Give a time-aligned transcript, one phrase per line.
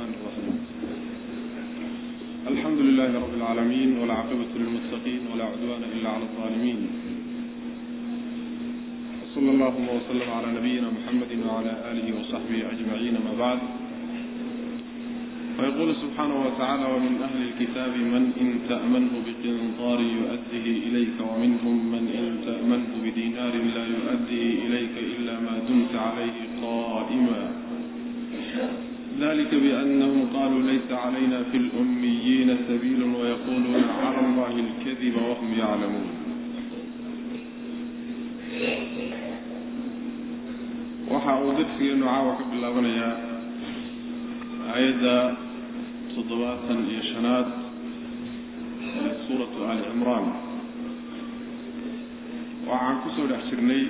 [0.00, 0.56] الرحمن الرحيم
[2.52, 6.78] الحمد لله رب العالمين والعاقبة للمتقين ولا عدوان إلا على الظالمين
[9.22, 13.58] وصلى اللهم وسلم على نبينا محمد وعلى آله وصحبه أجمعين ما بعد
[15.58, 22.26] ويقول سبحانه وتعالى ومن أهل الكتاب من إن تأمنه بقنطار يؤده إليك ومنهم من إن
[22.48, 27.42] تأمنه بدينار لا يؤده إليك إلا ما دمت عليه قائما
[29.20, 36.08] ذلك بأنهم قالوا ليس علينا في الأميين سبيل ويقولون على الله الكذب وهم يعلمون.
[41.10, 43.14] waxa uu darsigeenu caawa ka bilaabanayaa
[44.72, 45.14] aayadda
[46.14, 47.48] toddobaatan iyo shanaad
[49.00, 50.26] ee suuratu ali cimraan
[52.68, 53.82] waxaan ku soo dhex jirnay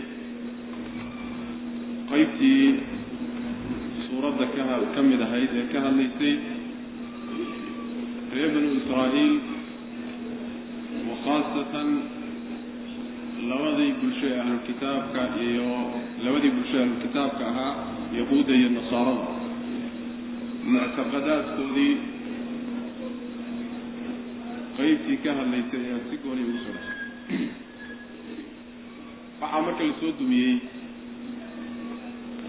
[2.11, 2.65] qeybtii
[4.21, 4.47] suuradda
[4.95, 6.35] ka mid ahayd ee ka hadlaysay
[8.37, 9.35] reer banu israa'iil
[11.09, 11.89] wa khaasatan
[13.51, 15.69] labadii bulsho ee ahlulkitaabka iyo
[16.25, 17.73] labadii bulsho ee ahlulkitaabka ahaa
[18.19, 19.27] yahuudda iyo nasaarada.
[20.73, 21.93] Muctaqadaadkoodii
[24.77, 27.49] qeybtii ka hadlaysay ayaan si gooni ugu dhasay
[29.41, 30.55] waxaa marka la soo dumiyey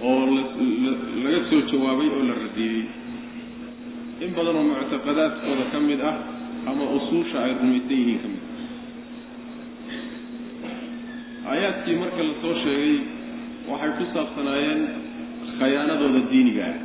[0.10, 0.22] oo
[1.24, 2.82] laga soo jawaabay oo la radiyey
[4.26, 6.16] in badan oo muctaqadaadkooda ka mid ah
[6.70, 8.50] ama usuusha ay rumaysan yihiin ka mid ah.
[11.52, 12.94] Aayaadkii marka la soo sheegay
[13.70, 14.82] waxay ku saabsanaayeen
[15.60, 16.78] khayaanadooda diiniga ah.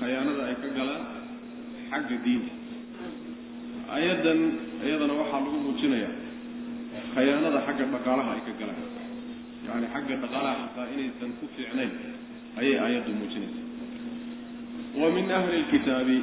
[0.00, 1.02] Khayaanada ay ka galaan
[1.90, 2.52] xagga diinta.
[3.94, 4.40] Aayaddan
[4.86, 6.14] iyadana waxaa lagu muujinayaa
[7.14, 8.80] khayaanada xagga dhaqaalaha ay ka galaan.
[9.66, 11.92] Yacani xagga dhaqaalaha xataa inaysan ku fiicnayn
[12.58, 13.62] ayay aayaddu muujinaysa.
[15.00, 16.18] Wa min ahli lkitaabi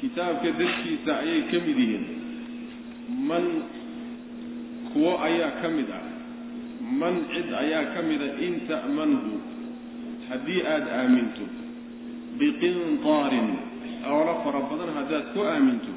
[0.00, 2.04] kitaabka dadkiisa ayay ka mid yihiin.
[3.28, 3.44] Man
[4.92, 6.04] kuwo ayaa ka mid ah
[6.84, 9.32] man cid ayaa ka mida in ta'manhu
[10.28, 11.44] haddii aada aaminto
[12.38, 13.48] biqintaarin
[14.04, 15.92] xoolo fara badan haddaad ku aaminto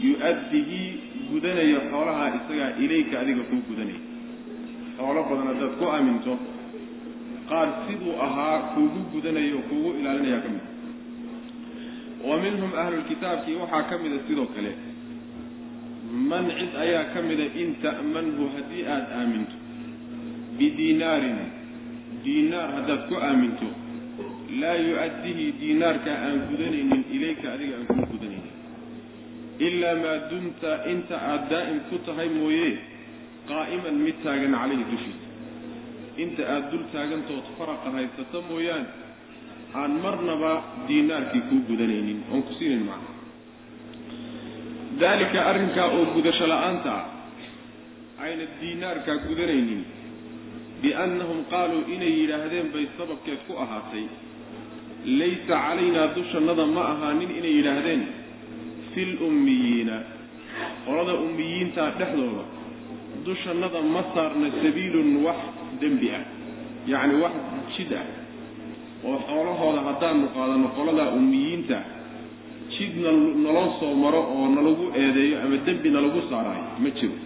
[0.00, 0.80] yu-addihi
[1.30, 4.00] gudanaya xoolahaa isagaa ilayka adiga kuu gudanaya.
[4.96, 6.32] Xoolo badan haddaad ku aaminto
[7.50, 10.64] qaar siduu ahaa kuugu gudanaya oo kuugu ilaalinayaa ka mid.
[12.28, 14.72] Wa minhum ahlulkitaabkii waxaa ka mida sidoo kale.
[16.30, 19.56] Man cid ayaa ka mida in ta'manhu haddii aada aaminto.
[20.58, 21.38] Bidiinaarin
[22.24, 23.68] diinaar haddaad ku aaminto.
[24.60, 28.54] Laa yu-addihi diinaarka aan gudanaynin ilayka adiga aan kuu gudanaynin.
[29.66, 32.68] Ilaa maa dumta inta aada daa'im ku tahay mooye
[33.50, 35.19] qaa'iman mid taagan calayhi dushiisa
[36.24, 38.88] inta aada dul taagantood faraqa haysato mooyaane
[39.80, 40.52] aan marnaba
[40.88, 42.18] diinaarkii kuu gudanaynin.
[42.32, 43.10] Oon ku siinayn macna
[45.00, 47.04] daalika arrinkaa oo gudasho la'aanta ah
[48.24, 49.82] ayna diinaarkaa gudanaynin.
[50.82, 54.04] Biannahum qaaluu inay yidhaahdeen bay sababkeed ku ahaatay.
[55.20, 58.02] Laysa calaynaa dushannada ma ahaanin inay yidhaahdeen.
[58.92, 59.96] Fi lummiyiina
[60.86, 62.44] qolada ummiyiintaa dhexdooda
[63.28, 65.40] dushannada ma saarna sabiilun wax
[65.80, 66.24] dembi ah.
[66.86, 67.32] Yacni wax
[67.76, 68.06] jid ah.
[69.04, 71.78] Oo xoolahooda haddaanu qaadano qoladaa ummiyiinta
[72.74, 73.10] jidna
[73.44, 77.16] naloo soo maro oo nalagu eedeeyo ama dembi nalagu saaraayo ma jiro.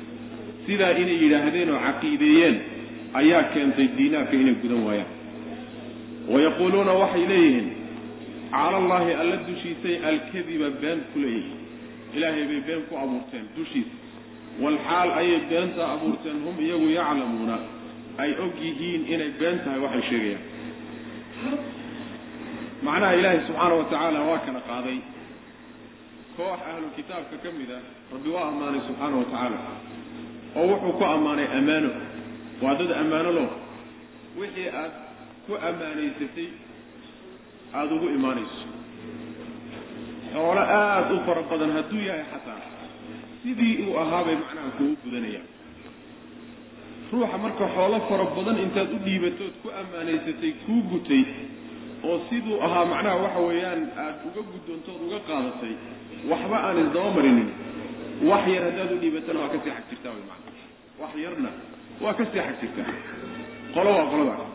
[0.66, 2.56] Sidaa inay yidhaahdeen oo caqiideeyeen
[3.20, 5.10] ayaa keentay diinaarka inay gudan waayaan.
[6.32, 7.68] Wayaquuluuna waxay leeyihiin
[8.50, 11.58] cala allaahi alla dushiisay alkadiba been ku leeyihiin.
[12.16, 13.94] Ilaahay bay been ku abuurteen dushiisa.
[14.62, 17.56] Walxaal ayay beentaa abuurteen hum iyagu yaclamuuna
[18.22, 20.42] ay og yihiin inay been tahay waxay sheegayaan.
[22.86, 24.98] Macnaha ilaahay subxaana wa tacaala waa kala qaaday.
[26.36, 27.78] Koox ahlu kitaabka ka mid a
[28.12, 29.58] rabbi waa ammaanay subxaana wa tacaala
[30.58, 31.90] oo wuxuu ku ammaanay ammaano.
[32.62, 33.44] Waa dad ammaano lo
[34.38, 34.92] wixii aad
[35.46, 36.48] ku ammaanaysatay
[37.78, 38.62] aada ugu imaanayso.
[40.32, 42.62] Xoolo aada u fara badan hadduu yahay xataa.
[43.42, 45.48] Sidii uu ahaabay macnaha kugu gudanayaan
[47.14, 51.22] ruuxa marka xoolo fara badan intaad u dhiibatood ku ammaanaysatay kuu gutay
[52.08, 55.74] oo siduu ahaa macnaha waxa weeyaan aada uga guddoontood uga qaadatay
[56.30, 57.48] waxba aan isdaba marinin.
[58.30, 60.50] Wax yar haddaad u dhiibatana waa ka sii xag jirtaa wy maana
[61.02, 61.50] wax yarna
[62.04, 62.92] waa ka sii xag jirtaa.
[63.74, 64.50] Qolo waa qoladaas.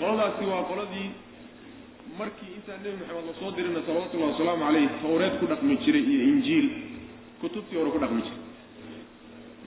[0.00, 1.08] Qoladaasi waa qoladii
[2.18, 6.22] markii intaan nebi maxamed la soo dirina salawatullahi wasalaamu caleyh tawreed ku dhaqmi jiray iyo
[6.32, 6.66] injiil
[7.40, 8.40] kutubtii hore ku dhaqmi jiray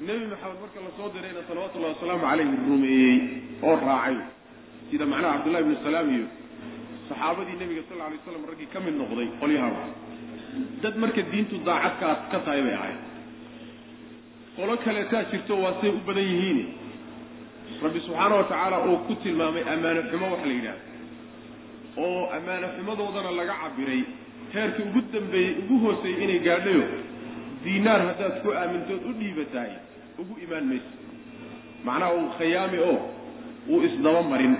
[0.01, 3.17] nebi maxamed marka la soo dirayna salawatullahi wasalaamu caleyhi rumeeyey
[3.63, 4.17] oo raacay.
[4.91, 6.25] Sida macnaha cabdullahi ibnu salaam iyo
[7.09, 9.87] saxaabadii nebiga sal lla alay slam raggii ka mid noqday qolyahaa
[10.83, 12.99] dad marka diintu daacadkaas ka tahay bay ahayd.
[14.55, 16.59] Qolo kaleetaa jirto waa say u badan yihiin.
[17.83, 20.83] Rabbi subxaana wa tacaala oo ku tilmaamay ammaano xumo wax la yidhaahdo.
[22.03, 24.01] Oo ammaano xumadoodana laga cabiray
[24.53, 26.83] heerkii ugu dambeeyey ugu hooseeyey inay gaadhayo
[27.65, 29.71] diinaar haddaad ku aamintood u dhiibatahay
[30.21, 30.93] ugu imaan mayso.
[31.87, 32.97] Macnaha uu khayaami oo
[33.69, 34.53] uu isdaba marin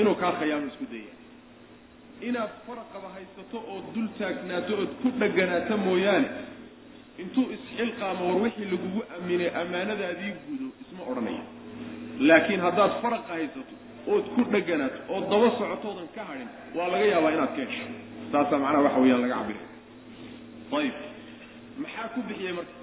[0.00, 1.12] inuu kaa khayaamo isku daya
[2.28, 6.28] inaad faraqaba haysato ood dul taagnaato ood ku dhaganaato mooyaane
[7.22, 11.44] intuu isxilqaamo war wixii lagugu aaminay ammaanadaadii gudo isma odhanaya.
[12.28, 13.74] Laakiin haddaad faraqa haysato
[14.14, 17.86] ood ku dhaganaato ood daba socotoodan ka hadhin waa laga yaabaa inaad ka hesho
[18.32, 19.62] saasaa macnaha waxa weeyaan laga cabira
[20.80, 20.94] ayib
[21.82, 22.74] maxaa ku bixiyey marka?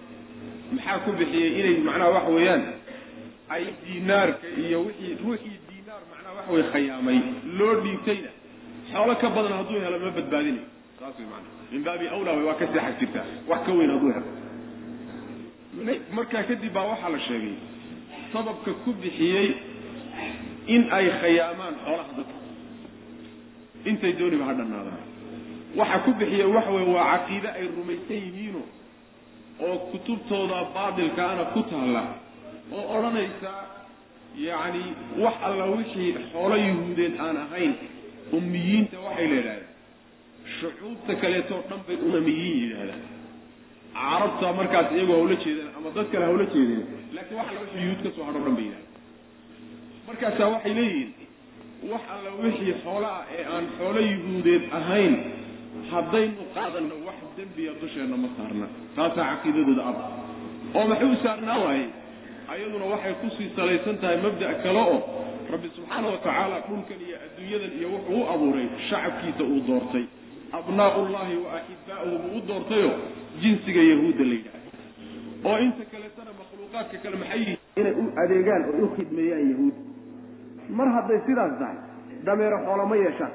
[0.75, 2.63] Maxaa ku bixiyey inay macnaha waxa weeyaan?
[3.53, 7.17] Ay diinaarka iyo wixii ruuxii diinaar macnaha waxa weye khayaamay
[7.59, 8.31] loo dhiibtayna.
[8.91, 10.65] Xoolo ka badan hadduu helo ma badbaadinayo
[10.99, 13.25] saas way maanaa min baabi awlaa way waa ka seexan jirtaa.
[13.49, 14.29] Wax ka weyn hadduu helo.
[16.17, 17.55] Markaa kadib baa waxaa la sheegay
[18.33, 19.47] sababka ku bixiyey
[20.75, 22.37] in ay khayaamaan xoolaha dadka.
[23.89, 25.01] Intay dooniba ha dhannaadaan
[25.79, 28.61] waxa ku bixiyey waxa weye waa caqiide ay rumaysan yihiino
[29.67, 32.03] oo kutubtooda baatilkaana ku taalla
[32.77, 33.51] oo odhanaysa
[34.47, 34.83] yacni
[35.23, 37.73] wax alla wixii xoolo yuhuudeed aan ahayn
[38.37, 39.67] ummiyiinta waxay la yidhahdeen
[40.59, 43.01] shucuubta kaleetoo dhan bay umamiyiin yidhaahdaan.
[43.95, 46.83] Carabta markaas iyagoo hawla jeedeen ama dad kale hawla jeedeen
[47.15, 48.89] laakiin wax alla wixii yuhuud ka soo hadho dhan bay yidhahdeen
[50.07, 51.11] markaasaa waxay leeyihiin
[51.91, 55.13] wax alla wixii xoolo ah ee aan xoolo yuhuudeed ahayn
[55.91, 58.65] haddaynu qaadanno wax dembiya dusheenna ma saarna.
[58.95, 59.97] Taasaa caqiidadooda ab.
[60.75, 61.85] Oo maxay u saarnaa waaye?
[62.53, 64.97] Ayaduna waxay ku sii salaysan tahay mabda' kale oo
[65.51, 70.05] rabbi subxaana wa tacaala dhulkan iyo adduunyadan iyo wuxuu u abuuray shacabkiisa uu doortay.
[70.59, 72.95] Abnaa'ullahi wa axibaa'uhu buu u doortayoo
[73.41, 74.69] jinsiga yahuudda la yidhahda
[75.49, 77.59] oo inta kaleetana makhluuqaadka kale maxay yihiin?
[77.79, 79.75] Inay u adeegaan oo u khidmeeyaan yahuud.
[80.77, 81.77] Mar hadday sidaas tahay
[82.27, 83.33] dameero xoolo ma yeeshaan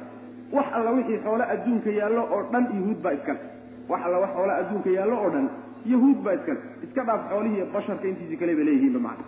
[0.53, 3.41] wax alla wixii xoolo adduunka yaallo oo dhan yahuud baa iskale
[3.89, 5.47] wax alla wax xoolo adduunka yaallo oo dhan
[5.93, 9.25] yahuud baa iskale iska dhaaf xoolihii basharka intiisi kale bay leeyihiinba macna.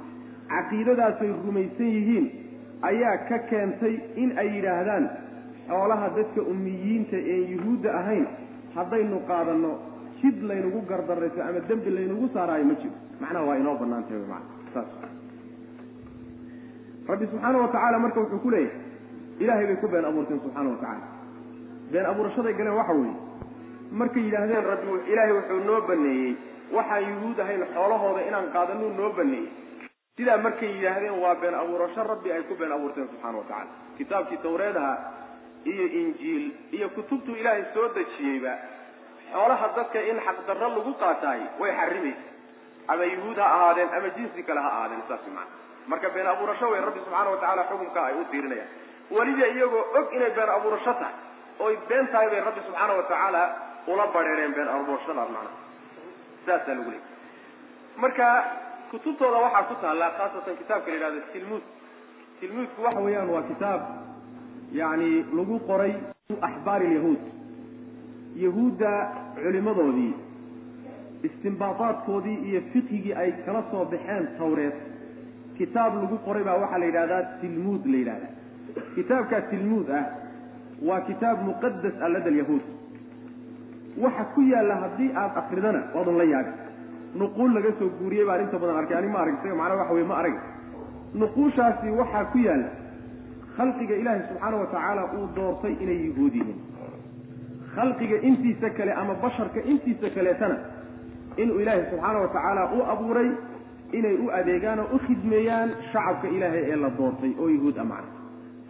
[0.52, 2.26] Caqiidadaasay rumaysan yihiin
[2.90, 5.04] ayaa ka keentay in ay yidhaahdaan
[5.68, 8.26] xoolaha dadka ummiyiinta een yuhuudda ahayn
[8.74, 9.70] haddaynu qaadanno
[10.22, 12.94] jid laynagu gardarayso ama dembi laynagu saaraayo ma jiro.
[13.20, 14.88] Macnaha waa inoo bannaan tahay wy macana saas.
[17.08, 18.87] Rabbi subxaana wa tacaala marka wuxuu ku leeyahay
[19.42, 21.06] ilaahay bay ku been abuurteen subxaana wa tacaala
[21.92, 23.16] been abuurashaday galeen waxa weeye
[24.00, 26.36] markay yidhaahdeen rabbi ilaahay wuxuu noo baneeyey.
[26.76, 29.48] Waxaan yuhuud ahayn xoolahooda inaan qaadanuu noo baneeyey.
[30.16, 34.36] Sidaa markay yidhaahdeen waa been abuurasho rabbi ay ku been abuurteen subxaana wa tacala kitaabkii
[34.42, 34.94] tawreedaha
[35.64, 36.44] iyo injiil
[36.76, 38.52] iyo kutubtuu ilaahay soo dejiyeyba
[39.32, 42.26] xoolaha dadka in xaqdarro lagu qaataay way xarimaysa
[42.92, 45.50] ama yuhuud ha ahaadeen ama jinsi kale ha ahaadeen saas maana
[45.92, 48.70] marka been abuurasho wey rabbi subxaana wa tacala xukunka ay u tiirinayaan
[49.16, 51.14] weliba iyagoo og inay been abuurasho tahay
[51.66, 53.42] oy been tahay bay rabbi subxaana wa tacaala
[53.92, 55.56] ula bareereen been abuurashadaas macnaha.
[56.46, 57.06] Saasaa lagu leeyay
[58.02, 58.26] marka
[58.90, 61.64] kutubtooda waxaa ku taalla khaasatan kitaabka la yidhahdo tilmuud
[62.40, 63.80] tilmuudku waxa weeyaan waa kitaab
[64.80, 65.92] yacni lagu qoray
[66.48, 67.22] axbaari ilyahuud
[68.44, 68.90] yahuudda
[69.42, 70.12] culimadoodii
[71.28, 74.76] istimbaadaadkoodii iyo fiqhigii ay kala soo baxeen tawreed
[75.58, 78.28] kitaab lagu qoray baa waxaa la yidhahdaa tilmuud la yidhahda
[78.94, 80.04] kitaabkaa tilmuud ah
[80.88, 82.30] waa kitaab muqadas ah lada
[84.04, 86.52] waxa ku yaalla haddii aad akridana waadun la yaabi
[87.14, 90.06] nuquul laga soo guuriyey baan inta badan arkay ani ma arag isaga macnaa waxa weye
[90.06, 90.36] ma arag.
[91.14, 92.70] Nuquushaasi waxaa ku yaalla
[93.56, 96.58] khalqiga ilaahay subxaana wa tacaala uu doortay inay yuhuud yihiin.
[97.74, 100.56] Khalqiga intiisa kale ama basharka intiisa kaleetana
[101.36, 103.30] inuu ilaahay subxaana wa tacaala u abuuray
[103.92, 108.17] inay u adeegaan oo u khidmeeyaan shacabka ilaahay ee la doortay oo yuhuud a macna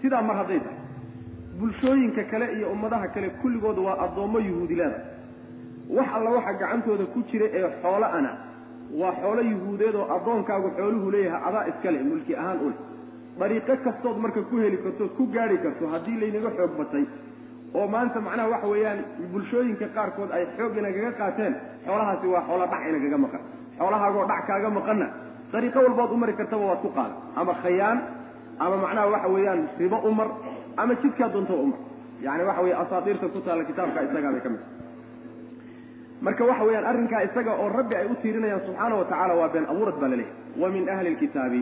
[0.02, 0.78] sidaa mar hadday tahay.
[1.60, 4.98] Bulshooyinka kale iyo ummadaha kale kulligood waa addoommo yuhuudileeda
[5.96, 8.30] wax alla waxa gacantooda ku jira ee xoolo ana
[9.00, 12.76] waa xoolo yuhuudeed oo addoonkaagu xooluhu leeyahay adaa iskale mulki ahaan ule
[13.40, 17.04] dariiqo kastood marka ku heli kartood ku gaadhi karto haddii laynaga xoog batay
[17.74, 18.98] oo maanta macnaha waxa weeyaan
[19.32, 21.54] bulshooyinka qaarkood ay xoog inagaga qaateen
[21.86, 23.40] xoolahaasi waa xoolo dhac inagaga maqan.
[23.78, 25.06] Xoolahaagoo dhac kaaga maqanna.
[25.52, 27.98] Dariiqo walbood u mari kartaba waad ku qaada ama khayaan
[28.64, 30.28] ama macnaha waxa weeyaan ribo u mar
[30.76, 31.78] ama jidkaa doontaba umar.
[32.26, 34.62] Yani waxa weye asaatiirta ku taalla kitaabka isagaa bay ka mid
[36.26, 39.66] marka waxa weeyaan arrinkaa isaga oo rabbi ay u tiirinayaan subxaana wa tacala waa been
[39.72, 41.60] abuurad baa laleeyahy wa min ahli lkitaabi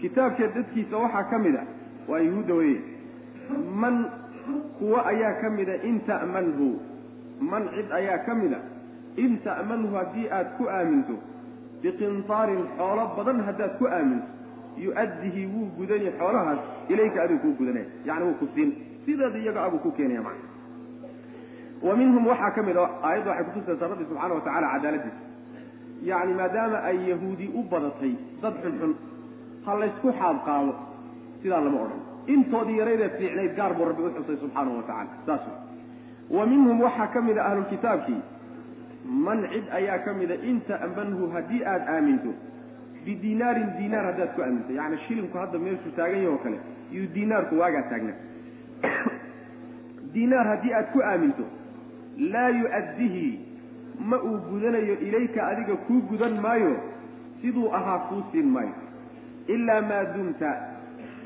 [0.00, 1.62] kitaabka dadkiisa waxaa ka mid a
[2.10, 2.78] waa yuhuudda weye
[3.82, 3.96] man
[4.78, 6.68] kuwo ayaa ka mida in ta'manhu.
[7.50, 8.58] Man cid ayaa ka mida
[9.24, 11.14] in ta'manhu haddii aad ku aaminto
[11.82, 14.26] biqintaarin xoolo badan haddaad ku aaminto
[14.84, 16.58] yu-addihi wuu gudani xoolahaas
[16.92, 18.70] ilayka adigu kuu gudanaya yacni wuu ku siin.
[19.06, 20.46] Sideeda iyaga abuu ku keenaya macna.
[21.82, 25.22] Wa minhum waxaa ka mid a aayadda waxay kutusaysaa rabbi subxaana wa tacala cadaaladiisa.
[26.10, 28.92] Yacni maadaama ay yahuudi u badatay dad xunxun
[29.66, 30.72] ha laysku xaab qaado
[31.42, 32.00] sidaa lama odhan.
[32.34, 35.44] Intoodii yaraydee fiicnayd gaar buu rabbi u xusay subxaanahu wa tacala saas
[36.36, 38.20] wa minhum waxaa ka mid a ahlulkitaabkii
[39.26, 42.32] man cid ayaa ka mida in ta'manhu haddii aada aaminto
[43.06, 46.58] bidinaarin dinaar haddaad ku aaminto yacni shilinku hadda meeshuu taagan yaho kale
[46.92, 48.14] iyuu dinaarku waagaa taagna.
[50.14, 51.44] Dinaar haddii aad ku aaminto
[52.34, 53.26] laa yu-addihi
[54.10, 56.72] ma uu gudanayo ilayka adiga kuu gudan maayo
[57.42, 58.74] siduu ahaa kuu siin maayo.
[59.54, 60.50] Ilaa maa dumta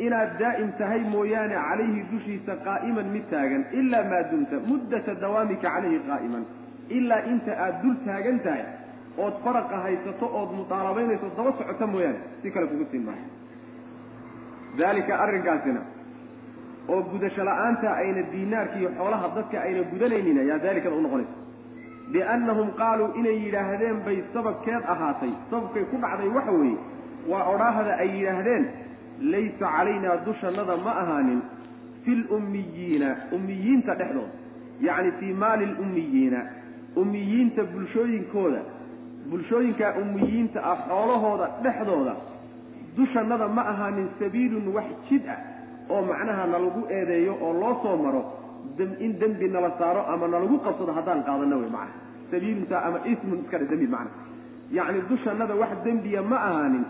[0.07, 3.65] inaad daa'im tahay mooyaane calayhi dushiisa qaa'iman mid taagan.
[3.81, 6.45] Ilaa maa dumta muddata dawaamika calayhi qaa'iman.
[6.99, 8.65] Ilaa inta aad dul taagan tahay
[9.25, 13.27] ood faraqa haysato ood mudaalabaynayso daba socoto mooyaane si kale kugu siin maayo
[14.79, 15.81] daalika arrinkaasina
[16.93, 21.35] oo gudasho la'aanta ayna diinaarka iyo xoolaha dadka ayna gudanaynin ayaa daalikada u noqonaysa.
[22.13, 25.33] Biannahum qaaluu inay yidhaahdeen bay sababkeed ahaatay.
[25.51, 26.79] Sababkay ku dhacday waxa weeye
[27.31, 28.65] waa odhaahda ay yidhaahdeen
[29.33, 31.41] laysa calaynaa dushannada ma ahaanin
[32.05, 34.35] fi lummiyiina ummiyiinta dhexdooda
[34.87, 36.41] yacni fii maali lummiyiina
[37.03, 38.61] ummiyiinta bulshooyinkooda
[39.31, 42.15] bulshooyinkaa ummiyiinta ah xoolahooda dhexdooda
[42.97, 45.39] dushannada ma ahaanin sabiilun wax jid ah
[45.93, 48.23] oo macnaha nalagu eedeeyo oo loo soo maro
[49.07, 51.95] in dembi nala saaro ama nalagu qabsado haddaan qaadano wey macana
[52.31, 54.11] sabiilunta ama ismun iska dhe dembi macna
[54.79, 56.85] yacni dushannada wax dembiya ma ahaanin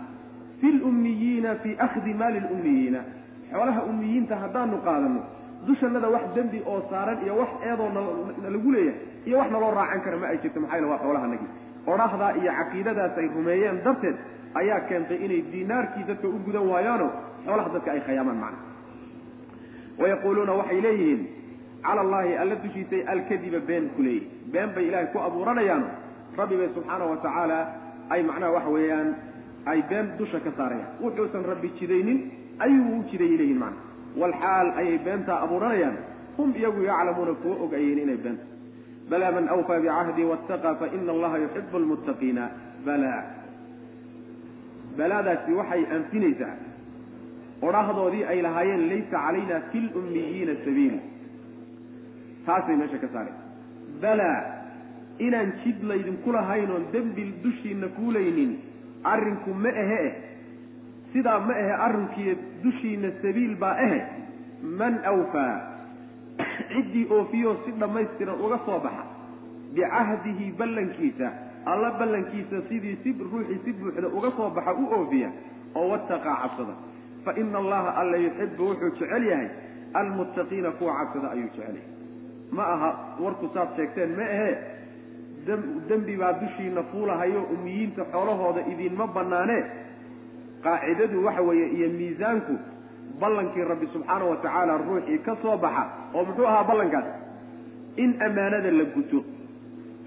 [0.61, 2.99] fi lummiyiina fii akhdi maali lummiyiina
[3.51, 5.21] xoolaha ummiyiinta haddaanu qaadano
[5.69, 7.89] dushannada wax dembi oo saaran iyo wax eedoo
[8.43, 11.47] nalagu leeyahay iyo wax naloo raacan kara ma ay jirto maxaa yale waa xoolahanagi
[11.87, 14.15] odhahdaa iyo caqiidadaas ay rumeeyeen darteed
[14.61, 17.07] ayaa keentay inay diinaarkii dadka u gudan waayaano
[17.45, 18.59] xoolaha dadka ay khayaamaan macna
[20.01, 21.21] wayaquuluuna waxay leeyihiin
[21.85, 25.87] cala allaahi alla dushiisay alkadiba been ku leeyihiin been bay ilaahay ku abuuranayaano
[26.37, 27.59] rabbi bay subxaana wa tacaala
[28.09, 29.09] ay macnaha waxa weeyaan
[29.71, 30.89] ay been dusha ka saarayaan.
[31.03, 32.19] Wuxuusan rabbi jidaynin
[32.59, 33.81] ayuu u jidayay leeyihiin macna
[34.21, 35.97] walxaal ayay beentaa abuuranayaan
[36.37, 38.43] hum iyagu yaclamuuna kuwa og ayihin inay beenta
[39.11, 42.49] balaa man awfaa bicahdii waataqaa faina allaha yuxibu lmuttaqiina
[42.85, 43.21] balaa
[44.97, 46.55] balaadaasi waxay anfinaysaa
[47.69, 50.95] odhahdoodii ay lahaayeen laysa calayna fi lummiyiina sabiil
[52.45, 53.43] taasay meesha ka saaraysa
[54.05, 54.39] balaa
[55.27, 58.51] inaan jid laydinku lahayn oon dembi dushiinna kuulaynin
[59.13, 60.13] arrinku ma ahe eh
[61.13, 63.99] sidaa ma ahe arrinkiiyo dushiinna sabiil baa ahe
[64.81, 65.53] man awfaa
[66.73, 69.03] ciddii oofiyoo si dhammaystiran uga soo baxa.
[69.73, 71.31] Bicahdihi ballankiisa.
[71.65, 75.29] Alla ballankiisa sidii si ruuxii si buuxda uga soo baxa u oofiya.
[75.75, 76.73] Oo wattaqaa cabsada.
[77.25, 79.49] Fa ina allaha alla yuxibu wuxuu jecel yahay.
[79.93, 81.87] Almuttaqiina kuwa cabsada ayuu jecel yahay.
[82.51, 84.55] Ma aha warku saad sheegteen ma ahee?
[85.89, 89.63] Dembi baa dushiina fuulahayo ummiyiinta xoolahooda idinma bannaanee?
[90.63, 92.53] Qaacidadu waxa weeye iyo miisaanku
[93.21, 97.07] ballankii rabbi subxaana wa tacaala ruuxii ka soo baxa oo muxuu ahaa ballankaas
[98.03, 99.19] in ammaanada la guto.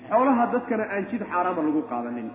[0.08, 2.28] Xoolaha dadkana aan jid xaaraama lagu qaadanin.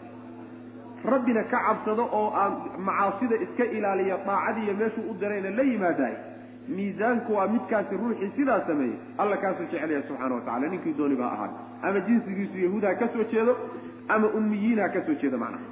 [1.11, 2.53] Rabbina ka cabsado oo aan
[2.87, 6.15] macaasida iska ilaaliya daacadiiyo meeshuu u dirayna la yimaadaay.
[6.77, 8.97] Miisaanku waa midkaasi ruuxii sidaa sameeyey.
[9.17, 11.51] Alla kaasuu jecel yahay subxana wa tacala ninkii dooniba ha ahaan.
[11.81, 13.53] Ama jinsigiisu yahuud ha ka soo jeedo
[14.07, 15.63] ama ummiyiin ha ka soo jeedo macnaha.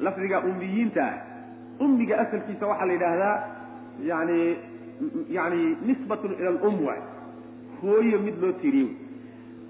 [0.00, 1.14] Lafdiga ummiyiinta ah
[1.84, 3.36] ummiga asalkiisa waxaa la yidhaahdaa
[4.02, 4.56] yani
[5.30, 7.00] yani nisbatun ila alum waay
[7.82, 8.90] hooyo mid loo tiiriye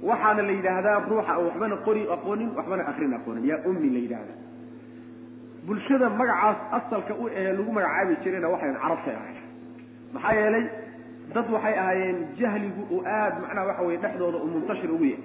[0.03, 3.45] waxaana la yidhaahdaa ruuxa waxbana qori aqoonin waxbana akrin aqoonin.
[3.51, 4.35] Yaa ummi la yidhaahda
[5.67, 9.37] bulshada magacaas asalka u ahee lagu magacaabi jirayna waxayn carabtay ahayn
[10.15, 10.65] maxaa yeelay
[11.35, 15.23] dad waxay ahaayeen jahligu uu aad macnaha waxa weye dhexdooda uu muntashir ugu yahay.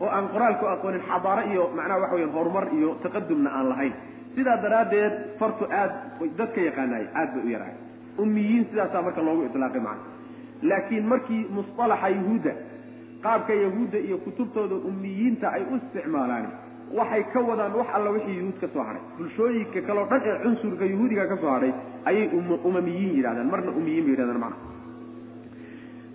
[0.00, 3.94] Oo aan qoraalku aqoonin xadaaro iyo macnaha waxa weye horumar iyo taqadumna aan lahayn.
[4.34, 5.92] Sidaa daraaddeed fartu aad
[6.38, 7.76] dadka yaqaanaay aad bay u yarahay
[8.22, 10.04] ummiyiin sidaasaa marka loogu itlaaqay macna.
[10.70, 12.52] Laakiin markii musطalaxa yahuudda
[13.24, 16.46] qaabka yahuudda iyo kutubtooda ummiyiinta ay u isticmaalaan
[16.98, 20.84] waxay ka wadaan wax alla wixii yuhuud ka soo hadhay bulshooyinka kaleo dhan ee cunsurka
[20.92, 21.72] yahuudiga ka soo hadhay
[22.10, 22.26] ayay
[22.68, 24.58] umamiyiin yidhahdaan marna ummiyiin bay yidhahdaan macna.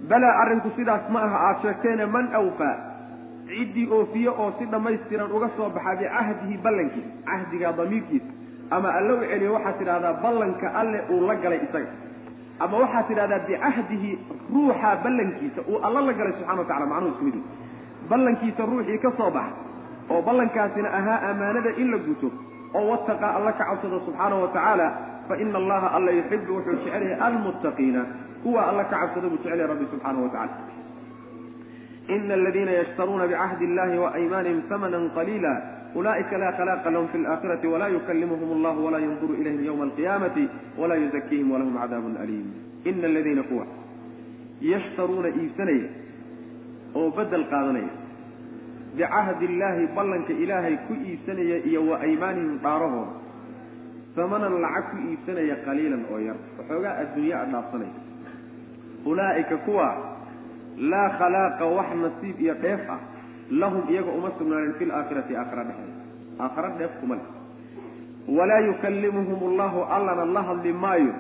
[0.09, 2.75] Balaa arrinku sidaas ma aha aada sheegteene man awfaa
[3.49, 8.31] ciddii oofiye oo si dhammaystiran uga soo baxa bicahdihi ballankiisa cahdiga damiirkiisa
[8.75, 11.91] ama alle u celiyo waxaad tidhahdaa ballanka alle uu la galay isaga.
[12.63, 14.11] Ama waxaad tidhahdaa bicahdihi
[14.53, 17.37] ruuxa ballankiisa uu alla la galay subxana wa tacala macnuhu isku mid.
[18.09, 19.53] Ballankiisa ruuxii ka soo baxa
[20.13, 22.27] oo ballankaasina ahaa ammaanada in la guto
[22.77, 24.87] oo wataqaa alla ka cabsado subxaanahu wa tacaala
[25.27, 28.01] fa ina allaha alla yuxibu wuxuu jecel yahay almuttaqiina
[28.43, 30.77] kuwa alla ka cabsado buu jecel yahay rabbi subxaanahu wa tacala
[32.15, 35.53] ina aladiina yashtaruuna bicahdi illahi waaymaanihim hamanan qaliila
[35.95, 40.43] ulaa'ika laa khalaaqa lahum fi laakhirati walaa yukallimuhum allahu walaa yanduru ilayhim yowma alqiyaamati
[40.77, 42.47] walaa yuzakiihim walahum cadaabun aliim
[42.85, 43.65] ina aladiina kuwa
[44.71, 45.89] yashtaruuna iibsanaya
[46.95, 47.91] oo bedel qaadanaya
[48.97, 53.13] bicahdi illaahi ballanka ilaahay ku iibsanaya iyo wa aymaanihim dhaarahooda
[54.15, 57.93] samanan lacag ku iibsanaya qaliilan oo yar waxoogaa adduunye a dhaafsanaya
[59.11, 59.87] ulaa'ika kuwa
[60.91, 62.99] laa khalaaqa wax nasiib iyo dheef ah
[63.51, 65.93] lahum iyaga uma sugnaanin fi laakhirati aakhira dhexeeda
[66.39, 67.27] aakhira dheef kuma leh.
[68.37, 71.13] Walaa yukallimuhum allahu allana la hadli maayo.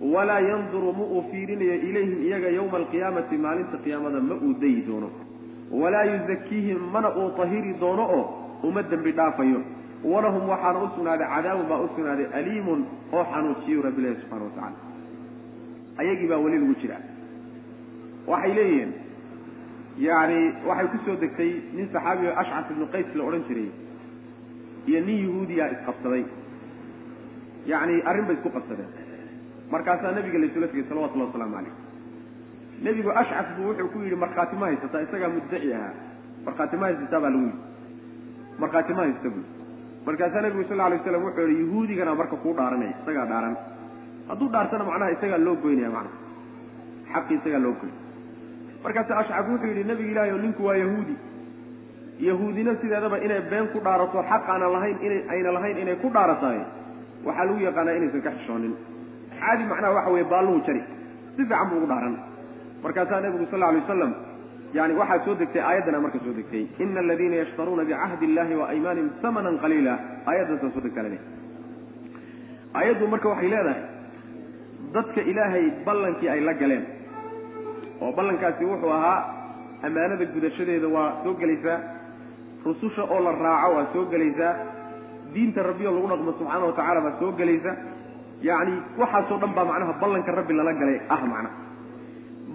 [0.00, 5.10] Walaa yanduru ma uu fiirinayo ilayhim iyaga yowma alqiyaamati maalinta qiyaamada ma uu dayi doono.
[5.70, 8.24] Walaa yuzakiihim mana uu tahiri doono oo
[8.62, 9.60] uma dembi dhaafayo.
[10.04, 12.80] Walahum waxaana u sugnaaday cadaabun baa u sugnaaday aliimun
[13.12, 14.76] oo xanuujiyu rabbilahi subxana wa tacala
[16.00, 16.96] ayagii baa weli lagu jira
[18.26, 18.92] waxay leeyihiin
[19.98, 23.70] yacni waxay ku soo degtay nin saxaabigo ashcas ibnu qays la odhan jiray.
[24.86, 26.24] Iyo nin yahuudiyaa isqabsaday.
[27.66, 28.90] Yacni arrin bay isku qabsadeen.
[29.70, 31.74] Markaasaa nabiga laysula tegay salawatullahi wasalaamu calayh.
[32.82, 35.02] Nebigu ashcas buu wuxuu ku yidhi markhaati ma haysataa?
[35.06, 35.94] Isagaa muddaci ahaa.
[36.46, 37.20] Markhaati ma haysataa?
[37.20, 37.58] baa lagu yidhi.
[38.58, 39.44] Markhaati ma haysta buu
[40.06, 43.56] markaasaa nebigu sal alay waslam wuxuu yihi yahuudigana marka kuu dhaaranaya isagaa dhaaran.
[44.28, 46.18] Hadduu dhaartana macnaha isagaa loo goynaya macnaha.
[47.12, 47.92] Xaqii isagaa loo goyn
[48.84, 51.14] markaasa ashcab wuxuu yidhi nebiga ilaahi oo ninku waa yahuudi.
[52.28, 54.96] Yahuudina sideedaba inay been ku dhaarato xaq aana lahayn
[55.34, 56.60] ayna lahayn inay ku dhaaratahay
[57.26, 58.72] waxaa lagu yaqaanaa inaysan ka xishoonin.
[59.40, 60.82] Caadi macnaha waxa weye baalluhu jari.
[61.36, 62.14] Si fiican buu ugu dhaaran.
[62.84, 64.12] Markaasaa nebigu sal alay wasalam
[64.78, 66.64] yani waxaa soo degtay aayaddana marka soo degtay.
[66.84, 69.94] Ina aladiina yashtaruuna bicahdi illahi wa aymaanihim hamanan qaliila.
[70.30, 71.38] Aayaddaasa soo degtaa laleehay
[72.78, 73.82] aayaddu marka waxay leedahay
[74.94, 76.84] dadka ilaahay ballankii ay la galeen
[78.02, 79.18] oo ballankaasi wuxuu ahaa
[79.86, 81.78] ammaanada gudashadeeda waa soo gelaysaa
[82.64, 84.52] rususha oo la raaco waa soo gelaysaa
[85.34, 87.72] diinta rabbi oo lagu dhaqmo subxaana wa tacala baa soo gelaysa.
[88.48, 91.56] Yacni waxaasoo dhan baa macnaha ballanka rabbi lala galay ah macnaha.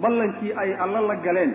[0.02, 1.52] Ballankii ay alla la galeen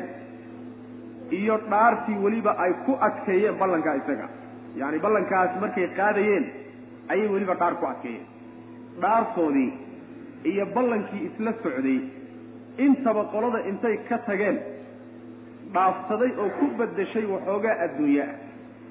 [1.40, 4.28] iyo dhaartii weliba ay ku adkeeyeen ballankaa isaga.
[4.80, 6.46] Yacni ballankaas markay qaadayeen
[7.14, 8.26] ayay weliba dhaar ku adkeeyeen.
[9.04, 9.70] Dhaartoodii
[10.52, 12.00] iyo ballankii isla socday
[12.86, 14.58] intaba qolada intay ka tageen
[15.74, 18.26] dhaafsaday oo ku beddeshay waxoogaa adduunya.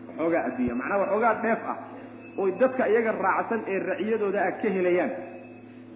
[0.08, 1.78] Waxoogaa adduunya macnaha waxoogaa dheef ah
[2.42, 5.10] oy dadka iyaga raacsan ee raciyadooda ah ka helayaan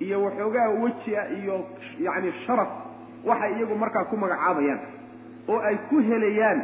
[0.04, 1.56] iyo waxoogaa weji ah iyo
[2.06, 2.70] yacni sharaf
[3.28, 4.80] waxay iyagu markaa ku magacaabayaan
[5.52, 6.58] oo ay ku helayaan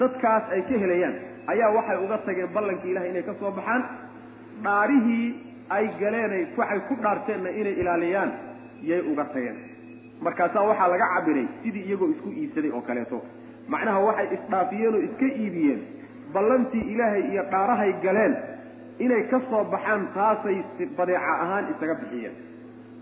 [0.00, 1.14] dadkaas ay ka helayaan
[1.52, 3.82] ayaa waxay uga tageen ballankii ilahay inay ka soo baxaan
[4.64, 5.28] dhaarihii
[5.76, 8.30] ay galeenay waxay ku dhaarteenna inay ilaaliyaan
[8.90, 9.58] yay uga tageen
[10.26, 13.18] markaasaa waxaa laga cabiray sidii iyagoo isku iibsaday oo kaleeto.
[13.72, 15.80] Macnaha waxay isdhaafiyeen oo iska iibiyeen
[16.34, 18.34] ballantii ilaahay iyo dhaarahay galeen
[19.04, 20.58] inay ka soo baxaan taasay
[20.98, 22.34] badeeca ahaan isaga bixiyeen.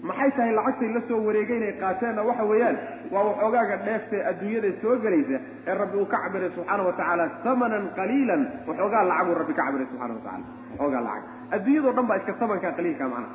[0.09, 2.77] Maxay tahay lacagtay la soo wareegay inay qaateenna waxa weeyaan
[3.13, 7.85] waa waxoogaaga dheeftee adduunyada soo gelaysa ee rabbi uu ka cabiray subxaana wa tacaala samanan
[7.99, 11.25] qaliilan waxoogaa lacaguu rabbi ka cabiray subxana wa tacala waxoogaa lacag.
[11.57, 13.35] Adduunyadao dhan baa iska samankaa qaliilka macnaha.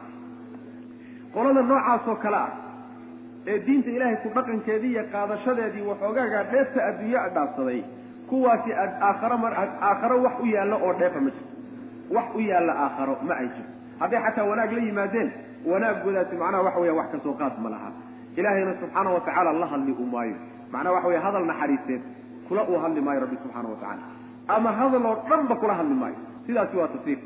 [1.33, 2.49] Qolada noocaasoo kale ah
[3.51, 7.79] ee diinta ilaahay ku dhaqankeedii iyo qaadashadeedii waxoogaaga dheefta adduunye a dhaafsaday
[8.29, 8.71] kuwaasi
[9.07, 9.53] aakharo mar
[9.89, 11.53] aakharo wax u yaalla oo dheefa ma jirto.
[12.15, 13.71] Wax u yaalla aakharo ma ay jirto.
[13.99, 15.29] Hadday xataa wanaag la yimaadeen
[15.71, 17.89] wanaagoodaasi macnaha waxa weya wax ka soo qaad ma laha.
[18.39, 20.35] Ilaahayna subxaana wa tacaala la hadli u maayo.
[20.73, 22.01] Macnaha waxa weya hadal naxariiseed
[22.47, 24.03] kula uu hadli maayo rabbi subxaana wa tacaala.
[24.55, 26.15] Ama hadal oo dhanba kula hadli maayo.
[26.47, 27.19] Sidaasi waa tafsiir.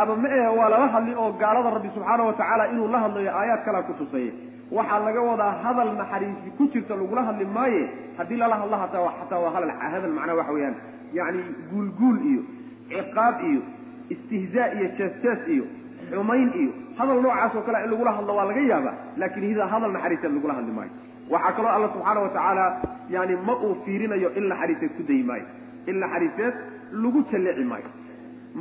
[0.00, 3.30] Ama ma ahe waa lala hadli oo gaalada rabbi subxaana wa tacaala inuu la hadlayo
[3.40, 4.32] aayaad kalaa ku tusaya
[4.76, 7.82] waxaa laga wadaa hadal naxariisi ku jirta lagula hadli maaye
[8.18, 10.76] haddii lala hadla hataa xataa waa hadal macnaha waxa weeyaan.
[11.18, 12.42] Yacni guulguul iyo
[12.90, 13.60] ciqaab iyo
[14.14, 15.64] istihzaa iyo jees-jees iyo
[16.10, 19.92] xumayn iyo hadal noocaas oo kale in lagula hadlo waa laga yaaba laakiin hida hadal
[19.96, 20.92] naxariiseed lagula hadli maayo.
[21.32, 22.64] Waxaa kaloo alla subxaana wa tacaala
[23.14, 25.46] yani ma uu fiirinayo in naxariiseed ku dayi maayo
[25.86, 26.54] in naxariiseed
[27.02, 27.88] lagu jalleeci maayo.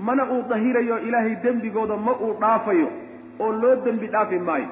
[0.08, 2.90] Mana uu dahirayo ilaahay dembigooda ma uu dhaafayo
[3.40, 4.68] oo loo dembi dhaafi maayo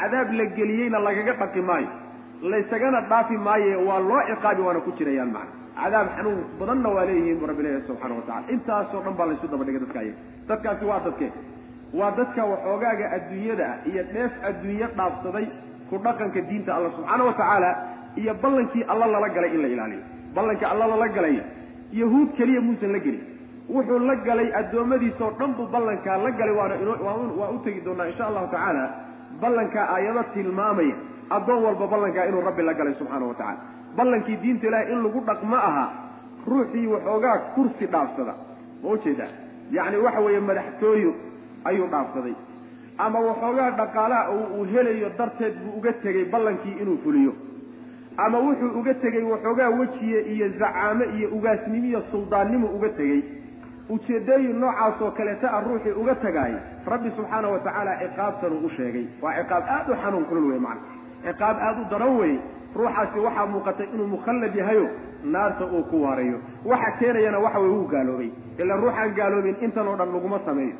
[0.00, 1.88] cadaab la geliyeyna lagaga dhaqi maayo
[2.52, 5.52] laysagana dhaafi maaye waa loo ciqaabi waana ku jirayaan macna.
[5.80, 9.46] Cadaab xanuun badanna waa leeyihiin bu rabbi leeyahy subxana wa tacala intaasoo dhan baa laysu
[9.52, 11.28] daba dhigay dadka ayaga dadkaasi waa dadke.
[11.98, 15.46] Waa dadka waxoogaaga adduunyada ah iyo dheef adduunye dhaafsaday
[15.90, 17.70] ku dhaqanka diinta alla subxaana wa tacaala
[18.20, 20.02] iyo ballankii alla lala galay in la ilaaliyo.
[20.34, 21.36] Ballankii alla lala galay.
[21.92, 23.24] Yahuud keliya muusan la gelin
[23.74, 26.74] wuxuu la galay addoommadiisoo dhan buu ballankaa la galay waana
[27.40, 28.84] waa u tegi doonaa insha allahu tacaala
[29.40, 30.96] ballankaa aayado tilmaamaya
[31.36, 33.58] addoon walba ballankaa inuu rabbi la galay subxaana wa tacala
[33.96, 35.86] ballankii diinta ilaahay in lagu dhaqmo aha
[36.46, 38.34] ruuxii waxoogaa kursi dhaafsada.
[38.82, 39.28] Ma u jeedaa
[39.76, 41.14] yacni waxa weeye madaxtooyo
[41.64, 42.34] ayuu dhaafsaday.
[42.98, 47.32] Ama waxoogaa dhaqaalaha uu helayo darteed buu uga tegey ballankii inuu fuliyo.
[48.16, 53.22] Ama wuxuu uga tegey waxoogaa wejiye iyo zacaame iyo ugaasnimo iyo suldaannimo uga tegey
[53.88, 56.54] ujeedooyin noocaas oo kaleeta ah ruuxii uga tagaay
[56.86, 59.06] rabbi subxaana wa tacaala ciqaabtanuu u sheegay.
[59.22, 60.80] Waa ciqaab aada u xanuun kulul wey macana
[61.26, 62.34] ciqaab aada u daran wey
[62.76, 64.86] ruuxaasi waxaa muuqatay inuu mukhallad yahayo
[65.24, 68.30] naarta uu ku waarayo waxa keenayana waxa wey wuu gaaloobay.
[68.58, 70.74] Ilaa ruuxaan gaaloobin intan oo dhan laguma sameeyo.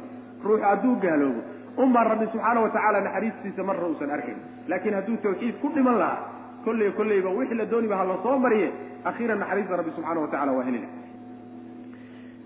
[0.44, 1.40] Ruux hadduu gaaloobo.
[1.76, 4.38] Umaa rabbi subxaana wa tacaala naxariistiisa marna uusan arkayn
[4.68, 6.18] laakiin hadduu tawxiid ku dhiman lahaa
[6.64, 8.68] kolley kolleyba wixii la dooniba ha la soo mariye
[9.04, 10.88] akhiiran naxariista rabbi subxaana wa tacala waa helila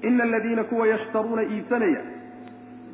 [0.02, 2.02] ina aladiina kuwa yashtaruuna iibsanaya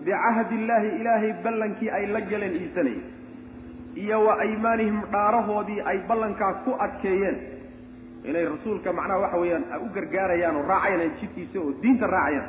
[0.05, 3.03] bicahdi illaahi ilaahay ballankii ay la galeen iibsanaya
[4.03, 7.37] iyo wa aymaanihim dhaarahoodii ay ballankaas ku adkeeyeen
[8.25, 12.49] inay rasuulka macnaha waxa weeyaan u gargaarayaan oo raacayaan jidkiisa oo diinta raacayaan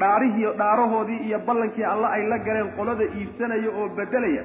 [0.00, 4.42] dhaarihii dhaarahoodii iyo ballankii alla ay la galeen qolada iibsanaya oo bedelaya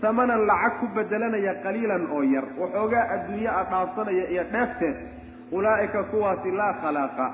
[0.00, 4.96] samanan lacag ku bedelanaya qaliilan oo yar waxoogaa adduunye a dhaafsanaya iyo dheefteed
[5.56, 7.26] ulaa'ika kuwaasi laa khalaaqa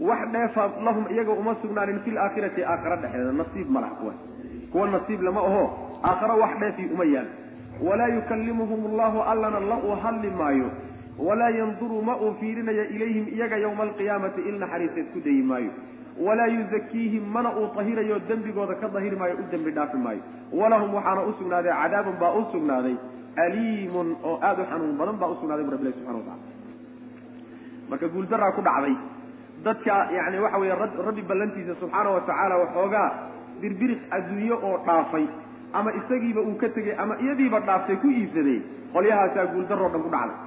[0.00, 4.18] wax dheefa lahum iyaga uma sugnaanin fil aakhirati aakhara dhexdeeda nasiib ma laha kuwaas.
[4.72, 5.64] Kuwa nasiib lama aho
[6.04, 7.26] aakharo wax dheefii uma yaal.
[7.82, 10.70] Walaa yukallimuhum allahu allana la uu hadli maayo
[11.18, 15.70] walaa yanduru ma uu fiirinayo ilayhim iyaga yowma alqiyaamati il naxariiseed ku dayi maayo.
[16.20, 20.20] Walaa yuzakiihim mana uu tahirayo dembigooda ka dahiri maayo u dembi dhaafi maayo.
[20.52, 22.96] Walahum waxaana u sugnaaday cadaabun baa u sugnaaday
[23.36, 26.54] aliimun oo aada u xanuun badan baa usugnaaday bu rabbilahi subxana watacala
[27.90, 28.94] marka guuldaraa ku dhacday
[29.66, 30.74] dadka yani waxa weeye
[31.08, 33.08] rabbi ballantiisa subxaana wa tacaala waxoogaa
[33.60, 35.26] birbiriq adduunye oo dhaafay
[35.72, 38.58] ama isagiiba uu ka tegey ama iyadiiba dhaaftay ku iibsaday
[38.94, 40.38] qolyahaasaa guuldaroo dhan ku dhacday.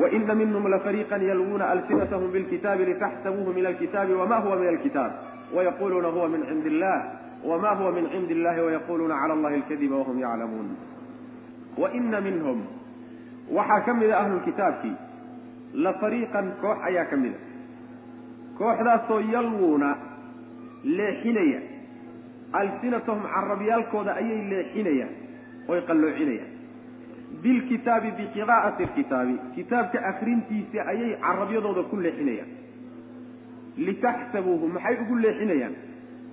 [0.00, 5.12] Waina minhum lafariiqan yalwuuna alsinatahum bilkitaabi litaxsabuuhu min alkitaabi wama huwa min alkitaab.
[5.56, 6.96] Wayaquluuna huwa min cindi illah
[7.44, 10.68] wama huwa min cindi illahi wayaquluuna cala allahi alkadiba wahum yaclamuun.
[11.78, 12.58] Waina minhum
[13.58, 14.94] waxaa ka mida ahlulkitaabkii
[15.84, 17.38] la fariiqan koox ayaa ka mida
[18.58, 19.96] kooxdaasoo yalwuuna
[20.84, 21.60] leexinaya.
[22.52, 25.14] Alsinatahum carabyaalkooda ayay leexinayaan
[25.68, 26.52] oy qalloocinayaan
[27.42, 32.50] bilkitaabi biqiraa'ati alkitaabi kitaabka akrintiisa ayay carabyadooda ku leexinayaan
[33.86, 35.74] litaxsabuuhu maxay ugu leexinayaan?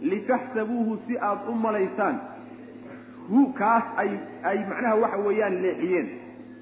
[0.02, 2.16] Litaxsabuuhu si aada u malaysaan
[3.30, 4.12] hu kaas ay
[4.44, 6.08] ay macnaha waxa weeyaan leexiyeen.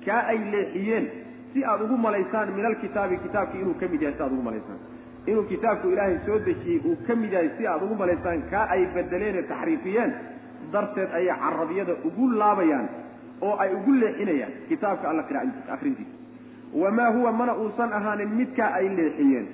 [0.05, 1.05] Kaa ay leexiyeen
[1.53, 4.79] si aada ugu malaysaan min alkitaabi kitaabkii inuu ka mid yahay si aad ugu malaysaan
[5.25, 8.85] inuu kitaabku ilaahay soo dejiyey uu ka mid yahay si aada ugu malaysaan kaa ay
[8.95, 10.11] bedeleen ee taxriifiyeen
[10.73, 12.87] darteed ayay carabyada ugu laabayaan
[13.41, 15.23] oo ay ugu leexinayaan kitaabka alla
[15.75, 16.11] akrintiisa
[16.83, 19.47] wamaa huwa mana uusan ahaanin midkaa ay leexiyeen.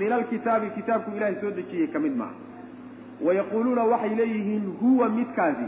[0.00, 2.34] Min alkitaabi kitaabku ilaahay soo dejiyey ka mid maaha.
[3.26, 5.66] Wayaquuluuna waxay leeyihiin huwa midkaasi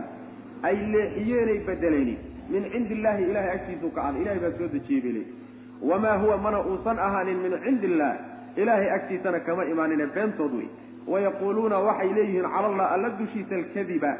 [0.62, 2.14] ay leexiyeenay bedelayni
[2.50, 6.36] min cindi illaahi ilahay agtiisuu ka ahda ilahay baa soo dejiyey bay leeyihiin wamaa huwa
[6.44, 8.12] mana uusan ahaanin min cindi illah
[8.56, 10.68] ilaahay agtiisana kama imaanine beentood wey
[11.12, 14.12] wayaquuluuna waxay leeyihiin cala allah alla dushiisa alkadiba.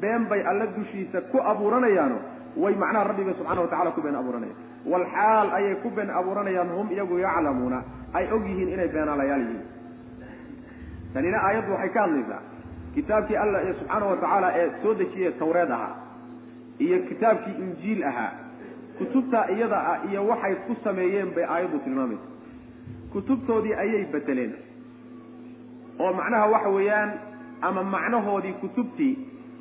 [0.00, 2.18] Been bay alla dushiisa ku abuuranayaano
[2.56, 4.56] way macnaha rabbiba subxana watacala ku been abuuranayaan.
[4.92, 7.82] Walxaal ayay ku been abuuranayaan hum iyagu yaclamuuna.
[8.14, 9.66] Ay og yihiin inay beenaalayaal yihiin.
[11.14, 12.40] Tanina aayaddu waxay ka hadlaysaa
[12.94, 15.94] kitaabkii alla ee subxaana wa tacaala ee soo dejiyey tawreed ahaa
[16.78, 18.32] iyo kitaabkii injiil ahaa
[18.98, 22.28] kutubtaa iyada ah iyo waxay ku sameeyeen bay aayaddu tilmaamaysa
[23.12, 24.52] kutubtoodii ayay bedeleen
[26.00, 27.10] oo macnaha waxa weeyaan
[27.62, 29.12] ama macnahoodii kutubtii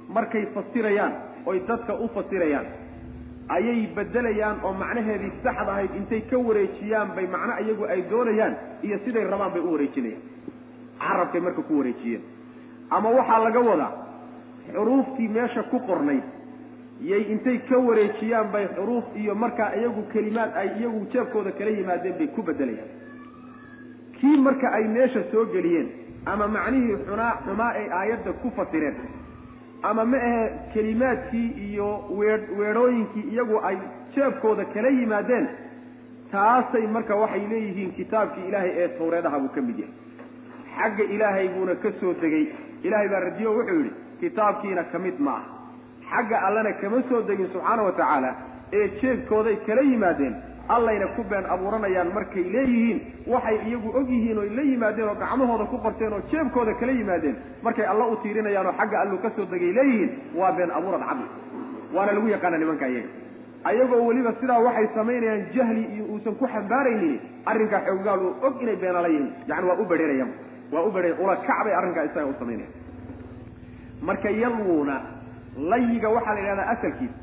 [0.10, 1.14] markay fasirayaan
[1.46, 2.66] oy dadka u fasirayaan
[3.58, 8.98] ayay bedelayaan oo macnaheedii saxda ahayd intay ka wareejiyaan bay macno iyagu ay doonayaan iyo
[9.06, 10.24] siday rabaan bay u wareejinayaan.
[11.02, 12.22] Carabkay marka ku wareejiyeen.
[12.90, 13.92] Ama waxaa laga wadaa
[14.74, 16.24] xuruuftii meesha ku qornayd
[17.10, 22.18] yay intay ka wareejiyaan bay xuruuf iyo markaa iyagu kelimaad ay iyagu jeebkooda kala yimaadeen
[22.20, 22.90] bay ku bedelayaan
[24.22, 25.90] kii marka ay meesha soo geliyeen
[26.34, 28.96] ama macnihii xunaa xumaa ay aayadda ku fasireen
[29.90, 33.78] ama ma ahe kelimaadkii iyo wee weedhooyinkii iyagu ay
[34.16, 35.48] jeebkooda kala yimaadeen
[36.32, 39.96] taasay marka waxay leeyihiin kitaabkii ilaahay ee tawreedaha buu ka mid yahay.
[40.76, 42.46] Xagga ilaahay buuna ka soo degay
[42.84, 45.44] ilaahay baa radiyo wuxuu yidhi kitaabkiina ka mid ma ah
[46.12, 48.32] xagga allana kama soo degin subxaana wa tacaala
[48.74, 50.36] ee jeebkooday kala yimaadeen
[50.76, 53.00] allayna ku been abuuranayaan markay leeyihiin
[53.34, 57.36] waxay iyagu og yihiin oy la yimaadeen oo gacmahooda ku qorteen oo jeebkooda kala yimaadeen.
[57.64, 61.26] Markay alla u tiirinayaan oo xagga allu ka soo degay leeyihiin waa been abuurad cadli
[61.96, 63.10] waana lagu yaqaana nimanka iyaga.
[63.70, 68.76] Ayagoo weliba sidaa waxay samaynayaan jahli iyo uusan ku xambaaraynin arrinkaa xooggaal uu og inay
[68.76, 69.30] beenala yihiin.
[69.48, 70.32] Yani waa u bedheerayaan
[70.74, 72.72] waa u bedhe ula kac arrinkaa isaga u samaynayan
[74.02, 74.96] marka yalwuuna
[75.72, 77.21] layiga waxaa la yidhahdaa asalkiisa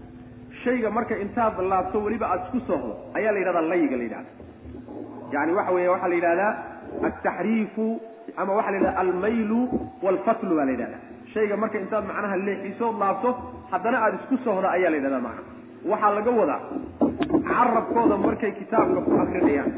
[0.64, 4.30] shayga marka intaad laabto weliba aada isku soohdo ayaa la yidhahdaa layiga la yidhahda.
[5.34, 6.52] Yani waxa weeye waxaa la yidhahdaa
[7.08, 7.86] altaxriifu
[8.40, 9.60] ama waxa la yidhahda almaylu
[10.04, 10.98] walfatlu baa la yidhahda
[11.34, 13.30] shayga marka intaad macnaha leexisood laabto
[13.72, 15.42] haddana aada isku sohda ayaa la yidhahdaa macna.
[15.90, 16.60] Waxaa laga wadaa
[17.50, 19.70] carabkooda markay kitaabka ku akrinayaan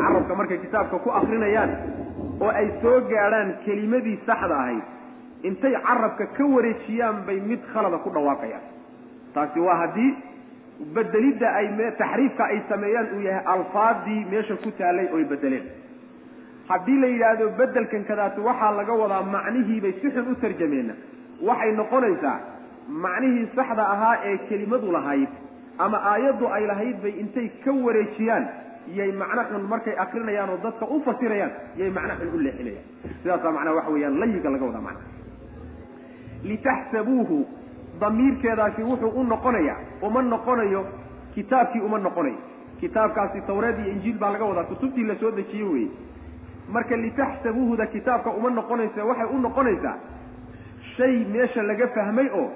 [0.00, 1.70] carabka markay kitaabka ku akrinayaan
[2.44, 4.82] oo ay soo gaadhaan kelimadii saxda ahayd
[5.48, 8.64] intay carabka ka wareejiyaan bay mid khalada ku dhawaaqayaan
[9.34, 10.10] taasi waa haddii
[10.96, 11.66] bedelidda ay
[12.02, 15.66] taxriifka ay sameeyaan uu yahay alfaadii meesha ku taallay oy bedeleen
[16.70, 20.94] haddii la yidhaahdo bedelkan kadaasi waxaa laga wadaa macnihiibay si xun u tarjameenna.
[21.48, 22.36] Waxay noqonaysaa
[23.04, 25.28] macnihii saxda ahaa ee kelimadu lahayd
[25.84, 28.44] ama aayaddu ay lahayd bay intay ka wareejiyaan
[28.98, 32.86] yay macno xun markay akrinayaan oo dadka u fasirayaan yay macno xun u leexinayaan.
[33.22, 35.08] Sidaasaa macnaha waxa weeyaan layiga laga wadaa macnaha
[36.50, 37.38] litaxsabuuhu
[38.00, 40.84] damiirkeedaasi wuxuu u noqonayaa uma noqonayo
[41.34, 42.38] kitaabkii uma noqonayo
[42.80, 45.88] kitaabkaasi tawreed iyo injiil baa laga wadaa kutubtii la soo dejiye weye
[46.72, 49.96] marka litaxsabuuhuda kitaabka uma noqonaysa waxay u noqonaysaa
[50.96, 52.48] shay meesha laga fahmay oo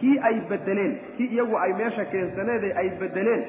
[0.00, 3.44] kii ay bedeleen kii iyagu ay meesha keensaneede ay bedeleen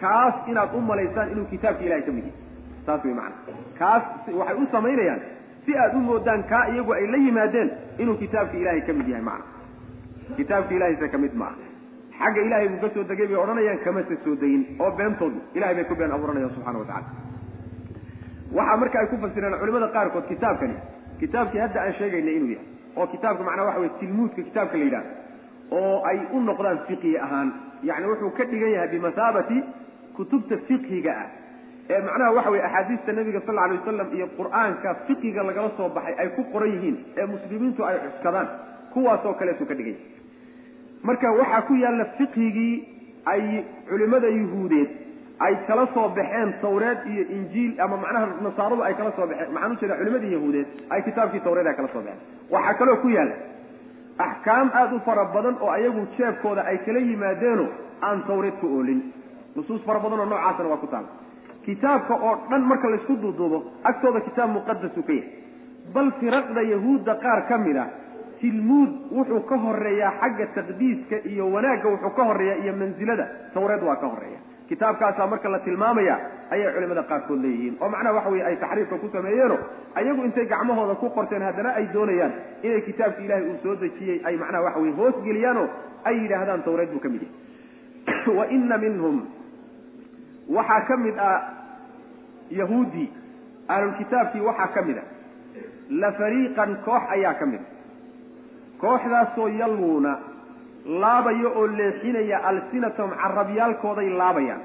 [0.00, 4.02] kaas inaad u malaysaan inuu kitaabka ilahay ka mid yahay saas wey macana kaas
[4.40, 5.20] waxay u samaynayaan
[5.64, 9.24] si aad u moodaan kaa iyagu ay la yimaadeen inuu kitaabka ilaahay ka mid yahay
[9.24, 9.44] macana
[10.36, 11.56] kitaabka ilahayse ka mid maaha.
[12.20, 15.84] Xagga ilahay buu ka soo degay bay odhanayaan kamase soo degin oo beentoodu ilahay bay
[15.90, 17.08] ku been abuuranayaan subxana wa tacala
[18.58, 20.76] waxaa marka ay ku fasireen culimada qaarkood kitaabkani
[21.20, 22.66] kitaabkii hadda aan sheegaynay inuu yahay
[22.96, 25.10] oo kitaabka macnaa waxa weye tilmuudka kitaabka la yidhahdo
[25.80, 27.48] oo ay u noqdaan fiqhi ahaan
[27.90, 29.58] yani wuxuu ka dhigan yahay bimasaabati
[30.16, 31.28] kutubta fiqhiga ah.
[31.90, 36.14] Ee macnaha waxa weye axaadiista nabiga sal alay wasalam iyo qur'aanka fiqiga lagala soo baxay
[36.22, 38.48] ay ku qoran yihiin ee muslimiintu ay cuskadaan
[38.94, 40.19] kuwaasoo kaleetuu ka dhigan yahay
[41.02, 42.74] marka waxaa ku yaalla fiqhigii
[43.32, 44.90] ay culimada yuhuudeed
[45.46, 49.52] ay kala soo baxeen tawreed iyo injiil ama macnaha nasaaradu ay kala soo baxeen.
[49.54, 52.20] Maxaan ujeeda culimadii yahuudeed ay kitaabkii tawreed ay kala soo baxeen.
[52.50, 53.36] Waxaa kaloo ku yaalla
[54.26, 57.66] axkaam aada u fara badan oo ayagu jeebkooda ay kala yimaadeeno
[58.02, 59.00] aan tawreed ku oolin.
[59.56, 61.08] Nusuus fara badan oo noocaasna waa ku taala
[61.64, 65.28] kitaabka oo dhan marka laysku duuduubo agtooda kitaab muqadasu ka yahay
[65.94, 67.84] bal firaqda yahuudda qaar ka mid a
[68.40, 73.96] tilmuud wuxuu ka horeeyaa xagga taqdiiska iyo wanaagga wuxuu ka horeeyaa iyo mansilada tawreed waa
[73.96, 74.38] ka horreeya.
[74.68, 76.18] Kitaabkaasaa marka la tilmaamaya
[76.50, 77.76] ayay culimada qaarkood leeyihiin.
[77.80, 79.58] Oo macnaha waxa weye ay taxriifka ku sameeyeeno
[79.94, 84.36] ayagu intay gacmahooda ku qorteen haddana ay doonayaan inay kitaabka ilaahay uu soo dejiyey ay
[84.36, 85.68] macnaha waxa weye hoos geliyaanoo
[86.04, 88.36] ay yidhaahdaan tawreed buu ka mid yahay.
[88.38, 89.26] Wa ina minhum
[90.48, 91.40] waxaa ka mid ah
[92.50, 93.10] yahuudi
[93.68, 95.04] ahlulkitaabkii waxaa ka mid a
[95.90, 97.79] la fariiqan koox ayaa ka mid a
[98.82, 100.12] kooxdaasoo yalwuuna
[101.02, 104.60] laabaya oo leexinaya alsinatahum carabyaalkooday laabayaan.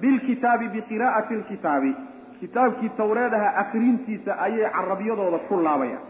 [0.00, 1.92] Bilkitaabi biqiraa'ati alkitaabi.
[2.40, 6.04] Kitaabkii tawreedaha akrintiisa ayay carabyadooda ku laabayaan.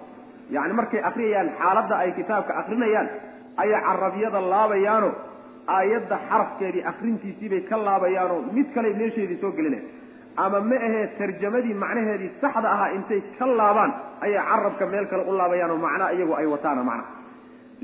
[0.54, 3.08] Yacni markay akrinayaan xaaladda ay kitaabka akrinayaan
[3.62, 5.10] ayay carabyada laabayaano
[5.76, 9.82] aayadda xarafkeedii akrintiisiibay ka laabayaanoo mid kale meesheedii soo gelinaya
[10.44, 13.92] ama ma ahee tarjamadii macnaheedii saxda ahaa intay ka laabaan
[14.24, 17.04] ayay carabka meel kale u laabayaanoo macnaa iyagu ay wataana macna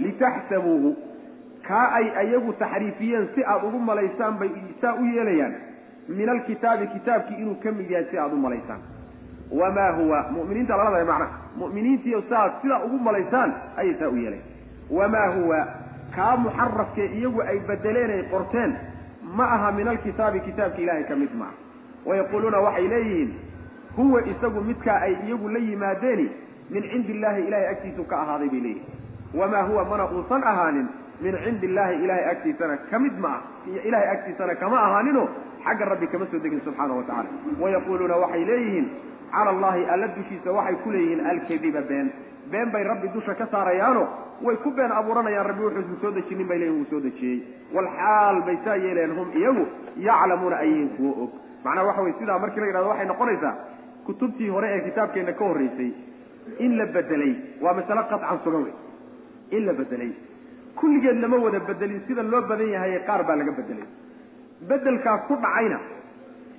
[0.04, 0.90] litaxsabuuhu
[1.68, 5.54] kaa ay ayagu taxriifiyeen si aad ugu malaysaan bay saa u yeelayaan.
[6.08, 8.80] Min alkitaabi kitaabkii inuu ka mid yahay si aad u malaysaan.
[9.60, 14.44] Wamaa huwa mu'miniinta lala dahay macnaha mu'miniintiiyo saaad sidaa ugu malaysaan ayay saa u yeelayan
[14.90, 15.60] wamaa huwa
[16.16, 18.72] kaa muxarafkee iyagu ay bedeleen ay qorteen
[19.36, 21.52] ma aha min alkitaabi kitaabka ilaahay ka mid maaha
[22.06, 23.30] wayaquuluuna waxay leeyihiin
[23.96, 26.28] huwa isagu midkaa ay iyagu la yimaadeeni
[26.70, 30.86] min cindi illaahi ilahay agtiisu ka ahaaday bay leeyihiin wamaa huwa mana uusan ahaanin
[31.20, 33.40] min cindi illaahi ilahay agtiisana ka mid ma ah
[33.88, 35.28] ilahay agtiisana kama ahaanino
[35.64, 37.28] xagga rabbi kama soo degin subxaana wa tacala
[37.60, 38.86] wayaquuluuna waxay leeyihiin
[39.34, 42.10] cala allahi alla dushiisa waxay ku leeyihiin alkadiba been
[42.50, 44.02] been bay rabbi dusha ka saarayaano
[44.42, 47.38] way ku been abuuranayaan rabbi wuxuusan soo dejinin bay leeyihiin wuu soo dejiyey
[47.76, 49.66] walxaal bay saa yeeleen hum iyagu
[50.08, 51.30] yaclamuuna ayihin kuwo og
[51.64, 53.54] macnaha waxa weye sidaa markii la yidhahdo waxay noqonaysaa
[54.06, 55.90] kutubtii hore ee kitaabkeenna ka horreysay
[56.58, 57.32] in la bedelay.
[57.64, 58.72] Waa masale qatcan sugan wey
[59.56, 60.10] in la bedelay.
[60.78, 63.86] Kulligeed lama wada bedelin sida loo badan yahay qaar baa laga bedelay.
[64.68, 65.78] Bedelkaa ku dhacayna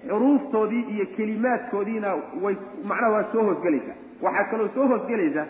[0.09, 2.09] xuruuftoodii iyo kelimaadkoodiina
[2.43, 2.55] way
[2.89, 5.45] macnaha waa soo hoosgelaysaa waxaa kaloo soo hoosgelaysa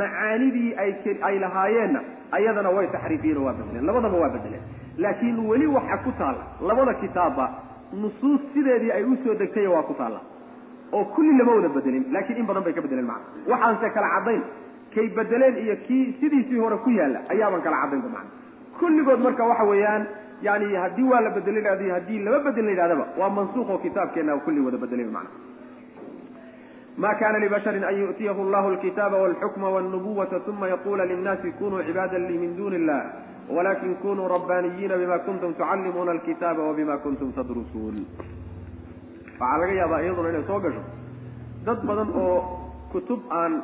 [0.00, 0.92] macaanidii ay
[1.28, 2.00] ay lahaayeenna
[2.38, 3.86] ayadana way taxriifiyeen oo waa bedeleen.
[3.86, 4.62] Labadaba waa bedeleen.
[4.98, 7.46] Laakiin weli waxa ku taalla labada kitaabba
[8.02, 10.20] nusuus sideedii ay u soo degtay waa ku taalla.
[10.92, 13.26] oo kulli lama wada bedelin laakiin in badan bay ka bedeleen macna.
[13.50, 14.42] Waxaanse kala caddayn
[14.94, 18.30] kay bedeleen iyo kii sidiisii hore ku yaalla ayaaban kala caddaynba macna.
[18.78, 20.06] Kulligood marka waxa weeyaan
[20.42, 23.78] yani haddii waa la bedel la yidhahdo haddii laba bedel la yidhahdaba waa mansuuq oo
[23.78, 25.30] kitaabkeenna kulli wada bedelay macna.
[26.96, 32.38] Ma kana libasharin an yu'tiyahu allahu alkitaba walxukma walnubuwata uma yaqula linnaasi kunuu cibaada lii
[32.38, 33.02] min duni illah
[33.50, 38.06] walakin kunuu rabbaniyiina bima kuntum tucallimuuna alkitaba wabima kuntum tadrusuun
[39.40, 40.82] waxaa laga yaabaa iyaduna inay soo gasho
[41.66, 42.36] dad badan oo
[42.92, 43.62] kutub aan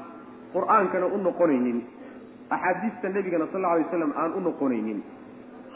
[0.55, 1.79] qur'aankana u noqonaynin
[2.51, 4.99] axaadiista nebigana sal alla alay waslam aan u noqonaynin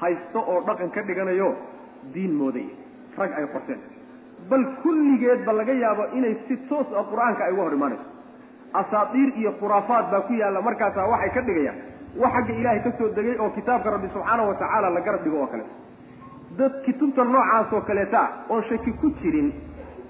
[0.00, 1.50] haysto oo dhaqan ka dhiganayo
[2.14, 2.66] diin mooday
[3.18, 3.80] rag ay qorteen
[4.50, 8.04] bal kulligeedba laga yaabo inay si toos ah qur'aanka ay uga hor imaanayso
[8.80, 11.78] asaatiir iyo khuraafaad baa ku yaalla markaasaa waxay ka dhigayaan
[12.22, 15.46] wax xagga ilaahay ka soo degay oo kitaabka rabbi subxaanahu watacaala la garab dhigo oo
[15.52, 15.64] kale.
[16.58, 19.52] Dad kutubta noocaas oo kaleeta oon shaki ku jirin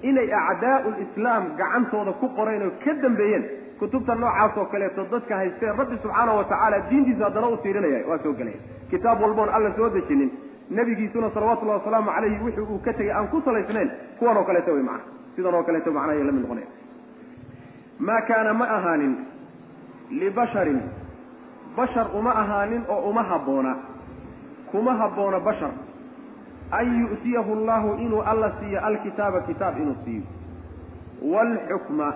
[0.01, 3.45] inay acdaa'u lislaam gacantooda ku qoreen oo ka dambeeyeen
[3.79, 8.33] kutubta noocaas oo kaleeto dadka haysteen rabbi subxaanahu watacaala diintiisa haddana u tiirinaya waa soo
[8.33, 8.59] gelaya.
[8.89, 10.29] Kitaab walboon alla soo dejinin
[10.69, 13.89] nebigiisuna salawatullahi wasalaamu calayhi wixii uu ka tegay aan ku salaysnayn
[14.19, 15.03] kuwan oo kaleeto wey macana
[15.35, 16.67] sidan oo kaleeto macnaha la mid noqonaya.
[17.99, 19.13] Maa kaana ma ahaanin
[20.21, 20.79] libasharin
[21.77, 23.75] bashar uma ahaanin oo uma habboona
[24.71, 25.71] kuma habboona bashar.
[26.71, 30.23] An yu'tiyahu allahu inuu alla siiyo alkitaaba kitaab inuu siiyo.
[31.21, 32.13] Waalxukma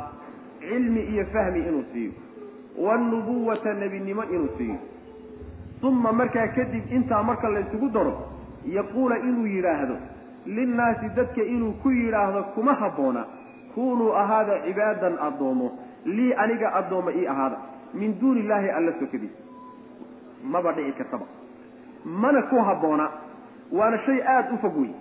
[0.60, 2.12] cilmi iyo fahmi inuu siiyo.
[2.78, 4.76] Waalnubuwata nebinimo inuu siiyo.
[5.84, 8.13] Uma markaa kadib intaa marka la ysugu daro
[8.65, 9.95] yaquula inuu yidhaahdo
[10.45, 13.26] linnaasi dadka inuu ku yidhaahdo kuma habboona
[13.76, 15.72] kunuu ahaada cibaadan addoomo
[16.06, 17.58] lii aniga addooma ii ahaada.
[17.93, 19.49] Min duuni illaahi alla sokadiisa
[20.43, 21.25] maba dhici kartaba.
[22.06, 23.10] Mana ku habboona
[23.71, 24.91] waana shay aada u fog wey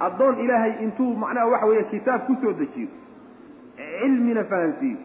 [0.00, 2.88] addoon ilaahay intuu macnaha waxa weeye kitaab ku soo dejiyo
[3.76, 4.98] cilmina fahansiiyo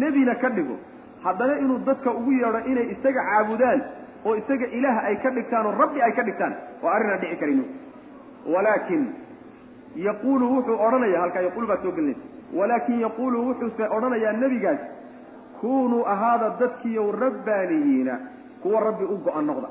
[0.00, 0.76] nebina ka dhigo
[1.24, 3.82] haddana inuu dadka ugu yeedho inay isaga caabudaan
[4.26, 7.64] oo isaga ilaah ay ka dhigtaan oo rabbi ay ka dhigtaan oo arrinaan dhici karin.
[8.46, 9.02] Walaakin
[9.96, 14.78] yaquulu wuxuu odhanaya halkaa yaquulu baad soo gelinaysa walaakin yaquulu wuxuuse odhanayaa nebigaas
[15.60, 18.18] kunuu ahaada dadkiiyow rabbaaniyiina
[18.66, 19.68] kuwa rabbi u go-an noqda.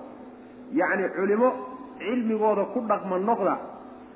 [0.74, 1.52] Yacni culimo
[2.00, 3.56] cilmigooda ku dhaqma noqda.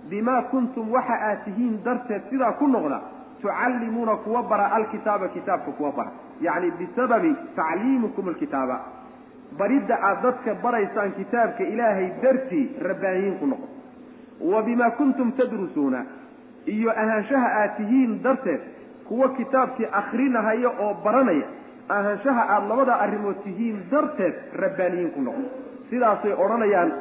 [0.10, 3.02] Bimaa kuntum waxa aad tihiin darteed sidaa ku noqda.
[3.42, 6.12] Tucallimuuna kuwa bara alkitaaba kitaabka kuwa bara.
[6.42, 8.80] Yacni bisababi tacliimikum alkitaaba.
[9.58, 13.68] Baridda aad dadka baraysaan kitaabka ilaahay dartii rabbaaniyiin ku noqo
[14.52, 16.06] wa bimaa kuntum tadrusuuna.
[16.66, 18.62] Iyo ahaanshaha aad tihiin darteed
[19.08, 21.48] kuwa kitaabkii akrinahaya oo baranaya
[21.96, 25.44] ahaanshaha aada labada arrimood tihiin darteed rabbaaniyiin ku noqo
[25.90, 26.92] sidaasay odhanayaan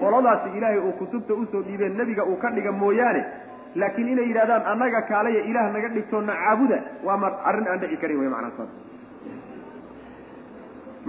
[0.00, 3.22] qoladaasi ilaahay uu kutubta u soo dhiibeen nebiga uu ka dhiga mooyaane.
[3.80, 6.78] Laakiin inay yidhahdaan annaga kaalaya ilaah naga dhigto na caabuda.
[7.06, 8.72] Waa ma arrin aan dhici karin wey macnaa saas.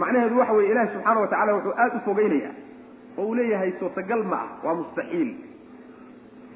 [0.02, 2.50] Macnaheedu waxa weye ilaahi subxaana wa tacala wuxuu aada u fogeynaya
[3.17, 5.30] oo uu leeyahay suurtagal ma ah waa mustaxiil.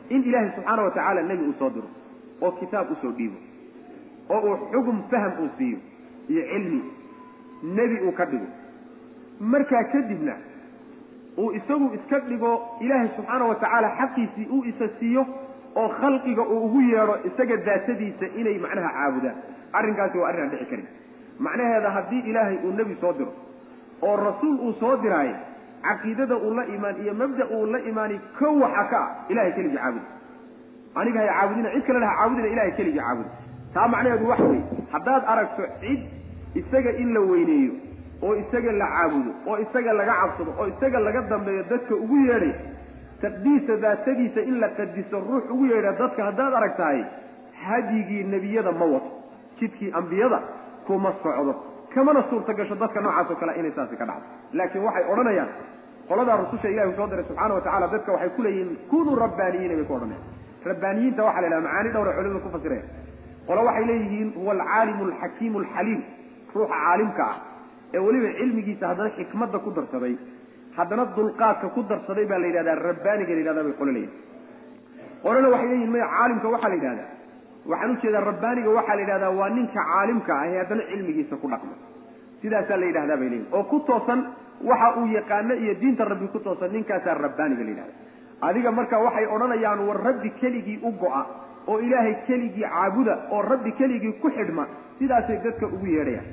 [0.09, 1.87] In ilaahay subxaana wa tacaala nebi uu soo diro
[2.41, 3.37] oo kitaab u soo dhiibo
[4.29, 5.77] oo uu xugum faham uu siiyo
[6.29, 6.81] iyo cilmi
[7.77, 8.47] nebi uu ka dhigo.
[9.39, 10.33] Markaa kadibna
[11.37, 15.25] uu isagu iska dhigo ilaahay subxaana wa tacaala xaqiisii uu isa siiyo
[15.75, 19.35] oo khalqiga uu ugu yeedho isaga daatadiisa inay macnaha caabudaan.
[19.77, 20.87] Arrinkaasi waa arrin aan dhici karin.
[21.39, 23.33] Macnaheeda haddii ilaahay uu nebi soo diro
[24.01, 25.35] oo rasuul uu soo diraayo
[25.87, 29.77] caqiidada uu la imaan iyo mabda uu la imaani kow waxa ka ah ilahay keligii
[29.77, 30.05] caabudi.
[30.95, 33.29] Aniga hay caabudina cid kale laha caabudina ilahay keligii caabudi.
[33.73, 35.99] Taa macnaheedu waxa weeye haddaad aragto cid
[36.55, 37.71] isaga in la weyneeyo
[38.23, 42.53] oo isaga la caabudo oo isaga laga cabsado oo isaga laga dambeeyo dadka ugu yeedhay
[43.21, 47.03] taqdiisa daatadiisa in la qadiso ruux ugu yeedha dadka haddaad aragtahay
[47.65, 49.11] hadyigii nebiyada ma wato
[49.59, 50.39] jidkii ambiyada
[50.87, 51.53] kuma socdo
[51.93, 54.25] kamana suurta gasho dadka noocaas oo kale inay saasi ka dhacdo.
[54.53, 55.49] Laakiin waxay odhanayaan
[56.09, 59.85] qoladaa rususha ilahi soo diray subxaana wa tacala dadka waxay ku leeyihiin kunuu rabbaaniyiina bay
[59.89, 60.23] ku odhanayaan.
[60.69, 62.83] Rabbaaniyiinta waxa la yidhaha macaani dhowra culimadu ku fasiraya
[63.47, 66.01] qolo waxay leeyihiin huwa alcaalimu alxakiimu alxaliim
[66.55, 67.37] ruuxa caalimka ah
[67.95, 70.13] ee weliba cilmigiisa haddana xikmadda ku darsaday
[70.77, 73.91] haddana dulqaadka ku darsaday baa la yidhahdaa rabbaaniga la yidhahdaa bay qolo
[75.23, 77.07] qolona waxay leeyihiin maya caalimka waxaa la yidhahdaa?
[77.71, 81.47] Waxaan u jeedaa rabbaaniga waxaa la yidhahdaa waa ninka caalimka ah ee haddana cilmigiisa ku
[81.53, 81.73] dhaqma.
[82.41, 84.19] Sidaasaa la yidhahdaa bay leeyihiin oo ku toosan
[84.69, 87.93] waxa uu yaqaano iyo diinta rabbi ku toosan ninkaasaa rabbaaniga la yidhahda
[88.47, 91.21] adiga marka waxay odhanayaan war rabbi keligii u go'a
[91.67, 94.65] oo ilaahay keligii caabuda oo rabbi keligii ku xidhma
[94.99, 96.27] sidaasay dadka ugu yeedhayaan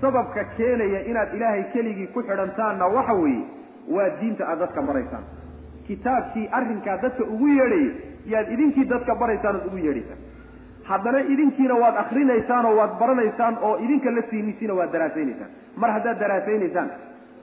[0.00, 3.44] sababka keenaya inaad ilaahay keligii ku xidhantaanna waxa weeye
[3.94, 5.24] waa diinta aad dadka baraysaan.
[5.86, 7.90] Kitaabkii arrinkaa dadka ugu yeedhayay
[8.34, 10.20] yaad idinkii dadka baraysaan ugu yeedhaysaan
[10.90, 16.18] haddana idinkiina waad akrinaysaan oo waad baranaysaan oo idinka la siinisiina waad daraasaynaysaan mar haddaad
[16.24, 16.88] daraasaynaysaan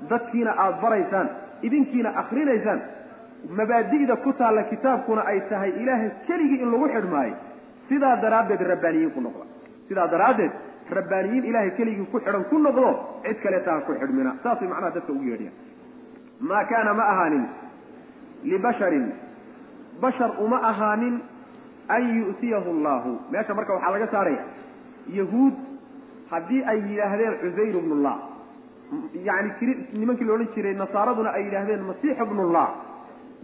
[0.10, 1.30] dadkiina aada baraysaan
[1.68, 2.82] idinkiina akrinaysaan
[3.48, 7.36] mabaadi'da ku taalla kitaabkuna ay tahay ilaahay keligii in lagu xidhmaayo.
[7.90, 9.46] Sidaa daraaddeed rabbaaniyiin ku noqda.
[9.88, 10.52] Sidaa daraaddeed
[10.98, 12.90] rabbaaniyiin ilaahay keligii ku xidhan ku noqdo
[13.24, 14.36] cid kaleeta ha ku xidhmina.
[14.44, 15.56] Saasay macnaha dadka ugu yeedhiyaan.
[16.40, 17.46] Maa kaana ma ahaanin
[18.44, 19.12] libasharin
[20.02, 21.20] bashar uma ahaanin
[21.90, 23.12] an yu'tiyahu allahu.
[23.32, 24.44] Meesha marka waxaa laga saaraya
[25.20, 25.54] yahuud
[26.32, 28.16] haddii ay yidhaahdeen cusayr bnullah
[29.28, 32.68] yacni nimankii la odhan jiray nasaaraduna ay yidhaahdeen masiix bnullah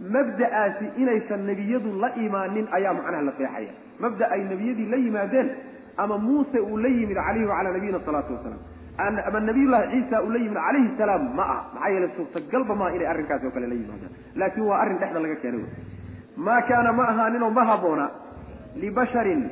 [0.00, 5.50] mabda'aasi inaysan nebiyadu la imaanin ayaa macnaha la qeexaya mabda ay nebiyadii la yimaadeen
[5.96, 8.60] ama muuse uu la yimid calayhi wacalaa nabiyina salaatu wasalaam.
[8.98, 11.60] Ama nabiyullahi ciisa uu la yimid calayhi salaam ma ah.
[11.74, 14.12] Maxaa yeele suurtagalba maa inay arrinkaasi oo kale la yimaadaan.
[14.36, 15.72] Laakiin waa arrin dhexda laga keenay wey.
[16.36, 18.10] Maa kaana ma ahaaninoo ma habboona
[18.76, 19.48] libasharin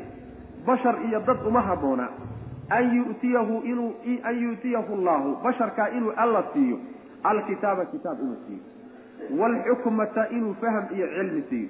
[0.67, 2.09] bashar iyo dad uma habboona
[2.71, 3.91] an yu'tiyahu inuu
[4.25, 6.79] an yu'tiyahu allahu basharkaa inuu alla siiyo
[7.25, 8.63] alkitaaba kitaab inuu siiyo
[9.41, 11.69] waalxukmata inuu faham iyo cilmi siiyo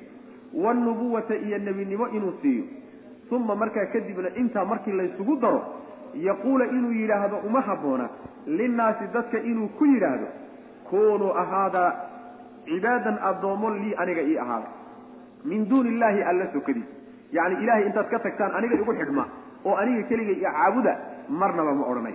[0.65, 2.65] waalnubuwata iyo nebinimo inuu siiyo
[3.31, 5.63] uma markaa kadibna intaa markii laysugu daro
[6.15, 8.09] yaquula inuu yidhaahdo uma habboona
[8.47, 10.27] linnaasi dadka inuu ku yidhaahdo
[10.91, 11.95] kunuu ahaada
[12.65, 14.69] cibaadan addoommo lii aniga ii ahaada
[15.45, 16.85] min duuni illaahi alla sokadiis
[17.33, 19.27] yacni ilaahay intaad ka tagtaan aniga igu xidhma
[19.65, 20.99] oo aniga keliga iyo caabuda
[21.29, 22.15] marnaba ma odhanay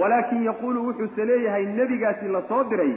[0.00, 2.92] walaakin yaquulu wuxuuse leeyahay nebigaasi la soo diray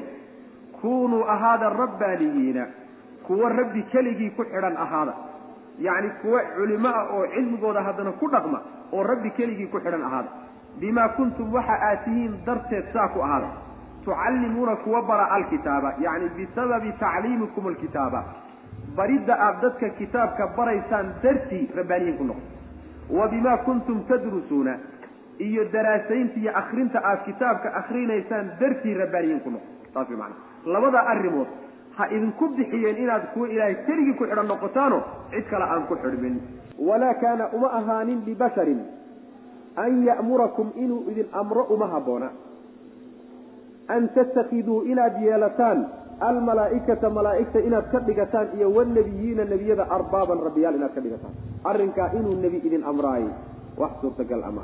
[0.82, 2.66] kunuu ahaada rabbaaniyiina
[3.28, 5.14] kuwa rabbi keligii ku xidhan ahaada
[5.80, 8.62] yacni kuwa culimo ah oo cilmigooda haddana ku dhaqma
[8.94, 10.30] oo rabbi keligii ku xidhan ahaada
[10.80, 13.50] bimaa kuntum waxa aad tihiin darteed saa ku ahaada
[14.06, 18.24] tucallimuuna kuwa bara alkitaaba yacni bisababi tacliimikum alkitaaba
[18.96, 24.74] baridda aad dadka kitaabka baraysaan dartii rabbaaniyiin ku noqdo wa bimaa kuntum tadrusuuna
[25.48, 31.00] iyo daraasaynta iyo akrinta aad kitaabka akrinaysaan dartii rabbaaniyiin ku noqdo saas way macana labada
[31.14, 31.48] arrimood
[31.98, 35.00] ha idinku bixiyeen inaad kuwa ilaahay keligii ku xidhan noqotaano
[35.32, 36.36] cid kale aan ku xidhmin.
[36.80, 38.82] Walaa kaana uma ahaanin libasharin
[39.76, 42.30] an ya'murakum inuu idin amro uma habboona
[43.88, 45.86] an tattakiduu inaad yeelataan
[46.20, 51.34] almalaa'ikata malaa'igta inaad ka dhigataan iyo wanabiyiina nebiyada arbaaban rabbiyaal inaad ka dhigataan.
[51.64, 53.32] Arrinkaa inuu nebi idin amraayo
[53.78, 54.64] wax suurtagal ama.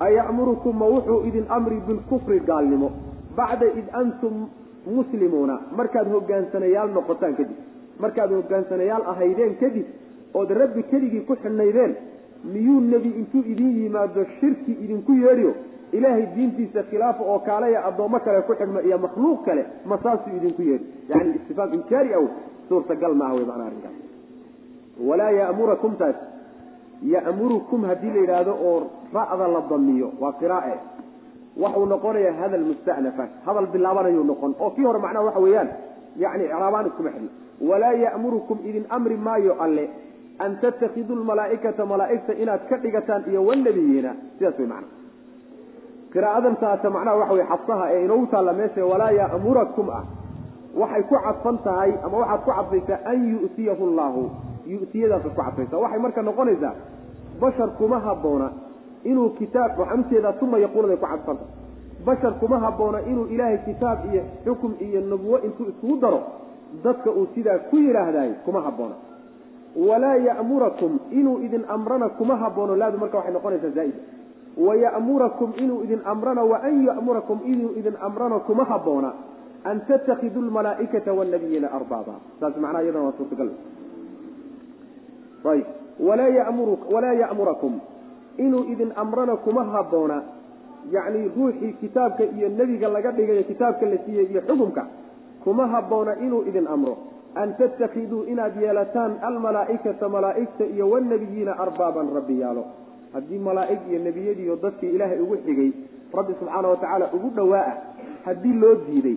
[0.00, 2.90] Aya'murukum ma wuxuu idin amri bilkufri gaalnimo.
[3.36, 4.48] Bacda id antum
[4.86, 7.58] muslimuuna markaad hogaansanayaal noqotaan kadib
[7.98, 9.86] markaad hogaansanayaal ahaydeen kadib
[10.34, 11.96] ood rabbi keligii ku xidhnaydeen
[12.44, 15.54] miyuu nebi intuu idin yimaado shirki idinku yeedhiyo?
[15.92, 20.62] Ilaahay diintiisa khilaafa oo kaalaya addoommo kale ku xidhma iyo makhluuq kale ma saasuu idinku
[20.62, 20.86] yeedhi.
[21.08, 22.24] Yani istifaam inkaari aw
[22.68, 23.96] suurtagal ma ah wey macnaa arrinkaas.
[25.08, 26.16] Walaa ya'murakum taas.
[27.02, 28.80] Ya'murukum haddii la yidhaahdo oo
[29.14, 30.74] ra'da la damiyo waa qiraa'e
[31.62, 34.54] waxuu noqonayaa hadal musta'nafa hadal bilaabanayuu noqon.
[34.60, 35.68] Oo kii hore macnaha waxa weeyaan
[36.16, 37.30] yani icraabaan iskuma xidhno
[37.70, 39.90] walaa ya'murukum idin amri maayo alle
[40.38, 44.88] an tattakiduu lmalaa'ikata malaa'igta inaad ka dhigataan iyo wanabiyiina sidaas way macna
[46.12, 46.56] qiraa'adan
[46.92, 50.04] macnaha waxa weye xabsaha ee inoogu taalla meesha walaa ya'murakum ah.
[50.70, 54.30] Waxay ku cadfan tahay ama waxaad ku cadfaysaa an yu'tiyahu llahu
[54.66, 56.74] yu'tiyadaasad ku cadfaysaa waxay marka noqonaysaa
[57.40, 58.69] bashar kuma habboona
[59.04, 61.44] inuu kitaab waxaan u jeedaa uma yaquunaday ku cadfanta
[62.04, 66.20] bashar kuma habboona inuu ilaahay kitaab iyo xukum iyo nubuwo intuu iskugu daro
[66.84, 68.94] dadka uu sidaa ku yidhaahdaay kuma habboona.
[69.88, 73.98] Walaa ya'murakum inuu idin amrana kuma haboono laadu marka waxay noqonaysaa zaa'ida
[74.66, 79.12] waya'murakum inuu idin amrana wa an ya'murakum inuu idin amrana kuma habboona.
[79.64, 82.14] An tattakiduu lmalaa'ikata wanabiyiina arbaaba.
[82.40, 83.50] Saas macnaha iyadana waa suurtagal.
[86.00, 87.80] Walaa ya'murakum
[88.44, 90.18] inuu idin amrana kuma habboona
[90.94, 94.82] yacni ruuxii kitaabka iyo nebiga laga dhigayo kitaabka la siiyey iyo xukumka
[95.44, 96.94] kuma habboona inuu idin amro.
[97.40, 102.64] An tattakiduu inaad yeelataan almalaa'ikata malaa'igta iyo wanabiyiina arbaaban rabbiyaalo
[103.14, 105.70] haddii malaa'ig iyo nebiyadiiyo dadkii ilaahay ugu xigay
[106.18, 107.76] rabbi subxaana wa tacaala ugu dhowaa ah
[108.26, 109.16] haddii loo diiday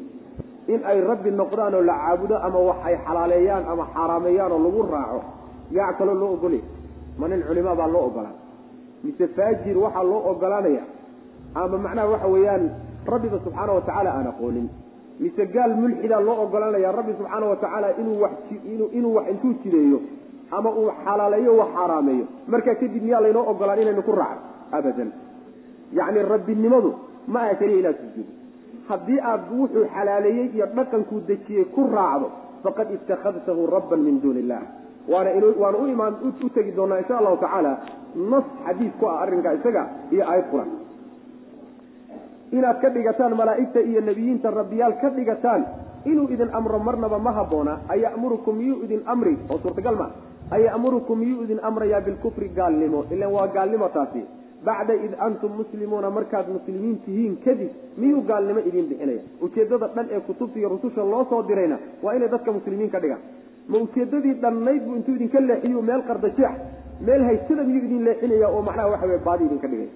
[0.73, 4.81] in ay rabbi noqdaan oo la caabudo ama wax ay xalaaleeyaan ama xaaraameeyaan oo lagu
[4.93, 5.19] raaco
[5.77, 6.61] yaa kaloo loo ogolaya
[7.19, 8.37] ma nin culimaa baa loo ogolaan
[9.03, 10.83] mise faajir waxaa loo ogolaanaya
[11.55, 12.71] ama macnaha waxa weeyaan
[13.05, 14.69] rabbiba subxaana wa tacaala aan aqoonin
[15.19, 19.99] mise gaal mulxidaa loo ogolanaya rabbi subxaana wa tacaala inuu wax intuu jideeyo
[20.51, 25.11] ama uu xalaaleeyo wax xaaraameeyo markaa kadib miyaa laynoo ogolaan inaynu ku raacno abadan.
[25.93, 26.93] Yacni rabbinimadu
[27.27, 28.31] ma aha keliya inaad sujuudo.
[28.87, 32.31] Haddii aad wuxuu xalaaleeyey iyo dhaqankuu dejiyey ku raacdo
[32.63, 34.61] faqad ittakhadtahu rabban min duuni illah
[35.11, 35.29] waana
[35.59, 36.13] waana u imaan
[36.45, 37.77] u tegi doonaa insha allahu tacaala
[38.15, 40.69] nas xadiis ku ah arrinkaa isaga iyo aayad quran.
[42.53, 45.61] Inaad ka dhigataan malaa'igta iyo nebiyiinta rabbiyaal ka dhigataan
[46.05, 50.07] inuu idin amro marnaba ma habboona ayamurukum miyuu idin amri oo suurtagal ma
[50.51, 54.23] ayamurukum miyuu idin amrayaa bilkufri gaalnimo ilan waa gaalnimo taasi.
[54.63, 59.21] Bacda id antum muslimuuna markaad muslimiin tihiin kadib miyuu gaalnimo idiin bixinaya?
[59.41, 63.19] Ujeeddada dhan ee kutubta iyo rususha loo soo dirayna waa inay dadka muslimiin ka dhigaan.
[63.67, 66.53] Ma ujeeddadii dhannayd buu intuu idinka leexiyu meel qardajeex
[67.07, 69.89] meel haysada miyuu idin leexinaya oo macnaha waxa weye baadi idinka dhigay.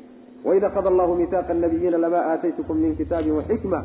[0.48, 3.80] Waid akhada allahu miihaaqa annabiyiina lamaa aataytukum min kitaabin waxikma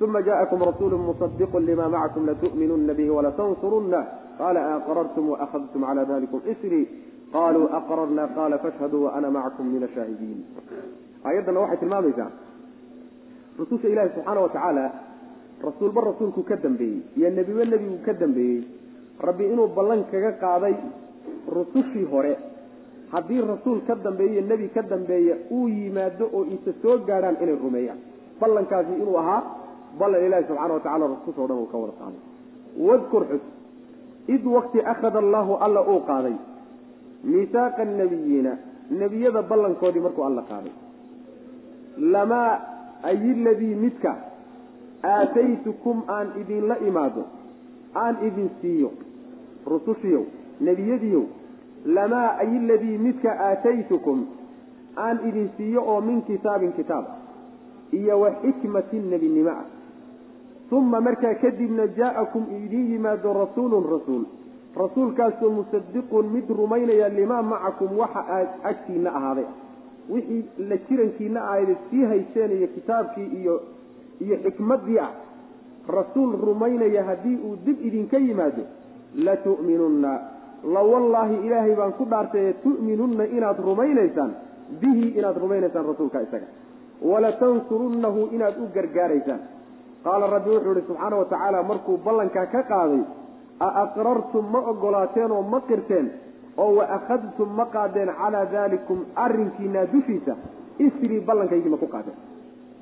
[0.00, 4.00] uma jaءakum rasuulu musadiqu lima macakum latu'minuna bihi walatansurunna
[4.38, 6.84] qala aqrartum waakhadtum cala dalikum isrii
[7.32, 10.38] qaluu aqrarna qala fashhaduu waana macakum min ashaahidiin
[11.24, 12.30] aayaddana waxay tilmaamaysaa.
[13.58, 14.84] Rususha ilaahi subxaana wa tacaala
[15.68, 18.62] rasuulba rasuulku ka dambeeyey iyo nebiba nebigu ka dambeeyey.
[19.26, 20.76] Rabbi inuu ballan kaga qaaday
[21.56, 22.36] rusushii hore
[23.12, 27.98] haddii rasuul ka dambeeye nebi ka dambeeya uu yimaado oo isa soo gaadhaan inay rumeeyaan.
[28.40, 29.42] Ballankaasi inuu ahaa
[29.98, 32.22] ballan ilaahi subxana wa tacala rususha o dhan uu ka wada qaaday
[32.88, 33.44] wadkur xus.
[34.34, 36.34] Id wakti akhada allaahu alla uu qaaday.
[37.24, 38.52] Miisaaqa annabiyiina
[38.90, 40.72] nebiyada ballankoodii markuu alla qaaday.
[41.98, 42.50] Lamaa
[43.02, 44.16] ayiladii midka
[45.02, 47.22] aataytukum aan idinla imaado
[47.94, 48.90] aan idin siiyo.
[49.66, 50.24] Rusushiyow
[50.60, 51.24] nebiyadiiow
[51.86, 54.26] lamaa ayiladii midka aataytukum
[54.96, 57.04] aan idin siiyo oo min kitaabin kitaab
[57.92, 59.64] iyo wa xikmatin nebinimo ah.
[60.70, 64.24] Uma markaa kadibna jaa'akum idiin yimaado rasuulun rasuul.
[64.76, 69.44] Rasuulkaasoo musadiqun mid rumaynaya limaa macakum waxa aad agtiinna ahaaday.
[70.10, 73.62] Wixii la jirankiina ahayda sii hayseenaya kitaabkii iyo
[74.20, 75.12] iyo xikmaddii ah.
[75.88, 78.62] Rasuul rumaynaya haddii uu dib idinka yimaado
[79.14, 80.20] latu'minunna
[80.64, 84.32] la wallaahi ilaahay baan ku dhaartaye tu'minunna inaad rumaynaysaan.
[84.80, 86.46] Bihi inaad rumaynaysaan rasuulka isaga.
[87.02, 89.40] Walatansurunnahu inaad u gargaaraysaan.
[90.04, 93.02] Qaala rabbi wuxuu ihi subxaana wa tacaala markuu ballankaa ka qaaday
[93.60, 96.06] a aqrartum ma ogolaateen oo ma qirteen
[96.56, 100.34] oo wa akhadtum ma qaadeen calaa daalikum arrinkiinaa dushiisa?
[100.78, 102.16] Isrii ballankaygi ma ku qaadeen.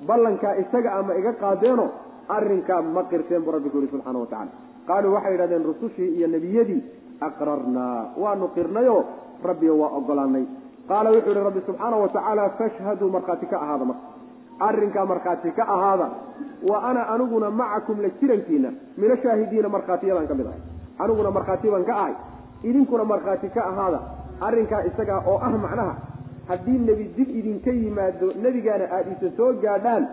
[0.07, 1.89] Ballankaa isaga ama iga qaadeenoo
[2.29, 4.53] arrinkaa ma qirteen buu rabbi ku yihi subxaana wa tacala
[4.89, 6.83] qaaluu waxay yidhahdeen rusushii iyo nebiyadii
[7.21, 9.05] aqrarnaa waanu qirnayoo
[9.49, 10.45] rabbiyo waa ogolaanay
[10.89, 14.07] qaala wuxuu yihi rabbi subxaana wa tacaala fashhaduu markhaati ka ahaada marka.
[14.61, 16.07] Arrinkaa markhaati ka ahaada
[16.71, 20.61] wa ana aniguna macakum la jirankiina mina shaahidiina markhaatiyadaan ka mid ahay.
[20.99, 22.15] Aniguna markhaati baan ka ahay.
[22.62, 24.01] Idinkuna markhaati ka ahaada
[24.41, 25.95] arrinkaa isagaa oo ah macnaha
[26.49, 30.05] haddii nebi dib idinka yimaado nebigaana aada isa soo gaadhaan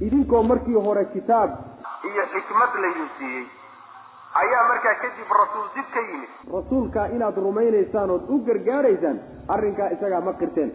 [0.00, 1.50] idinkoo markii hore kitaab
[2.08, 3.44] iyo xikmad laydin siiyey
[4.40, 6.30] ayaa markaa kadib rasuul dib ka yimid.
[6.56, 9.16] Rasuulkaa inaad rumaynaysaan ood u gargaaraysaan
[9.54, 10.70] arrinkaa isagaa ma qirteen.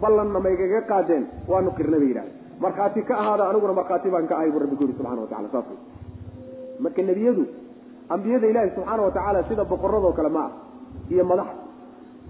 [0.00, 4.50] Ballanna maygaga qaadeen waanu qirna bay yidhahdeen markhaati ka ahaada aniguna markhaati baan ka ahay
[4.52, 5.78] buu rabbi ku yuri subxana wa tacala saas wey
[6.84, 7.42] marka nebiyadu
[8.14, 10.52] ambiyada ilaahi subxaana wa tacaala sida boqoradoo kale ma ah
[11.14, 11.62] iyo madaxda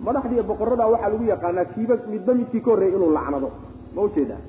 [0.06, 3.48] madaxda iyo boqorada waxaa lagu yaqaanaa kiiba midba midkii ka horreeyay inuu lacnado.
[3.94, 4.40] Ma u jeedaa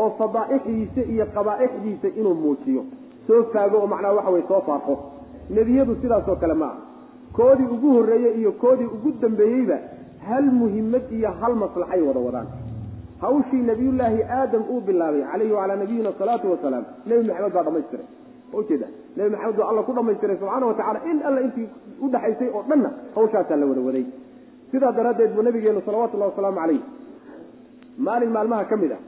[0.00, 2.82] oo fadaa'ixdiisa iyo qabaa'ixdiisa inuu muujiyo.
[3.26, 4.94] Soo faago oo macnaha waxa weye soo faafo
[5.58, 6.76] nebiyadu sidaasoo kale ma ah
[7.38, 9.78] koodii ugu horreeyey iyo koodii ugu dambeeyeyba
[10.28, 12.48] hal muhimmad iyo hal maslaxay wada wadaan.
[13.20, 18.06] Hawshii nabiyullaahi aadam uu bilaabay calayhi wacalaa nabiyina asalaatu wasalaam nebi maxamed baa dhamaystiray
[18.52, 18.86] ma ujeeda
[19.16, 21.68] nebi maxamed baa alla ku dhamaystiray subxaana wa tacala in alla intii
[22.06, 24.04] udhaxaysay oo dhanna hawshaasaa la wada waday.
[24.70, 26.80] Sidaa daraaddeed buu nabigeenu salawatullahi wasalaamu calayh
[28.06, 29.00] maalin maalmaha ka mid ah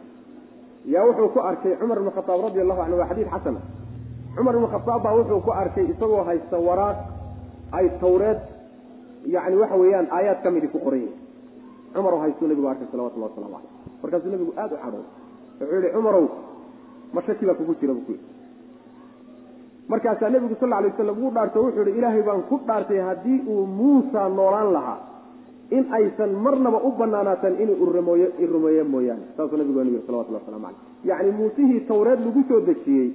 [0.94, 3.60] yaa wuxuu ku arkay cumar ibnu khataab radi allahu canhu waa xadiid xasana
[4.36, 6.98] cumar ibnu khataab baa wuxuu ku arkay isagoo haysta waraaq
[7.78, 8.40] ay tawreed
[9.34, 11.18] yani waxa weeyaan aayaad ka midi ku qoran yihiin
[11.94, 13.70] cumar oo haystuu nabigu arkay salawatullahi waslamu caleyh
[14.02, 15.04] markaasuu nabigu aada u cadhooy
[15.60, 16.24] wuxuu yihi cumarow
[17.14, 18.26] ma shaki baa kugu jira buu ku yidhi.
[19.88, 23.66] Markaasaa nebigu sal alay waslam uu dhaarto wuxuu yihi ilaahay baan ku dhaartay haddii uu
[23.66, 24.98] muusa noolaan lahaa
[25.76, 27.76] in aysan marnaba u banaanaatan inuu
[28.44, 29.24] irumeeyo mooyaane.
[29.36, 30.80] Saasuu nabigu anu yiri salawatullah waslamu caleyh
[31.10, 33.08] yacni muusihii tawreed lagu soo dejiyey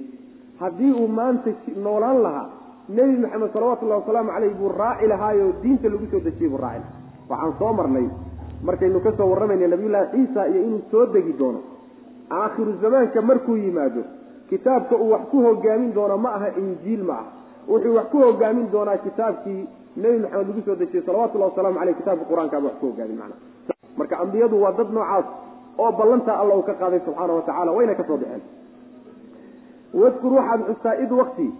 [0.60, 1.50] haddii uu maanta
[1.84, 2.48] noolaan lahaa
[2.88, 6.96] nebi maxamed salawatullahi wasalaamu caleyh buu raaci lahaayoo diinta lagu soo dejiyey buu raaci lahaa.
[7.30, 8.06] Waxaan soo marnay
[8.68, 11.60] markaynu ka soo warramayna nabiyullaahi ciisa iyo inuu soo degi doono.
[12.30, 14.02] Aakhiru zamaanka markuu yimaado
[14.50, 17.30] kitaabka uu wax ku hogaamin doono ma aha injiil ma aha.
[17.68, 19.60] Wuxuu wax ku hogaamin doonaa kitaabkii
[19.96, 23.36] nebi maxamed lagu soo dejiyey salawatullahi wasalaamu caleyh kitaabka qur'aankaaba wax ku hogaamin macna.
[23.98, 25.26] Marka ambiyadu waa dad noocaas
[25.78, 28.42] oo ballantaa alla uu ka qaaday subxaana wa tacala wayna ka soo baxeen
[29.94, 31.50] wadkur waxaad xustaa id wakti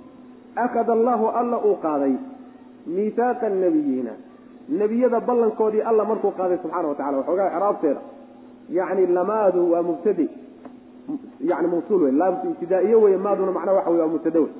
[0.56, 2.14] akhada allahu alla uu qaaday
[2.86, 4.10] miihaaqa nabiyiina
[4.68, 8.00] nebiyada ballankoodii alla markuu qaaday subxana wa tacala waxoogaa ciraabteeda
[8.78, 10.28] yacni lamaadu waa mubtade
[11.40, 14.50] yani mawsuul wey laamtu ibtidaa'iye weye maaduna macnaha waxa weye waa mubtada wey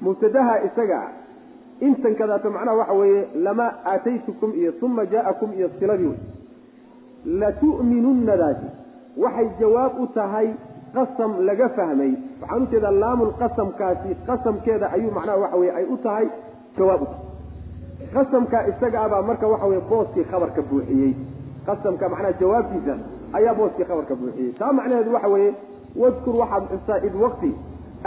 [0.00, 1.00] mubtadaha isaga
[1.80, 6.18] intan kadaata macnaha waxa weeye lama aataytukum iyo uma jaa'akum iyo siladii wey
[7.40, 8.66] latu'minunnadaasi
[9.16, 10.48] waxay jawaab u tahay
[10.94, 12.12] qasam laga fahmay.
[12.40, 13.32] Waxaan u jeedaa laamul
[14.26, 16.26] qasamkeeda ayuu macnaha waxa weye ay u tahay
[16.78, 17.26] jawaab u tahay.
[18.14, 21.12] Qasamka isaga abaa marka waxa weye booskii khabarka buuxiyey.
[21.66, 22.94] Qasamka macnaha jawaabtiisa
[23.38, 24.52] ayaa booskii khabarka buuxiyey.
[24.58, 25.52] Taa macnaheedu waxa weeye
[26.02, 27.50] wadkur waxaad xustaa id waqti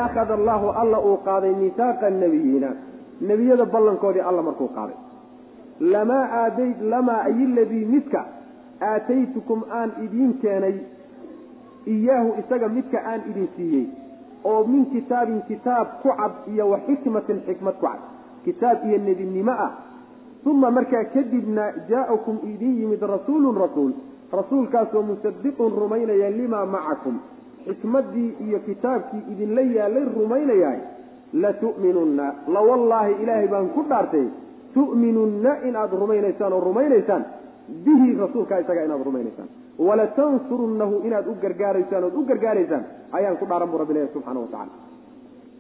[0.05, 2.69] akhada allahu alla uu qaaday miihaaqa nabiyiina.
[3.21, 4.95] Nebiyada ballankoodii alla markuu qaaday.
[5.93, 8.21] Lamaa aaday lamaa ayiladii midka
[8.81, 10.75] aataytukum aan idiin keenay
[11.85, 13.85] iyaahu isaga midka aan idin siiyey
[14.43, 17.99] oo min kitaabin kitaab ku cad iyo wa xikmatin xikmad ku cad.
[18.43, 19.71] Kitaab iyo nebinimo ah.
[20.45, 23.91] Uma markaa kadibna jaa'akum idin yimid rasuulun rasuul.
[24.31, 27.19] Rasuulkaasoo musadiqun rumaynaya limaa macakum
[27.67, 30.79] xikmaddii iyo kitaabkii idinla yaalay rumaynayahay
[31.33, 34.27] latu'minunna lawallaahi ilaahay baan ku dhaartay
[34.73, 37.23] tu'minunna inaad rumaynaysaan oo rumaynaysaan.
[37.85, 39.49] Bihi rasuulkaa isaga inaad rumaynaysaan
[39.79, 44.47] walatansurunnahu inaad u gargaaraysaan ood u gargaaraysaan ayaan ku dhaaran buu rabbi leeyahy subxaana wa
[44.47, 44.71] tacala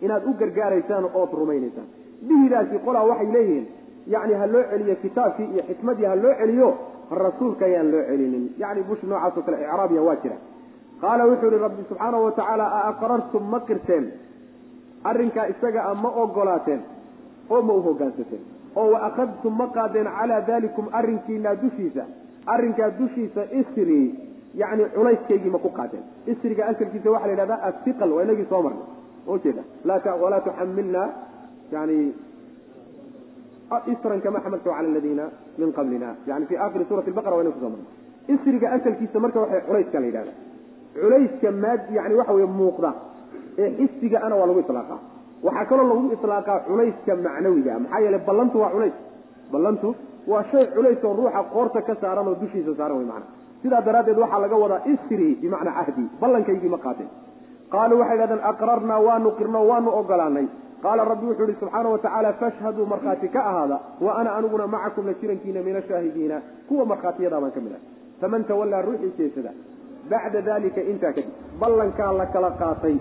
[0.01, 1.87] inaad u gargaaraysaan ood rumaynaysaan.
[2.27, 3.65] Bihidaasi qolaa waxay leeyihiin
[4.13, 6.69] yacni ha loo celiyo kitaabkii iyo xikmadii ha loo celiyo
[7.23, 8.43] rasuulka ayaan loo celinin.
[8.61, 10.37] Yacni bush noocaas oo kale icraabiya waa jira.
[11.01, 14.05] Qaala wuxuu ihi rabbi subxaana wa tacaala a aqrartum ma qirteen?
[15.03, 16.81] Arrinkaa isaga a ma ogolaateen
[17.49, 18.43] oo ma u hogaansateen
[18.75, 22.03] oo wa akhadtum ma qaadeen calaa dalikum arrinkiinaa dushiisa
[22.45, 24.15] arrinkaa dushiisa isri
[24.61, 28.87] yacni culayskaygii ma ku qaadeen isriga asalkiisa waxaa la yidhahdaa asiqal waa inagii soo marnay.
[29.27, 29.63] Ujeeda
[30.23, 31.09] walaa tuxamilna
[31.71, 32.13] yani
[33.93, 35.25] isran kama xamaltu cala aladiina
[35.57, 36.15] min qablina.
[36.27, 37.89] Yani fi aakhiri suurati lbaqara waa inagu soo marnay.
[38.27, 40.33] Isriga asalkiisa marka waxay culayska la yidhahda
[41.01, 42.93] culayska maad yani waxa weye muuqda
[43.57, 44.99] ee xisiga ana waa lagu iطlaaqaa
[45.43, 47.79] waxaa kaloo lagu iطlaaqaa culayska macnawiga.
[47.79, 48.93] Maxaa yeele ballantu waa culays.
[49.51, 49.95] Ballantu
[50.31, 53.25] waa shay culays oo ruuxa qoorta ka saaran oo dushiisa saaran wey macana
[53.63, 57.09] sidaa daraaddeed waxaa laga wadaa isri bimacnaa cahdi ballankaygii ma qaateen.
[57.73, 60.47] Qaaluu waxay dhahdeen aqrarnaa waanu qirno waanu ogolaanay.
[60.83, 65.05] Qaala rabbi wuxuu ihi subxaana wa tacaala fashhaduu markhaati ka ahaada wa ana aniguna macakum
[65.09, 67.81] la jirankiina min ashaahidiina kuwa markhaatiyadaa baan ka mid ah
[68.21, 69.51] faman tawallaa ruuxii jeesada
[70.11, 72.95] bacda dalika intaa kadib ballankaa la kala qaatay.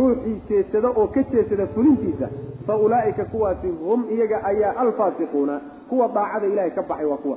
[0.00, 2.28] Ruuxii jeesada oo ka jeesada fulintiisa
[2.66, 7.36] fa ulaa'ika kuwaasi hum iyaga ayaa alfaasiquuna kuwa daacada ilaahay ka baxay waa kuwa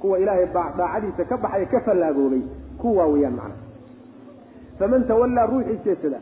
[0.00, 0.46] kuwa ilaahay
[0.78, 2.42] daacadiisa ka baxay ka fallaagoobay
[2.80, 3.54] kuwa weeyaan macna
[4.78, 6.20] faman tawallaa ruuxii jeesada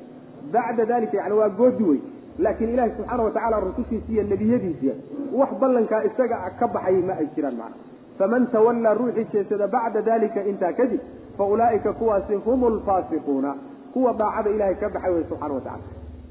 [0.53, 1.99] bacda dalika yani waa goodi wey
[2.39, 4.95] laakiin ilaahay subxaana wa tacala rusushiisa iyo nebiyadiisiya
[5.39, 7.77] wax ballankaa isaga ka baxay ma ay jiraan macna
[8.19, 11.01] faman tawallaa ruuxii jeesada bacda dalika intaa kadib
[11.39, 13.55] fa ulaa'ika kuwaasi hum lfaasiquuna
[13.93, 15.83] kuwa daacada ilaahay ka baxay wey subxana wa tacala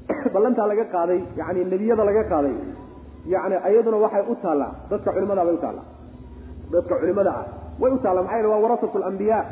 [0.34, 2.54] ballantaa laga qaaday yani nebiyada laga qaaday
[3.26, 5.86] yani iyaduna waxay u taallaa dadka culimada bay u taallaa.
[6.72, 7.46] Dadka culimada ah
[7.80, 9.44] way u taalla maxaa yele waa warasatu lambiyaa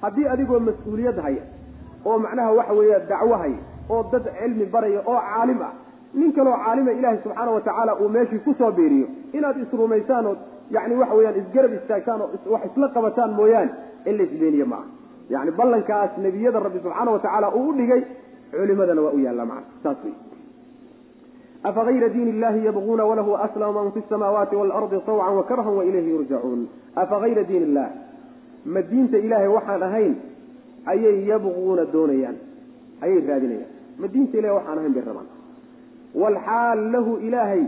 [0.00, 1.42] haddii adigoo mas'uuliyad haya
[2.04, 5.72] oo macnaha waxa weeye dacwo haya oo dad cilmi baraya oo caalim ah
[6.14, 10.36] nin kaloo caalima ilaahay subxaana wa tacaala uu meeshii ku soo biiriyo inaad isrumaysaan oo
[10.70, 13.70] yani waxa weeyaan isgarab istaagtaan oo wax isla qabataan mooyaane
[14.04, 14.86] in la isbeeniye ma aha
[15.28, 18.02] yani ballankaas nebiyada rabbi subxaana wa tacaala uu dhigay
[18.52, 20.14] culimadana waa u yaalla macna saas wey
[21.70, 27.42] afagayra diin illahi yabquuna walahu aslama man fi samaawaati waalardi tawcan wakarhan wailayhi yurjacuun afagayra
[27.50, 27.88] diin illah
[28.74, 30.14] ma diinta ilaahay waxaan ahayn
[30.92, 32.36] ayay yabquuna doonayaan
[33.02, 33.70] ayay raadinayaan.
[34.00, 35.28] Ma diinta ilahay waxaan ahayn bay rabaan.
[36.20, 37.62] Waalxaal lahu ilaahay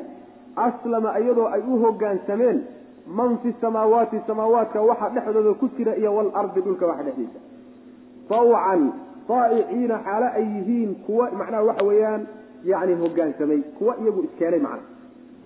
[0.66, 2.58] aslama iyadoo ay u hogaansameen
[3.18, 7.40] man fi samaawaati samaawaadka waxa dhexdooda ku jira iyo waalardi dhulka waxa dhexdiisa.
[8.28, 8.82] Tawcan
[9.30, 12.22] daa'iciina xaalo ay yihiin kuwa macnaha waxa weeyaan
[12.72, 14.86] yani hogaansamay kuwa iyagu iskeenay macna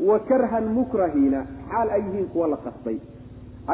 [0.08, 2.98] wa karhan mukrahiina xaal ay yihiin kuwa la qasbay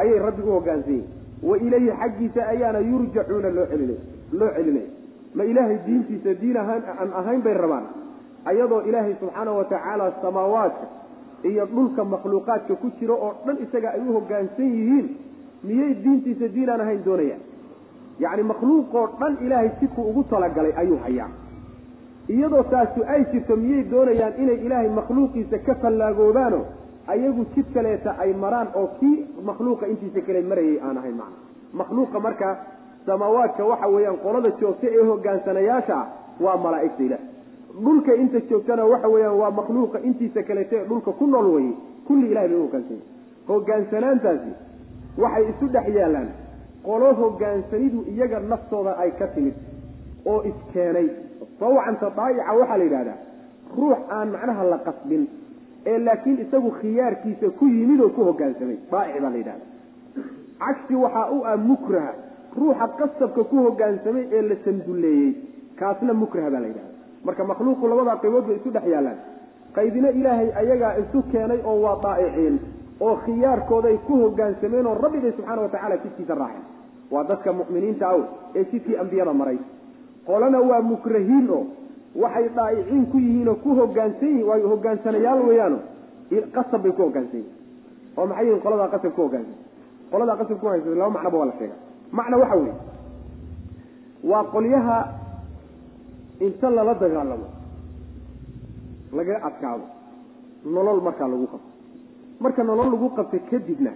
[0.01, 3.99] ayay rabbi u hogaansan yihiin wa ilayhi xaggiisa ayaana yurjacuuna loo celinay
[4.39, 4.89] loo celinaya
[5.35, 7.85] ma ilaahay diintiisa diin ahaan aan ahayn bay rabaan
[8.51, 10.87] ayadoo ilaahay subxaana wa tacaala samaawaadka
[11.49, 15.07] iyo dhulka makhluuqaadka ku jiro oo dhan isaga ay u hogaansan yihiin
[15.63, 17.41] miyay diintiisa diin aan ahayn doonayaan
[18.19, 21.29] yacni makhluuqoo dhan ilaahay sidkuu ugu talagalay ayuu hayaa.
[22.29, 26.59] Iyadoo taasu ay jirto miyay doonayaan inay ilaahay makhluuqiisa ka fallaagoobaano
[27.07, 31.37] ayagu jid kaleeta ay maraan oo kii makhluuqa intiisa kale marayay aan ahayn macna.
[31.73, 32.57] Makhluuqa marka
[33.05, 36.07] samaawaadka waxa weeyaan qolada joogta ee hogaansanayaasha ah
[36.45, 37.19] waa malaa'igta ilaah.
[37.83, 41.73] Dhulka inta joogtana waxa weeyaan waa makhluuqa intiisa kaleeta ee dhulka ku nool weye
[42.07, 43.03] kulli ilahay bay u hogaansanya
[43.47, 44.51] hogaansanaantaasi
[45.23, 46.29] waxay isu dhex yaallaan
[46.87, 49.53] qolo hogaansanidu iyaga naftooda ay ka timid
[50.31, 51.07] oo iskeenay.
[51.59, 53.17] Sawcanta daa'ica waxaa la yidhahdaa
[53.77, 55.23] ruux aan macnaha la qasbin
[55.91, 58.77] ee laakiin isagu khiyaarkiisa ku yimid oo ku hogaansamay.
[58.91, 59.65] Daa'ic baa la yidhahda
[60.63, 62.13] cagsi waxaa u ah mukraha.
[62.57, 65.29] Ruuxa qasabka ku hogaansamay ee la sandulleeyey
[65.79, 66.91] kaasna mukraha baa la yidhahda
[67.25, 69.19] marka makhluuqu labadaa qaybood bay isu dhex yaallaan
[69.77, 72.55] qaybina ilaahay ayagaa isu keenay oo waa daa'iciin
[73.05, 76.65] oo khiyaarkooday ku hogaansameen oo rabbigay subxaana watacala jidkiisa raaceen
[77.13, 78.19] waa dadka mu'miniinta aw
[78.57, 79.57] ee jidkii ambiyada maray.
[80.27, 81.63] Qolana waa mukrahiin oo
[82.23, 85.79] waxay daa'iciin ku yihiin ku hogaansan waayo hogaansanayaal weeyaano
[86.55, 87.55] qasab bay ku hogaansan yihiin
[88.17, 89.57] oo maxay yihiin qoladaa qasab ku hogaansan?
[90.11, 91.75] Qoladaa qasab ku hogaansan laba macnoba waa la sheega
[92.17, 92.75] macna waxa weeye
[94.31, 94.97] waa qolyaha
[96.45, 97.47] inta lala dagaalamo
[99.17, 99.85] lagaga adkaado
[100.75, 101.70] nolol markaa lagu qabto
[102.43, 103.91] marka nolol lagu qabta kadibna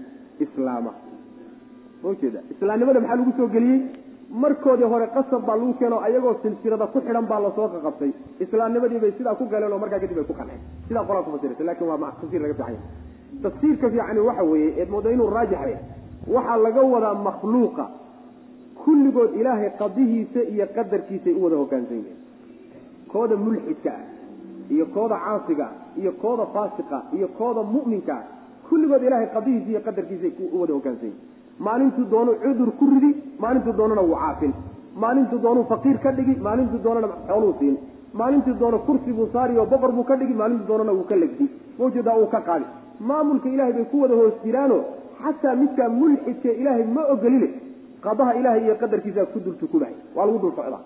[0.45, 0.91] islaama.
[2.03, 3.81] Ma ujeeda islaamnimada maxaa lagu soo geliyey?
[4.43, 8.11] Markoodii hore qasab baa lagu keeno ayagoo silsilada ku xidhan baa la soo qaqabtay.
[8.45, 11.63] Islaamnimadii bay sidaa ku galeen oo markaa kadib ay ku qanceen sidaa qolaa ku fasiraysa
[11.69, 12.77] laakiin waa tafsir laga fiican
[13.43, 15.75] tafsiirka fiicani waxa weeye eed mooda inuu raajixay
[16.35, 17.85] waxaa laga wadaa makhluuqa
[18.83, 22.19] kulligood ilaahay qadihiisa iyo qadarkiisay u wada hogaansan yihiin
[23.11, 24.03] kooda mulxidka ah
[24.75, 25.67] iyo kooda caasiga
[26.01, 28.23] iyo kooda faasiqa iyo kooda mu'minka ah
[28.69, 31.33] kulligood ilaahay qadihiisa iyo qadarkiisay wada hogaansan yihiin
[31.67, 33.11] maalintuu doonuu cudur ku ridi
[33.43, 34.53] maalintuu doonana wuu caafin.
[35.03, 37.75] Maalintuu doonuu faqiir ka dhigi maalintuu doonana xooluu siin.
[38.19, 41.45] Maalintuu doono kursi buu saari boqor buu ka dhigi maalintuu doonana wuu ka legdi.
[41.79, 42.65] Mawjeedaa uu ka qaadi.
[42.99, 44.77] Maamulka ilaahay bay ku wada hoos jiraano
[45.23, 47.49] xataa midkaa mulxidka ilaahay ma ogoline
[48.05, 50.81] qadaha ilaahay iyo qadarkiisa ku dul tukubahay waa lagu dul socdaa.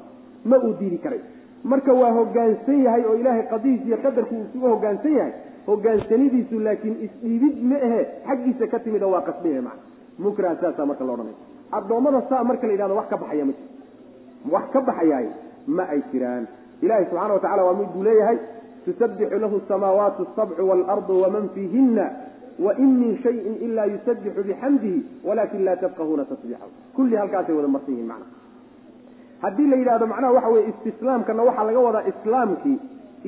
[0.46, 1.22] Ma uu diidi karay.
[1.64, 5.34] Marka waa hogaansan yahay oo ilaahay qadihiisa iyo qadarku uu isugu hogaansan yahay
[5.68, 8.02] hogaansanidiisu laakiin isdhiibid ma ahe.
[8.28, 9.82] Xaggiisa ka timid waa qasbihe macna
[10.20, 11.36] mukraha saasaa marka la odhanay.
[11.72, 15.28] Addoommada saa marka la yidhahdo wax ka baxaya ma jiro wax ka baxayaay
[15.68, 16.48] ma ay jiraan.
[16.82, 18.38] Ilahi subxana wa tacala waa miduu leeyahay
[18.86, 22.06] tusabbixu lahu samaawaatu asabcu waalardu waman fiihina
[22.66, 28.08] wain min shayin ila yusabbixu bixamdihi walakin laa tafqahuuna tasbiixahu kulli halkaasay wada marsan yihiin
[28.08, 28.26] macna.
[29.44, 32.78] Haddii la yidhahdo macnaha waxa weye istislaamkana waxaa laga wadaa islaamkii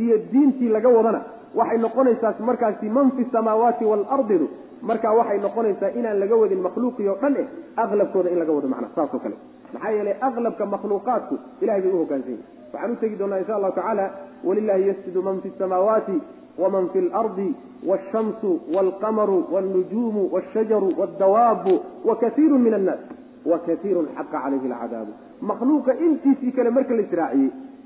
[0.04, 1.22] iyo diintii laga wadana
[1.56, 4.48] waxay noqonaysaas markaasi man fi samaawaati waalardidu
[4.82, 7.48] markaa waxay noqonaysaa inaan laga wadin makhluuqiyo dhan eh
[7.84, 9.36] aqlabkooda in laga wado macna saasoo kale.
[9.74, 14.06] Maxaa yeelay aqlabka makhluuqaadku ilahay bay uhogaansan yihiin waxaan u tegi doonaa insha allahu tacaala
[14.44, 16.18] walilaahi yasjudu man fi samaawaati
[16.58, 17.50] waman fi lardi
[17.90, 21.74] walshamsu walqamaru walnujuumu walshajaru waaldawaabu
[22.06, 23.00] wakaiiru min annaas
[23.46, 27.04] wakaiirun xaqa calayhi alcadaabu makhluuqa intiisii kale marka la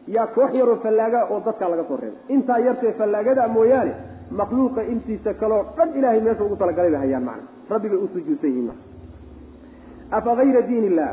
[0.08, 2.20] yaa koox yaroo fallaaga oo dadkaa laga soo reebay.
[2.36, 3.94] Intaa yartee fallaagada mooyaane
[4.32, 7.44] makhluuqa intiisa kaleo dhan ilahay meesha ugu talagalay bay hayaan macna.
[7.70, 8.72] Rabbi bay u sujuudsan yihiin
[10.12, 11.12] afa hayra diin illah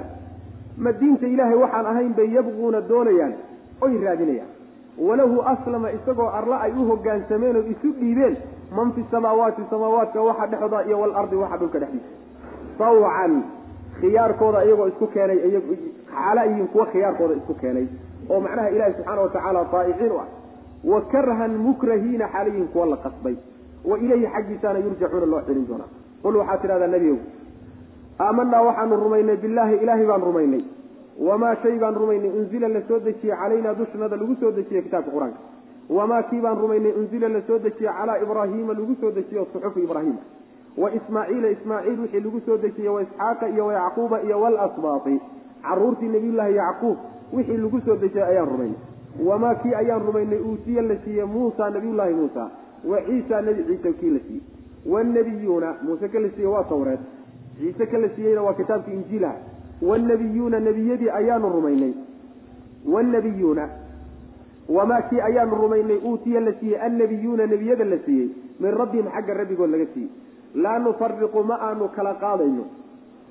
[0.77, 3.35] ma diinta ilaahay waxaan ahayn bay yabquuna doonayaan
[3.81, 4.51] oy raadinayaan.
[4.99, 8.37] Walahu aslama isagoo arla ay u hogaansameen oo isu dhiibeen
[8.77, 12.11] man fi samaawaati samaawaadka waxa dhexooda iyo walardi waxa dhulka dhexdiisa.
[12.79, 13.43] Tawcan
[14.01, 15.39] khiyaarkooda iyagoo isku keenay
[16.13, 17.87] xaala yihiin kuwa khiyaarkooda isku keenay
[18.31, 20.27] oo macnaha ilaahi subxaana watacaala daa'iciin u ah.
[20.85, 23.37] Wa karhan mukrahiina xaalayihin kuwa la qasbay.
[23.85, 25.91] Wa ilayhi xaggiisaana yurjacuuna loo celin doonaa.
[26.23, 27.19] Qul waxaad tidhahdaa nebigow
[28.19, 30.63] aamanaa waxaanu rumaynay billaahi ilaahay baan rumaynay.
[31.29, 35.39] Wamaa shay baan rumaynay unzila la soo dejiyey calaynaa dushnada lagu soo dejiyey kitaabka qur'aanka.
[35.91, 40.19] Wamaa kii baan rumaynay unzila la soo dejiyey calaa ibraahiima lagu soo dejiyo suxufi ibraahiima
[40.77, 45.21] wa ismaaciila ismaaciil wixii lagu soo dejiyey wa isxaaqa iyo wa yacquuba iyo walasbaati
[45.63, 46.97] caruurtii nebiyullaahi yacquub
[47.33, 48.81] wixii lagu soo dejiyey ayaan rumaynay
[49.29, 52.51] wamaa kii ayaan rumaynay uutiya la siiyey muusa nabiyullaahi muusa
[52.91, 54.43] wa ciisa nebi ciise kii la siiyey
[54.93, 56.99] wanebiyuuna muuse ka la siiyey waa tawreed.
[57.59, 59.37] Ciise ka la siiyeyna waa kitaabkii injiilaha
[59.83, 61.93] wanebiyuuna nebiyadii ayaanu rumaynay.
[62.93, 63.69] Wanebiyuuna
[64.69, 68.29] wamaa kii ayaanu rumaynay uutiya la siiyey annebiyuuna nebiyada la siiyey
[68.61, 70.11] min rabbihim xagga rabbigood laga siiyey
[70.55, 72.65] laa nufariqu ma aanu kala qaadayno.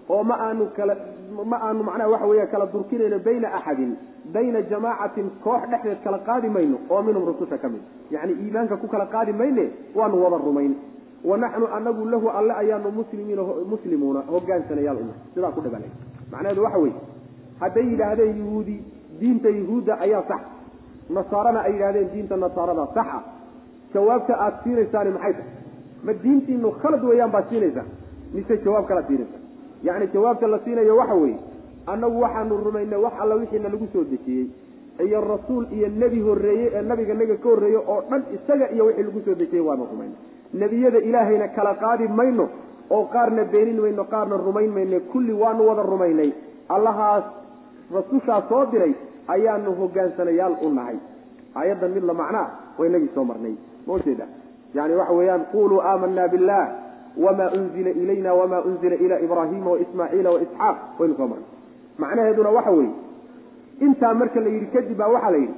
[0.10, 0.96] Oo ma aanu kala
[1.52, 3.92] ma aanu macnaha waxa weeya kala durkinayno bayna axadin
[4.34, 7.82] bayna jamaacatin koox dhexdeed kala qaadi mayno oo minhum rususha ka mid.
[8.12, 9.64] Yacni iimaanka ku kala qaadi mayne
[9.96, 10.74] waanu wada rumayn.
[11.24, 15.90] Wa naxnu anagu lahu alle ayaanu muslimiin muslimuuna hogaansanayaal una sidaa ku dhabalay
[16.32, 16.96] macnaheedu waxa weeye
[17.60, 18.78] hadday yidhaahdeen yuhuudi
[19.20, 20.42] diinta yuhuudda ayaa sax.
[21.10, 23.20] Nasaarana ay yidhahdeen diinta nasaarada saxa.
[23.94, 25.50] Jawaabta aada siinaysaani maxay tahay?
[26.06, 27.86] Ma diintiinu khalad weeyaan baad siinaysaa
[28.34, 29.41] mise jawaab kalaad siinaysaa
[29.84, 31.38] yacni jawaabta la siinayo waxa weeye
[31.88, 34.48] annagu waxaanu rumaynay wax alla wixiina lagu soo dejiyey.
[35.06, 39.04] Iyo rasuul iyo nebi horreeye ee nabiga naga ka horreeye oo dhan isaga iyo wixii
[39.04, 40.18] lagu soo dejiyey waanu rumaynay
[40.54, 42.46] nebiyada ilaahayna kala qaadi mayno
[42.90, 45.00] oo qaarna beenin mayno qaarna rumayn mayno.
[45.12, 46.32] Kulli waanu wada rumaynay.
[46.70, 47.24] Allahaas
[47.96, 48.94] rasushaa soo diray
[49.28, 50.98] ayaanu hogaansanayaal u nahay.
[51.56, 53.56] Aayaddan mid la macnaa waa inagii soo marnay.
[53.88, 54.26] Ma ujeeda
[54.74, 56.62] yani waxa weeyaan quluu aamanaa billah
[57.18, 61.48] wama unzila ilayna wama unzila ila ibrahima waismaaciila waisxaaq waynu soo marnay
[61.98, 62.92] macnaheeduna waxa weeye
[63.80, 65.54] intaa marka la yidhi kadib baa waxaa la yidhi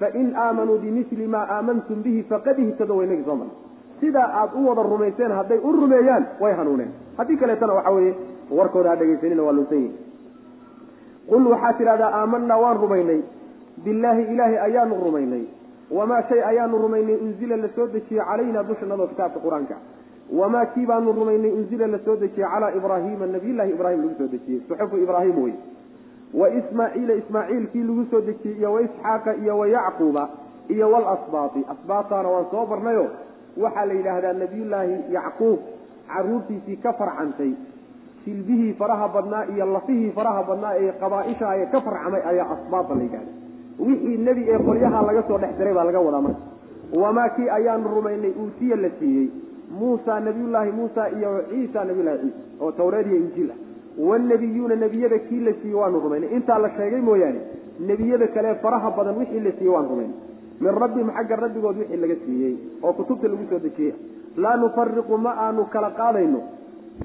[0.00, 3.56] fain aamanuu bimili maa aamantum bihi faqad ihtadow waa inagii soo marnay
[4.00, 8.14] sidaa aad u wada rumayseen hadday u rumeeyaan way hanuuneen haddii kaleetana waxa weeye
[8.58, 9.96] warkooda ha dhegaysanina waa lunsan yihiin
[11.30, 13.20] qul waxaad tidhahdaa aamanaa waan rumaynay
[13.84, 15.44] billaahi ilaahay ayaanu rumaynay
[15.98, 19.76] wamaa shay ayaanu rumaynay unzila la soo dejiyey calayna dushanadoo kitaabka qur'aanka
[20.40, 24.60] wamaa kii baanu rumaynay unzila la soo dejiyey calaa ibraahiima nabiyullaahi ibraahim lagu soo dejiyey
[24.68, 25.54] suxufu ibraahim wey
[26.40, 30.28] wa ismaaciila ismaaciil kii lagu soo dejiyey iyo wa isxaaqa iyo wa yacquuba
[30.68, 33.06] iyo walasbaati asbaataana waan soo barnayo
[33.64, 35.58] waxaa la yidhaahdaa nabiyullaahi yacquub
[36.12, 37.52] caruurtiisii ka farcantay
[38.24, 43.02] silbihii faraha badnaa iyo lafihii faraha badnaa ee qabaaisha ee ka farcamay ayaa asbaata la
[43.02, 43.32] yidhahda
[43.86, 46.40] wixii nebi ee qolyaha laga soo dhex diray baa laga wadaa marka
[47.02, 49.28] wamaa kii ayaanu rumaynay uutiya la siiyey
[49.80, 53.58] muusa nabiyullaahi muusa iyo ciisa nabiyullahi ciisa oo tawreed iyo injiil ah.
[54.08, 57.40] Wanebiyuuna nebiyada kii la siiyey waanu rumaynay intaa la sheegay mooyaane
[57.88, 60.16] nebiyada kale faraha badan wixii la siiyey waan rumaynay
[60.60, 63.94] min rabbihim xagga rabbigood wixii laga siiyey oo kutubta lagu soo dejiyey
[64.36, 66.40] laa nufariqu ma aanu kala qaadayno.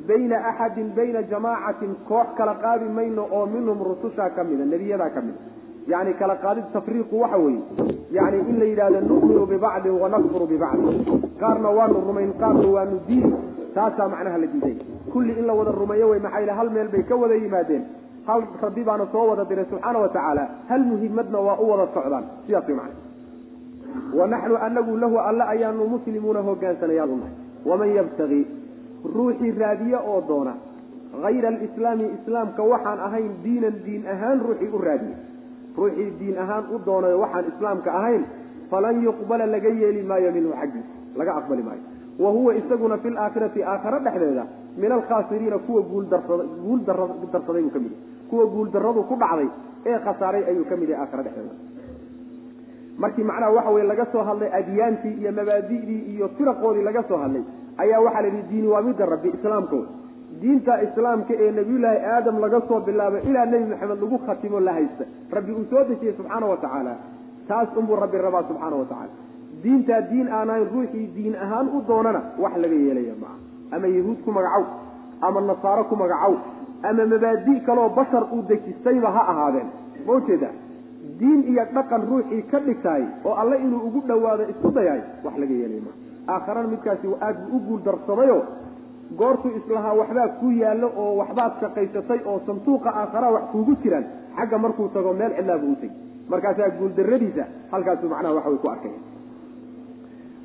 [0.07, 5.22] Bayna axadin bayna jamaacatin koox kala qaadi mayno oo minhum rusushaa ka mida nebiyadaa ka
[5.22, 5.39] mida
[5.88, 7.62] yani kala qaadid tafriiqu waxa weeye.
[8.12, 13.34] Yani in la yidhahdo nu'minu bibacdin wanakfuru bibacdin qaarna waanu rumayn qaarna waanu diini
[13.76, 14.78] taasaa macnaha la diiday.
[15.14, 17.84] Kulli in la wada rumeeyo wey maxaa hal meel bay ka wada yimaadeen.
[18.28, 20.48] Hal rabbi baana soo wada diray subxaana wa tacaala.
[20.70, 22.26] Hal muhimadna waa u wada socdaan.
[22.46, 23.08] Sidaas macna
[24.14, 27.36] wanaxnu anagu lahu alle ayaanu muslimuuna hogaansanayaal u nahay
[27.66, 28.48] waman yabtagi
[29.16, 30.54] ruuxii raadiye oo doona
[31.24, 35.16] hayra alislaami islaamka waxaan ahayn diinan diin ahaan ruuxii u raadiye
[35.78, 38.24] ruuxii diin ahaan u doonayo waxaan islaamka ahayn
[38.72, 41.84] falan yuqbala laga yeeli maayo minhu xaggiisa laga aqbali maayo.
[42.24, 44.44] Wa huwa isaguna fi laakhirati aakhare dhexdeeda
[44.82, 48.30] min alkhaasiriina kuwa guuldarsa guul darsaday buu ka mid yahay.
[48.30, 49.50] Kuwa guuldarradu ku dhacday
[49.86, 51.56] ee khasaaray ayuu ka mid yahay aakhare dhexdeeda.
[52.98, 57.44] Markii macnaha waxa weye laga soo hadlay adyaantii iyo mabaadi'dii iyo firaqoodii laga soo hadlay
[57.78, 59.88] ayaa waxaa la yidhi diini waa midda rabbi islaamkooda
[60.42, 65.04] diinta islaamka ee nebiyullaahi aadam laga soo bilaabo ilaa nebi maxamed lagu khatimo la haysta.
[65.38, 66.94] Rabbi uu soo dejiyey subxaana wa tacaala.
[67.48, 69.14] Taas unbuu rabbi rabaa subxaana wa tacaala.
[69.64, 73.38] Diintaa diin aan ahayn ruuxii diin ahaan u doonana wax laga yeelaya maaha
[73.76, 74.66] ama yahuud ku magacow
[75.28, 76.34] ama nasaaro ku magacow
[76.90, 79.70] ama mabaadi' kaloo bashar uu dejistayba ha ahaadeen.
[80.06, 80.50] Ma ujeeda
[81.20, 85.54] diin iyo dhaqan ruuxii ka dhigtahay oo alle inuu ugu dhowaado isku dayahay wax laga
[85.62, 85.98] yeelay maaha
[86.36, 88.38] aakharana midkaasi aad buu u guul darsamayo
[89.16, 94.05] goortuu islahaa waxbaa ku yaallo oo waxbaad shaqaysatay oo sanduuqa aakharaha wax kuugu jiraan
[94.38, 95.95] xagga markuu tago meel cidlaabuu u tegi
[96.30, 98.99] markaasaa guuldarradiisa halkaasuu macnaha waxa way ku arkaya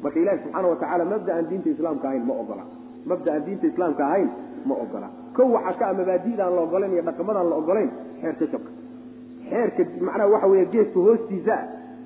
[0.03, 2.65] marka ilahi subxaana wa tacaala mabda diinta islaamka ahayn ma ogola.
[3.11, 4.29] Mabda aan diinta islaamka ahayn
[4.69, 5.09] ma ogola.
[5.37, 7.91] Kow waxaa ka a mabaadi'daan la ogolayn iyo dhaqamadaan la ogolayn
[8.23, 8.71] xeerka jabka
[9.51, 11.57] xeerka macnaha waxa weeye geeska hoostiisa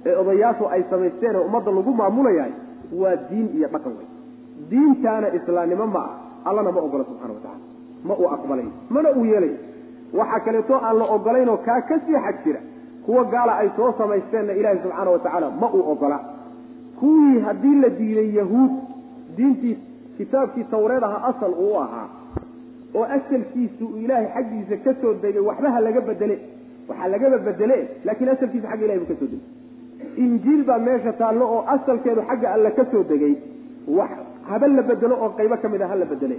[0.09, 2.53] ee odayaashu ay samaysteen ee ummadda lagu maamulayahay
[3.03, 4.07] waa diin iyo dhaqan wey
[4.71, 6.13] diintaana islaamnimo ma ah
[6.49, 7.65] allana ma ogola subxana wa tacala
[8.09, 9.55] ma uu aqbalay mana uu yeelay.
[10.19, 12.61] Waxaa kaleeto aan la ogolaynoo kaa ka sii xag jira
[13.05, 16.19] kuwa gaala ay soo samaysteenna ilaahi subxaana wa tacaala ma uu ogola.
[17.01, 18.71] Kuwii haddii la diiday yahuud
[19.37, 19.77] diintii
[20.17, 22.09] kitaabkii tawreed aha asal uu ahaa
[22.95, 26.37] oo asalkiisu uu ilaahay xaggiisa ka soo degay waxba laga bedele
[26.89, 29.45] waxaa lagaba bedele laakiin asalkiisa xagga ilahay buu ka soo degay.
[30.25, 33.35] Injiil baa meesha taallo oo asalkeedu xagga alle ka soo degay
[33.99, 34.11] wax
[34.49, 36.37] haba la bedelo oo qaybo ka mid a ha la bedele.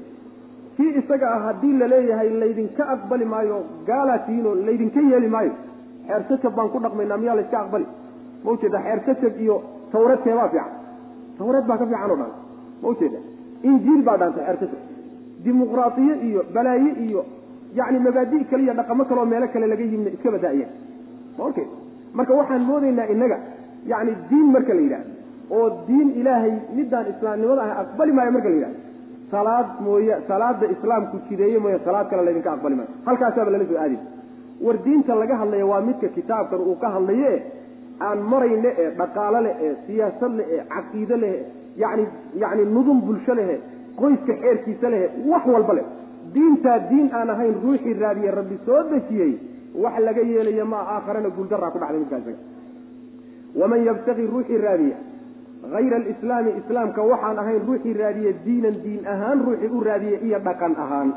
[0.77, 5.51] Kii isaga ah haddii la leeyahay laydinka aqbali maayo gaalaa tihiinoo laydinka yeeli maayo
[6.07, 7.85] xeer baan ku dhaqmaynaa miyaa layska aqbali.
[8.43, 9.55] Ma ujeeda xeer iyo
[9.91, 10.71] tawreed keebaa fiican?
[11.37, 12.31] Tawreed baa ka fiican oo dhan.
[12.81, 13.19] Ma ujeeda
[13.63, 17.21] injiil baa dhaantay xeer sajab iyo balaaye iyo
[17.75, 20.71] yacni mabaadi' kale iyo dhaqamo kaleoo meelo kale laga yimid iska badaa'iyeen
[21.37, 21.65] ma orkay
[22.17, 23.37] marka waxaan moodaynaa innaga
[23.91, 25.11] yacni diin marka la yidhahdo
[25.51, 28.79] oo diin ilaahay midaan islaamnimada ah aqbali maayo marka la yidhahdo
[29.31, 32.91] salaad mooye salaada islaamku jideeye mooye salaad kale laydinka aqbali maayo.
[33.07, 34.05] Halkaasaaba lala soo aadaysa
[34.65, 37.31] war diinta laga hadlaya waa midka kitaabkan uu ka hadlaye
[38.07, 41.35] aan marayne ee dhaqaalo leh ee siyaasad leh ee caqiide leh
[41.83, 42.03] yani
[42.43, 43.55] yani nudum bulsho lehe
[44.01, 45.85] qoyska xeerkiisa lehe wax walba leh.
[46.33, 49.33] Diintaa diin aan ahayn ruuxii raadiye rabbi soo dejiyey
[49.83, 52.25] wax laga yeelaya ma aakharana guuldaraa ku dhacday midkaas
[53.59, 54.97] waman yabtaqi ruuxii raadiya
[55.73, 60.75] hayra alislaami islaamka waxaan ahayn ruuxii raadiye diinan diin ahaan ruuxii u raadiye iyo dhaqan
[60.85, 61.13] ahaan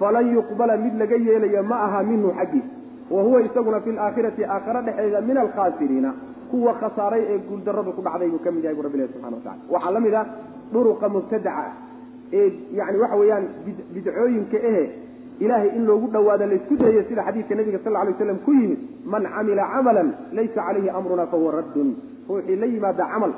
[0.00, 2.64] falan yuqbala mid laga yeelaya ma aha minhu xaggiis
[3.10, 6.10] wa huwa isaguna fi laakhirati aakhare dhexeeda min alkhaasiriina
[6.50, 9.72] kuwa khasaaray ee guuldaradu ku dhacday buu ka mid yahay bu rabbi ilahi subxana watacala
[9.74, 10.26] waxaa la mid ah
[10.72, 11.72] duruqa mubtadaca ah
[12.40, 13.44] ee yani waxa weeyaan
[13.94, 14.84] bidcooyinka ehe
[15.44, 18.80] ilaahay in loogu dhawaado laysku dayayo sida xadiidka nabiga sal ly slam ku yimid
[19.14, 21.88] man camila camalan laysa calayhi amruna fahuwa raddun
[22.28, 23.32] ruuxii la yimaada camal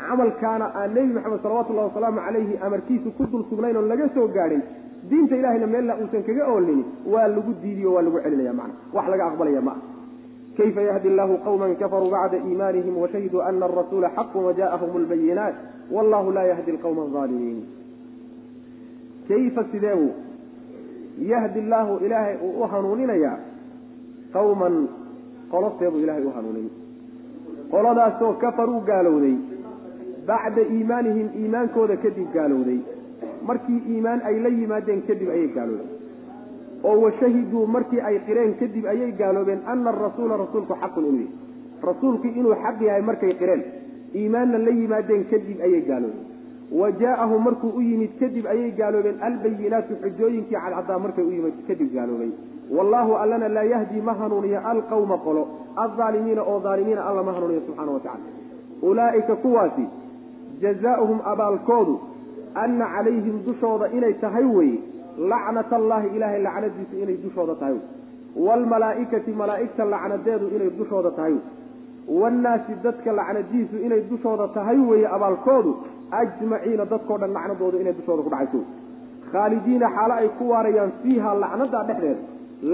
[0.00, 4.62] camalkaana aan nebi maxamed salawatullahi wasalaamu calayhi amarkiisu ku dul sugnayn oon laga soo gaadhin
[5.10, 8.74] diinta ilahayna meella uusan kaga oolinin waa lagu diidiyo waa lagu celinaya macna.
[8.92, 9.72] Wax laga aqbalaya ma.
[9.76, 9.98] Ah
[10.58, 15.54] kayfa yahdi allahu qawman kafaruu bacda iimaanihim washahiduu ana arasuula xaqun wajaءahum lbayinaat
[15.90, 17.60] wallahu laa yahdi alqawma alظaalimiin
[19.28, 20.12] kayfa sideebuu
[21.32, 23.38] yahdi allaahu ilaahay uu u hanuuninayaa
[24.32, 24.88] qawman
[25.52, 26.70] qoloseebuu ilahay u hanuunin.
[27.70, 29.36] Qoladaasoo kafaruu gaalowday
[30.28, 32.78] bacda iimaanihim iimaankooda kadib gaalowday.
[33.48, 35.96] Markii iimaan ay la yimaadeen kadib ayay gaaloobeen
[36.88, 41.28] oo washahiduu markii ay qireen kadib ayay gaaloobeen ana arasuula rasuulku xaqun inuu yahay.
[41.90, 43.62] Rasuulkii inuu xaq yahay markay qireen
[44.14, 46.26] iimaanna la yimaadeen kadib ayay gaaloobeen.
[46.80, 51.94] Wa jaa'ahum markuu u yimid kadib ayay gaaloobeen albayinaatu xujooyinkii cadcadaa markay u yimid kadib
[51.94, 52.30] gaaloobay.
[52.76, 55.42] Wallaahu allana laa yahdi ma hanuuniyo alqawma qolo
[55.84, 58.36] alaalimiina oo aalimiina alla ma hanuuniyo subxana wa tacala
[58.82, 59.84] ulaa'ika kuwaasi
[60.62, 61.94] jazaauhum abaalkoodu
[62.62, 64.78] anna calayhim dushooda inay tahay weye
[65.32, 67.78] lacnat allaahi ilaahay lacnadiisu inay dushooda tahay
[68.46, 71.36] waalmalaa'ikati malaa'igta lacnadeedu inay dushooda tahay
[72.20, 75.72] wannaasi dadka lacnadiisu inay dushooda tahay weeye abaalkoodu
[76.20, 78.60] ajmaciina dadkao dhan lacnadoodu inay dushooda ku dhacayso
[79.32, 82.22] khaalidiina xaalo ay ku waarayaan fiiha lacnada dhexdeeda.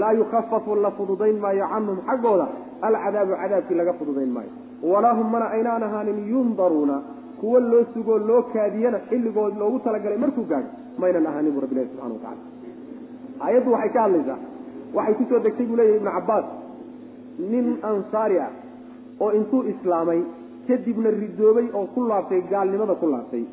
[0.01, 2.45] Laa yukhafafu la fududayn maayo canhum xaggooda.
[2.87, 4.49] Alcadaabu cadaabkii laga fududayn maayo.
[4.91, 6.95] Walahum mana aynaan ahaanin yundaruuna
[7.39, 10.69] kuwo loo sugoo loo kaadiyana xilligood loogu talagalay markuu gaadho
[11.01, 12.43] maynan ahaanin bu rabbilahi subxana wa tacala
[13.45, 14.39] aayaddu waxay ka hadlaysaa
[14.97, 16.45] waxay ku soo degtay buu leeyahy ibnu cabbaas
[17.51, 18.51] nin ansaari ah
[19.23, 20.21] oo intuu islaamay
[20.67, 23.43] kadibna ridoobay oo ku laabtay gaalnimada ku laabtay.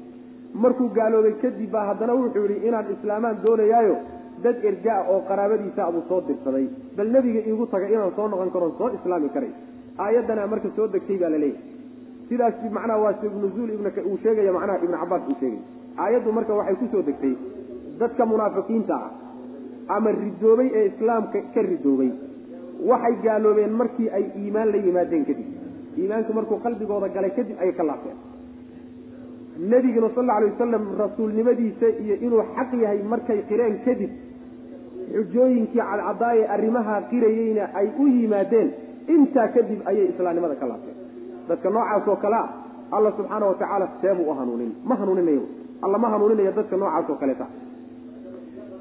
[0.62, 3.96] Markuu gaaloobay kadib baa haddana wuxuu yidhi inaan islaamaan doonayaayo
[4.44, 6.66] dad ergaa oo qaraabadiisa abuu soo dirsaday
[6.96, 9.52] bal nebiga iigu taga inaan soo noqon karoon soo islaami karay.
[10.04, 11.62] Aayaddanaa marka soo degtay baa la leeyahay
[12.32, 13.70] sidaas macnaha waa sabnuzuul
[14.10, 15.60] uu sheegaya macnaha ibnu cabbaas uu sheegay.
[16.02, 17.34] Aayaddu marka waxay ku soo degtay
[18.00, 19.10] dadka munaafiqiinta ah
[19.96, 22.10] ama ridoobay ee islaamka ka ridoobay
[22.90, 25.48] waxay gaaloobeen markii ay iimaan la yimaadeen kadib.
[26.00, 28.18] Iimaanku markuu qalbigooda galay kadib ayay ka laabteen.
[29.72, 34.12] Nebiguna sal alla alay wasalam rasuulnimadiisa iyo inuu xaq yahay markay qireen kadib
[35.12, 38.68] xujooyinkii cadcadaaye arrimaha qirayeyna ay u yimaadeen
[39.14, 40.91] intaa kadib ayay islaamnimada ka laabteen
[41.48, 42.48] dadka noocaas oo kale ah
[42.96, 44.70] alla subxaana wa tacaala seebuu u hanuunin.
[44.88, 45.42] Ma hanuuninayo
[45.84, 47.46] alla ma hanuuninayo dadka noocaas oo kaleeta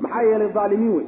[0.03, 1.05] maxaa yeelay dhaalimiin wey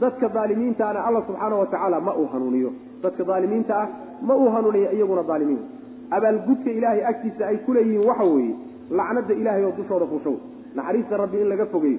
[0.00, 2.70] dadka dhaalimiintaana alla subxaana wa tacaala ma uu hanuuniyo.
[3.02, 3.86] Dadka dhaalimiinta ah
[4.28, 5.68] ma uu hanuuniyo iyaguna dhaalimiin wey
[6.16, 8.54] abaalgudka ilaahay agtiisa ay ku leeyihiin waxa weeye
[8.98, 10.40] lacnada ilaahay oo dushooda fuusho wey
[10.76, 11.98] naxariista rabbi in laga fogeeyo.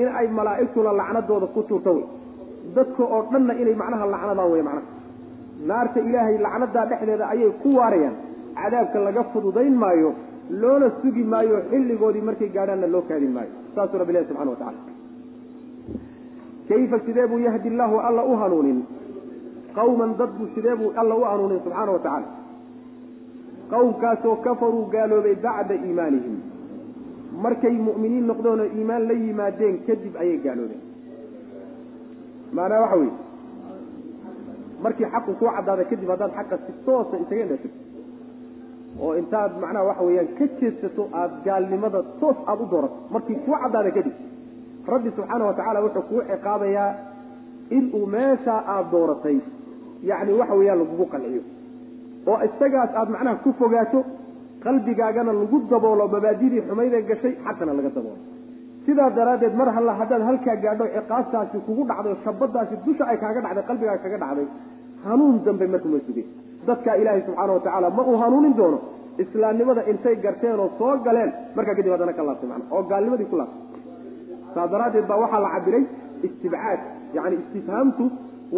[0.00, 2.04] In ay malaa'igtuna lacnadooda ku tuurto wey
[2.76, 4.86] dadka oo dhanna inay macnaha lacnadaan wey macnaha
[5.68, 8.16] naarta ilaahay lacnadaa dhexdeeda ayay ku waarayaan.
[8.54, 10.14] Cadaabka laga fududayn maayo
[10.50, 13.52] loona sugi maayo xilligoodii markay gaadhaanna loo kaadin maayo.
[13.74, 14.80] Saasuu rabbi ilahi subxana wa tacala
[16.68, 18.78] kayfa sidee buu yahdi allaahu alla u hanuunin?
[19.74, 22.28] Qawman dad buu sidee buu alla u hanuunin subxaana wa tacaala?
[23.72, 26.36] Qowmkaasoo kafaruu gaaloobay bacda iimaanihim.
[27.42, 30.82] Markay mu'miniin noqdeen oo iimaan la yimaadeen kadib ayay gaaloobeen.
[32.52, 33.12] Maanaa waxa weeye
[34.84, 37.78] markii xaqu kuu caddaada kadib haddaad xaqa si toosa isaga indhashato
[39.04, 43.56] oo intaad macnaha waxa weeyaan ka jeedsato aada gaalnimada toos aada u doorato markii kuu
[43.62, 44.14] caddaada kadib
[44.92, 46.90] rabbi subxaana wa tacaala wuxuu kuu ciqaabayaa
[47.78, 49.36] inuu meeshaa aada dooratay
[50.10, 51.42] yacni waxa weeyaan lagugu qanciyo
[52.30, 54.00] oo isagaas aada macnaha ku fogaato
[54.64, 58.20] qalbigaagana lagu daboolo mabaadidii xumaydee gashay xaqana laga daboolo
[58.86, 63.64] sidaa daraaddeed mar halla haddaad halkaa gaadho ciqaabtaasi kugu dhacday shabadaasi dusha ay kaaga dhacday
[63.70, 64.46] qalbigaaga kaga dhacday
[65.04, 66.24] hanuun dambe markuma sugay
[66.68, 68.78] dadkaa ilaahay subxaana wa tacaala ma uu hanuunin doono.
[69.22, 73.36] Islaamnimada intay garteen oo soo galeen markaa kadib haddana ka laabtay mana oo gaalnimadii ku
[73.40, 73.62] laabtay.
[74.54, 75.82] Saa daraaddeed baa waxaa la cabiray
[76.26, 76.80] istibcaad
[77.16, 78.04] yani istifhaamtu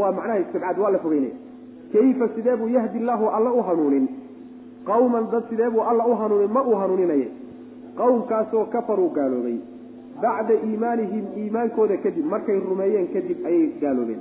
[0.01, 1.35] waa macnaha istibcaad waa la fogeynaya.
[1.93, 4.05] Kayfa sidee buu yahdi allaahu alla u hanuunin?
[4.91, 7.29] Qawman dad sidee buu alla u hanuuni ma uu hanuuninaya
[8.01, 9.59] qowmkaasoo kafaruu gaaloobay
[10.25, 14.21] bacda iimaanihim iimaankooda kadib markay rumeeyeen kadib ayay gaaloobeen.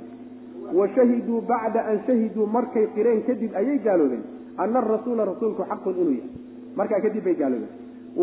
[0.78, 4.22] Wa shahiduu bacda an shahiduu markay qireen kadib ayay gaaloobeen.
[4.62, 6.30] Ana arasuula rasuulku xaqun inuu yahay.
[6.76, 7.72] Markaa kadib bay gaaloobeen.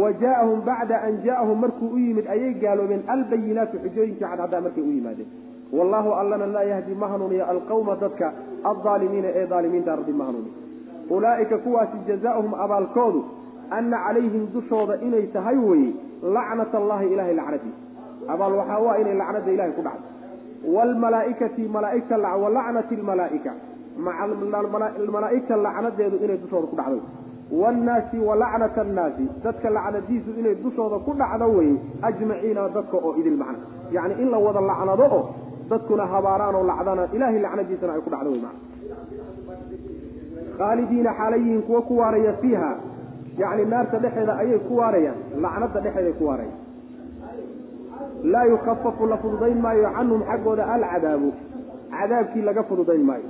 [0.02, 3.02] Wa jaaahum bacda an jaaahum markuu u yimid ayay gaaloobeen.
[3.14, 5.30] Albayinaatu xujooyinkii cadcaddaa markay u yimaadeen.
[5.78, 10.54] Wallahu allana laa yahdi ma hanuuniyo alqawma dadka aldaalimiina ee daalimiinta rabbi ma hanuuniyo
[11.16, 13.22] ulaa'ika kuwaasi jazaauhum abaalkoodu
[13.78, 15.92] ana calayhim dushooda inay tahay weye
[16.24, 17.80] lacnat allahi ilahay lacnadiisa
[18.34, 20.06] abaal waxaa waa inay lacnada ilahay ku dhacdo.
[20.76, 23.52] Waalmalaaikati malaaigta walacnati lmalaa'ika
[25.14, 27.02] malaa'igta lacnadeedu inay dushooda ku dhacdo.
[27.62, 31.76] Waannaasi walacnata annaasi dadka lacnadiisu inay dushooda ku dhacdo weye
[32.08, 33.60] ajmaciina dadka oo idil macna.
[33.96, 35.22] Yacni in la wada lacnado oo
[35.70, 38.60] dadkuna habaaraan oo lacdana ilahay lacnadiisana ay ku dhacdo wey macna.
[40.58, 42.72] Khaalidiina xaalayihin kuwa ku waaraya fiiha
[43.42, 46.58] yacni naarta dhexeeda ayay ku waarayaan lacnada dhexeeday ku waarayaan.
[48.34, 51.30] Laa yukafafu la fududayn maayo canhum xaggooda alcadaabu
[51.94, 53.28] cadaabkii laga fududayn maayo.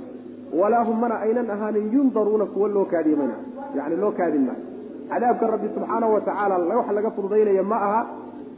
[0.60, 3.34] Walaa hum mana aynan ahaanin yundaruuna kuwa loo kaadiye mana
[3.76, 4.62] yani loo kaadin maayo.
[5.10, 8.00] Cadaabka rabbi subxaanahu watacaala wax laga fududaynaya ma aha.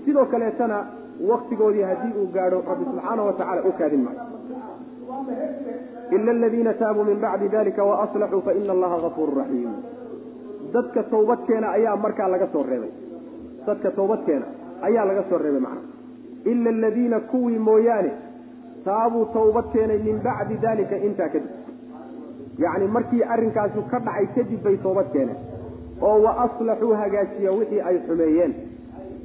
[0.04, 0.78] Sidoo kaleetana
[1.30, 4.20] waktigoodii haddii uu gaadho rabbi subxaanahu watacaala u kaadin maayo.
[6.10, 9.72] Ila aladiina taabuu min bacdi dalika waaslaxuu faina allaha gafuuru raxiim
[10.74, 12.90] dadka tawbadkeena ayaa markaa laga soo reebay.
[13.66, 14.46] Dadka tawbadkeena
[14.88, 15.82] ayaa laga soo reebay macna.
[16.50, 18.12] Ila aladiina kuwii mooyaane
[18.84, 21.50] taabuu tawbad keenay min bacdi dalika intaa kadib.
[22.58, 25.38] Yacni markii arrinkaasu ka dhacay kadib bay toobad keeneen
[26.02, 28.52] oo wa aslaxuu hagaajiya wixii ay xumeeyeen.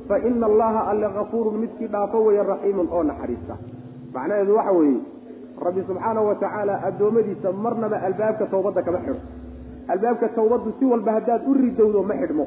[0.08, 3.56] Fa ina allaha alle kafuurun midkii dhaafo weeye raxiimun oo naxariista.
[4.14, 5.00] Macnaheedu waxa weeye
[5.66, 9.20] rabbi subxaanahu watacaala addoommadiisa marnaba albaabka tawbadda kama xidho
[9.88, 12.46] albaabka tawbaddu si walba haddaad u ridowdo ma xidhmo.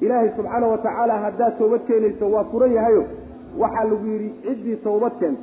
[0.00, 3.04] Ilaahay subxaana watacaala haddaad toobad keenayso waa furan yahayo.
[3.58, 5.42] Waxaa lagu yidhi ciddii tawbad keenta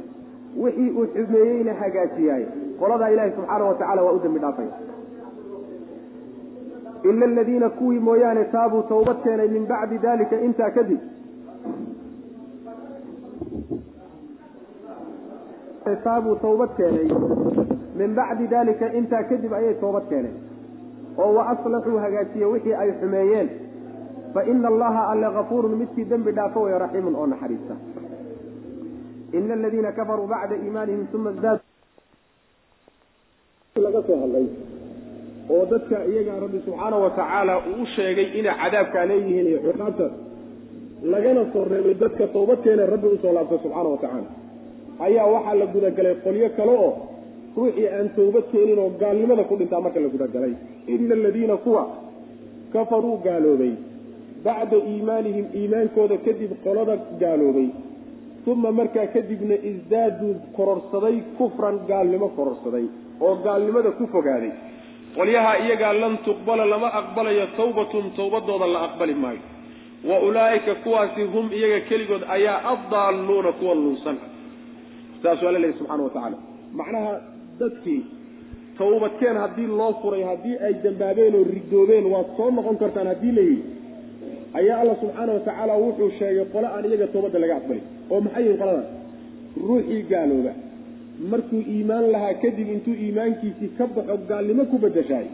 [0.63, 2.43] wixii uu xumeeyeyna hagaajiyaay
[2.79, 4.73] qoladaa ilaahay subxaana watacaala waa u dambi dhaafaya
[7.09, 10.99] ila aladiina kuwii mooyaane taabuu tawbad keenay min bacdi dalika intaa kadib.
[16.03, 17.09] Taabuu tawbad keenay.
[17.95, 20.35] Min bacdi dalika intaa kadib ayay toobad keeneen
[21.21, 23.49] oo wa aslaxuu hagaajiye wixii ay xumeeyeen.
[24.33, 27.75] Fa ina allaha alle kafuurun midkii dembi dhaafo way raxiimun oo naxariista.
[29.37, 31.59] Ina aladiina kafaruu bacda iimaanihim uma zaad
[33.85, 34.45] laga soo hadlay
[35.53, 40.13] oo dadka iyagaa rabbi subxaana watacaala uu u sheegay inay cadaabkaa leeyihiin iyo ciqaabtaas
[41.13, 44.29] lagana soo reebay dadka tawbadkeena rabbi u soo laabtay subxaana watacaala
[45.07, 46.91] ayaa waxaa la gudagalay qolyo kale oo
[47.57, 50.53] ruuxii aan tawbad keenin oo gaalnimada ku dhintaa marka la gudagalay.
[50.87, 51.83] Ina aladiina kuwa
[52.73, 53.73] kafaruu gaaloobay.
[54.45, 57.69] Bacda iimaanihim iimaankooda kadib qolada gaaloobay.
[58.47, 62.85] Uma markaa kadibna isdaaduu kororsaday kufran gaalnimo kororsaday
[63.21, 64.51] oo gaalnimada ku fogaaday.
[65.15, 69.43] Qolyaha iyagaa lan tuqbala lama aqbalayo tawbatun tawbadooda la aqbali maayo.
[70.09, 74.17] Wa ulaa'ika kuwaasi hum iyaga keligood ayaa addaalluuna kuwa lunsan
[75.23, 76.37] saas waa la leeyahy subxana wa tacaala.
[76.79, 77.11] Macnaha
[77.59, 78.01] dadkii.
[78.77, 83.43] Tawbadkeen haddii loo furay haddii ay dambaabeen oo ridoobeen waad soo noqon kartaan haddii la
[83.49, 83.63] yidhi
[84.59, 87.83] ayaa alla subxaana wa tacaala wuxuu sheegay qole aan iyaga tawbadda laga aqbalin.
[88.11, 88.87] Oo maxay yihiin qoladaas
[89.67, 90.53] ruuxii gaalooba.
[91.31, 95.27] Markuu iimaan lahaa kadib intuu iimaankiisii ka baxo gaalnimo ku bedeshaay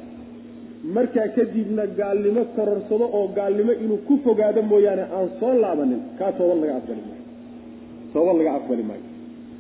[0.96, 6.60] markaa kadibna gaalnimo kororsado oo gaalnimo inuu ku fogaado mooyaane aan soo laabanin kaa toobad
[6.62, 7.24] laga aqbali maayo.
[8.14, 9.04] Toobad laga aqbali maayo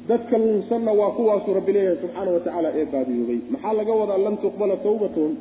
[0.09, 4.75] dadka lunsanna waa kuwaasuu rabbi leeyahay subxaana watacaala ee baadiyoobay maxaa laga wadaa lan tuqbala
[4.85, 5.33] tawbatuhum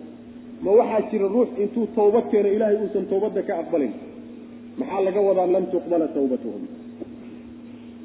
[0.65, 3.93] ma waxaa jira ruux intuu tawbad keeno ilaahay uusan tawbadda ka aqbalin.
[4.81, 6.62] Maxaa laga wadaa lan tuqbala tawbatuhum?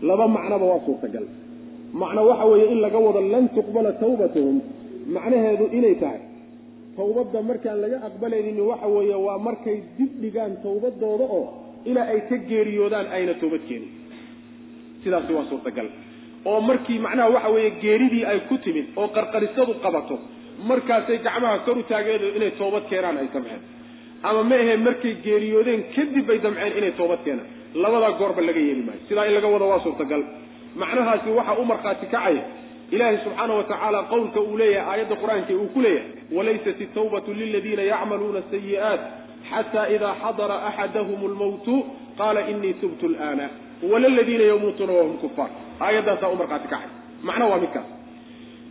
[0.10, 1.26] Laba macnoba waa suurtagal.
[2.02, 4.56] Macno waxa weeye in laga wado lan tuqbala tawbatuhum
[5.16, 6.22] macnaheedu inay tahay.
[6.98, 11.44] Tawbadda markaan laga aqbalaynin waxa weeye waa markay dib dhigaan tawbadooda oo
[11.90, 13.92] ilaa ay ka geeriyoodaan ayna toobad keenin.
[15.04, 15.88] Sidaasi waa suurtagal
[16.52, 20.16] oo markii macnaha waxa weeye geeridii ay ku timid oo qarqarisadu qabato
[20.70, 23.62] markaasay gacmaha kor u taageedo inay toobad keenaan ay damceen.
[24.28, 27.48] Ama ma ahe markay geeriyoodeen kadib bay damceen inay toobad keenaan.
[27.84, 29.00] Labadaa goorba laga yeeli maayo.
[29.10, 30.24] Sidaa in laga wado waa suurtagal.
[30.82, 32.44] Macnahaasi waxaa u markhaati kacaya.
[32.92, 36.10] Ilaahay subxaana wa tacaala qowlka uu leeyahay aayadda qur'aanka uu ku leeyahay.
[36.38, 39.02] Walaysat itawbatu liladiina yacmaluuna sayi'aat
[39.50, 41.74] xataa idaa xadara axadahum lmawtu
[42.20, 43.46] qaala inii tubtu lana
[43.92, 45.50] walaladiina yamuutuuna wahum kufaar
[45.80, 46.90] aayaddaasaa u markhaati kacay.
[47.24, 47.86] Macna waa midkaas.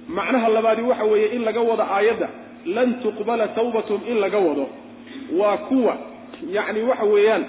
[0.08, 2.28] Macnaha labaadi waxa weeye in laga wado aayadda
[2.66, 4.68] lan tuqbala tawbatum in laga wado.
[5.38, 5.96] Waa kuwa
[6.50, 7.44] yacni waxa weeyaan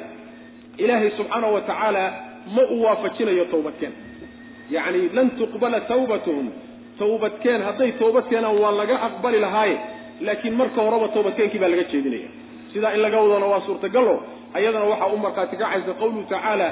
[0.78, 2.14] ilaahay subxaana wa tacaala
[2.56, 3.92] ma u waafajinayo tawbadkeen.
[4.72, 6.50] Yacni lan tuqbala tawbatuhum
[7.00, 9.78] tawbadkeen hadday toobad keenaan waa laga aqbali lahaaye
[10.22, 12.30] laakiin marka horeba toobadkeenkii baa laga jeedinaya.
[12.74, 14.24] Sidaa in laga wadona waa suurtagalo
[14.54, 16.68] ayadana waxaa u markhaati kacaysa qawluhu tacaala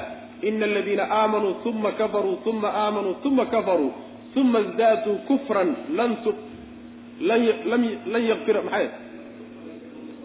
[0.49, 3.91] ina aladiina aamanuu uma kafaruu uma aamanuu uma kafaruu
[4.41, 5.69] uma isdaaduu kufran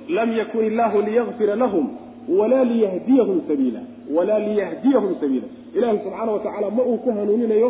[0.09, 1.86] lam yakun illahu liyakfira lahum
[2.39, 3.81] walaa liyahdiyahum sabiila
[4.16, 5.47] walaa liyahdiyahum sabiila
[5.77, 7.69] ilaahay subxaana wa tacaala ma uu ku hanuuninayo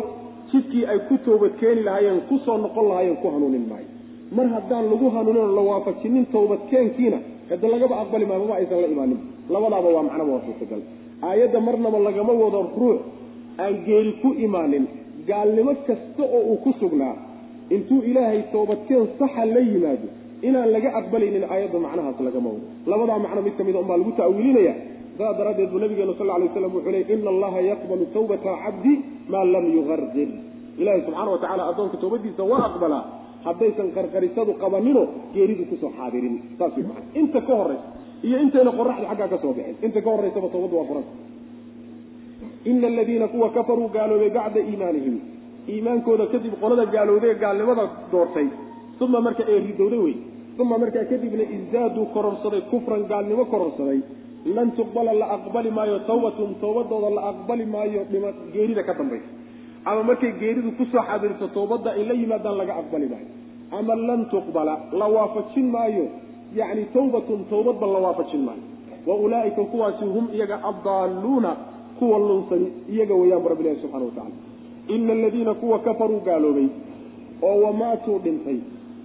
[0.51, 3.87] jidkii ay ku toobadkeeni lahaayeen ku soo noqon lahaayeen ku hanuunin maayo
[4.37, 7.17] mar haddaan lagu hanuunin oo la waafajinin tawbadkeenkiina
[7.49, 9.19] hade lagaba aqbali maayo mama aysan la imaanin
[9.53, 10.81] labadaaba waa macnaba waa suurtagal
[11.27, 12.99] aayadda marnaba lagama wado ruux
[13.63, 14.85] aan geeri ku imaanin
[15.27, 17.15] gaalnimo kasta oo uu ku sugnaa.
[17.75, 20.07] Intuu ilaahay toobadkeen saxa la yimaado
[20.47, 22.65] inaan laga aqbalaynin aayadda macnahaas lagama wado.
[22.91, 24.73] Labadaa macno mid ka mida unbaa lagu ta'wiilinaya
[25.17, 28.93] saas daraaddeed buu nabigeenu sal lay slam wuxuu ley ina allaha yaqbalu tawbata cabdi
[29.31, 30.29] maa lam yuqarqir
[30.81, 33.03] ilahay subxana wa tacala addoonka tawbadiisa waa aqbalaa
[33.47, 35.03] haddaysan qarqarisadu qabanino
[35.35, 36.35] geeridu ku soo xaadirin.
[36.59, 37.87] Saas wy maa inta ka horaysa
[38.27, 39.75] iyo intayna qoraxdu xaggaa ka soo bixin.
[39.85, 41.13] Inta ka horaysaba tawbaddu waa furanta
[42.69, 45.15] ina aladiina kuwa kafaruu gaaloobay bacda iimaanihim.
[45.69, 48.47] Iimaankooda kadib qolada gaalowday gaalnimada doortay.
[49.01, 50.15] Uma marka ee ridowday wey
[50.61, 53.99] uma markaa kadibna isdaaduu kororsaday kufran gaalnimo kororsaday.
[54.55, 59.29] Lan tuqbala la aqbali maayo tawbatun tawbadooda la aqbali maayo dhima geerida ka dambaysa
[59.89, 63.27] ama markay geeridu ku soo xadirto tawbadda ay la yimaadaan laga aqbali maayo.
[63.77, 66.05] Ama lan tuqbala la waafajin maayo
[66.55, 68.63] yacni tawbatun tawbadba la waafajin maayo.
[69.07, 71.55] Wa ulaa'ika kuwaasi hum iyaga addaaluuna
[71.99, 74.35] kuwa lunsani iyaga weeyaan bu rabbi ilahi subxana wa tacala.
[74.87, 76.67] Ina aladiina kuwa kafaruu gaaloobay
[77.43, 78.57] oo wamaatuu dhintay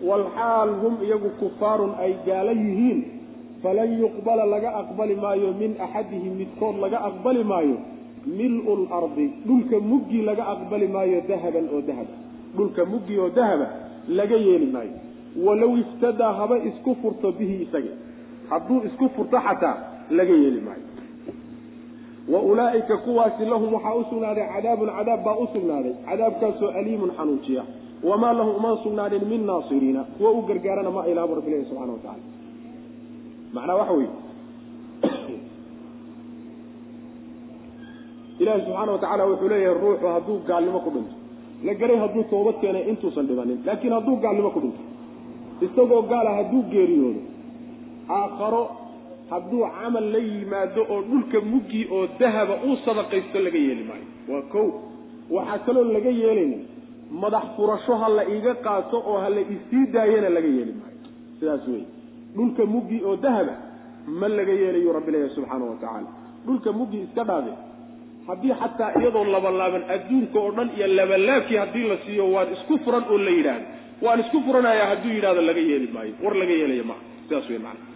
[0.09, 3.05] walxaal hum iyagu kufaarun ay gaala yihiin
[3.63, 7.77] falan yuqbala laga aqbali maayo min axadihim midkood laga aqbali maayo
[8.27, 12.15] mil-u lardi dhulka muggii laga aqbali maayo dahaban oo dahaba.
[12.57, 13.67] Dhulka muggii oo dahaba
[14.09, 14.93] laga yeeli maayo
[15.47, 17.93] walow iftadaa haba isku furto bihi isaga.
[18.51, 19.77] Hadduu isku furto xataa
[20.11, 20.83] laga yeeli maayo.
[22.33, 25.93] Wa ulaa'ika kuwaasi lahum waxaa u sugnaaday cadaabun cadaab baa u sugnaaday.
[26.09, 27.63] Cadaabkaasoo aliimun xanuujiya
[28.03, 30.05] wamaa lahum uma sugnaanin min naasiriina.
[30.19, 32.23] Kuwa u gargaarana ma ilaabu rabbi ilahi subxana wa tacala
[33.55, 34.11] macnaa waxa weeye.
[38.39, 41.15] Ilaahi subxaana wa tacaala wuxuu leeyahay ruuxu hadduu gaalnimo ku dhinto.
[41.65, 44.81] La garay hadduu toobad keenay intuusan dhibanin laakiin hadduu gaalnimo ku dhinto
[45.63, 47.21] isagoo gaala hadduu geeriyoodo
[48.11, 48.63] aakharo
[49.31, 54.07] hadduu camal la yimaado oo dhulka muggii oo dahaba uu sadaqaysto laga yeeli maayo.
[54.29, 54.67] Waa kow.
[55.31, 56.57] Waxaa kaloo laga yeelayna
[57.11, 60.99] madax furasho ha la iiga qaato oo ha la isii daayana laga yeeli maayo.
[61.41, 61.83] Sidaas wey
[62.37, 63.55] dhulka muggii oo dahaba
[64.21, 66.09] ma laga yeelayu rabbi leeyahay subxaana wa tacaala.
[66.47, 67.53] Dhulka muggii iska dhaabe
[68.27, 73.05] haddii xataa iyadoo labalaaban adduunka oo dhan iyo labalaabkii haddii la siiyo waan isku furan
[73.11, 73.67] oo la yidhaahdo
[74.03, 76.13] waan isku furanaya hadduu yidhahdo laga yeeli maayo.
[76.23, 77.03] War laga yeelaya maaha.
[77.29, 77.93] Sidaas wey macana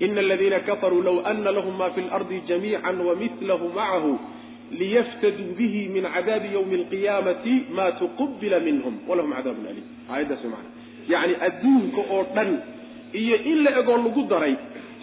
[0.00, 4.18] ina aladiina kafaruu low ana lahum ma fi lardi jamiica wamilahu macahu
[4.78, 9.86] liyaftaduu bihi min cadaabi ywmi alqiyaamati ma tuqubila minhum walahum cadaabun aliim.
[10.10, 10.70] Aayaddaas wey macana
[11.12, 12.50] yacni adduunka oo dhan
[13.20, 14.54] iyo in la egoo lagu daray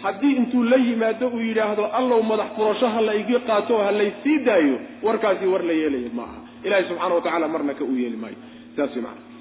[0.02, 3.92] haddii intuu la yimaado uu yidhaahdo allow madax furasho ha la igi qaato oo ha
[4.00, 7.96] laysii daayo warkaasi war la yeelayo ma aha ilahi subxana wa tacala marna ka uu
[8.02, 8.36] yeeli maayo.
[8.76, 9.31] Saas wey macana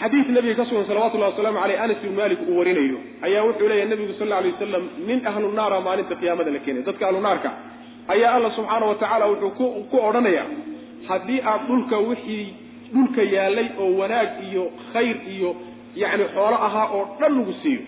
[0.00, 2.98] xadiid nabiga ka sugan salawatullahi wasalaamu aleyh anas ibn malik uu warinayo.
[3.26, 6.82] Ayaa wuxuu leeyahy nabigu sal alay wasalam nin ahlu naara maalinta qiyaamada la keenay.
[6.88, 7.50] Dadka ahlu naarka
[8.14, 10.44] ayaa alla subxaana wa tacaala wuxuu ku odhanaya
[11.08, 12.46] haddii aad dhulka wixii
[12.94, 15.50] dhulka yaalay oo wanaag iyo khayr iyo
[16.02, 17.82] yacni xoolo ahaa oo dhan lagu siiyo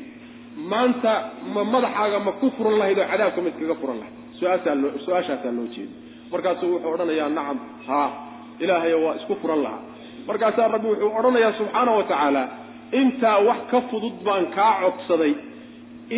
[0.73, 1.13] maanta
[1.55, 4.15] ma madaxaaga ma ku furan lahayd oo cadaabka ma iskaga furan lahayd?
[5.05, 5.93] Su'aashaasaa loo jeeda
[6.33, 7.59] markaasuu wuxuu odhanayaa nacam
[7.89, 8.09] haa
[8.65, 9.81] ilaahayo waa isku furan lahaa
[10.29, 12.43] markaasaa rabbi wuxuu odhanayaa subxaana wa tacaala
[13.01, 15.33] intaa wax ka fudud baan kaa codsaday.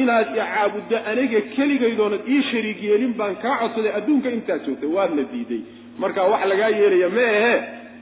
[0.01, 5.61] Inaad icaabuddo aniga keligaydoonad ii shariig yeelin baan kaa codsaday adduunka intaad joogtay waadna diiday.
[6.03, 7.55] Marka wax lagaa yeelaya ma ahe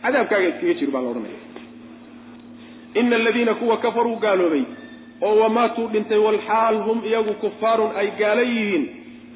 [0.02, 1.40] cadaabkaaga iskaga jir baa la odhanaya.
[3.00, 4.64] Ina aladiina kuwa kafaruu gaaloobay
[5.26, 8.84] oo wamaatuu dhintay walxaal hum iyagu kufaarun ay gaala yihiin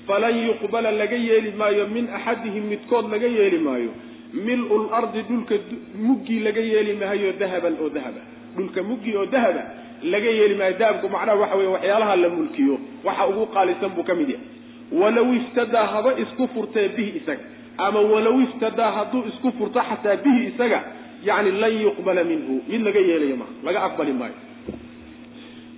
[0.07, 3.91] falan yuqbala laga yeeli maayo min axadihim midkood laga yeeli maayo
[4.35, 5.55] mil-u lardi dhulka
[5.95, 8.21] muggii laga yeeli maayo dahaban oo dahaba.
[8.57, 9.63] Dhulka muggii oo dahaba
[10.03, 14.15] laga yeeli maayo dahabku macnaha waxa weye waxyaalaha la mulkiyo waxa ugu qaalisan buu ka
[14.15, 14.47] mid yahay.
[14.93, 17.41] Walow iftadaa haba isku furtee bihi isaga
[17.79, 20.81] ama walow iftadaa hadduu isku furto xataa bihi isaga
[21.25, 24.35] yani lan yuqbala minhu mid laga yeelayo maa laga aqbali maayo.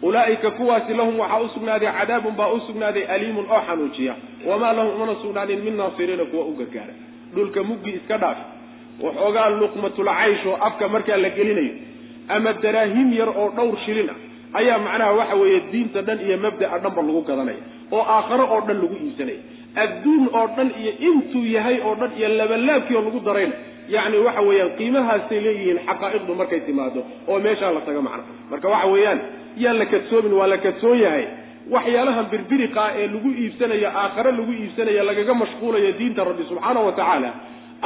[0.03, 4.15] Ulaa'ika kuwaasi lahum waxaa u sugnaaday cadaabun baa u sugnaaday aliimun oo xanuujiya.
[4.47, 6.95] Wamaa lahum umana sugnaanin min naasiriina kuwa u gargaara
[7.35, 8.39] dhulka muggi iska dhaaf
[9.05, 11.73] waxoogaa luqmatulcaysh oo afka markaa la gelinayo
[12.37, 14.19] ama daraahim yar oo dhowr shilin ah
[14.61, 17.63] ayaa macnaha waxa weeye diinta dhan iyo mabda'a dhanba lagu gadanaya
[17.97, 19.41] oo aakharo oo dhan lagu iibsanaya.
[19.85, 23.55] Adduun oo dhan iyo intuu yahay oo dhan iyo labalaabkii lagu darayna
[23.95, 27.01] yacni waxa weeyaan qiimahaasay leeyihiin xaqaa'iqdu markay timaado
[27.31, 29.21] oo meeshaa la tago macna marka waxa weeyaan
[29.63, 31.25] yaan la kadsoomin waa la kadsoon yahay
[31.75, 37.31] waxyaalahan birbiriqaa ee lagu iibsanayo aakhare lagu iibsanaya lagaga mashquulayo diinta rabbi subxaana wa tacaala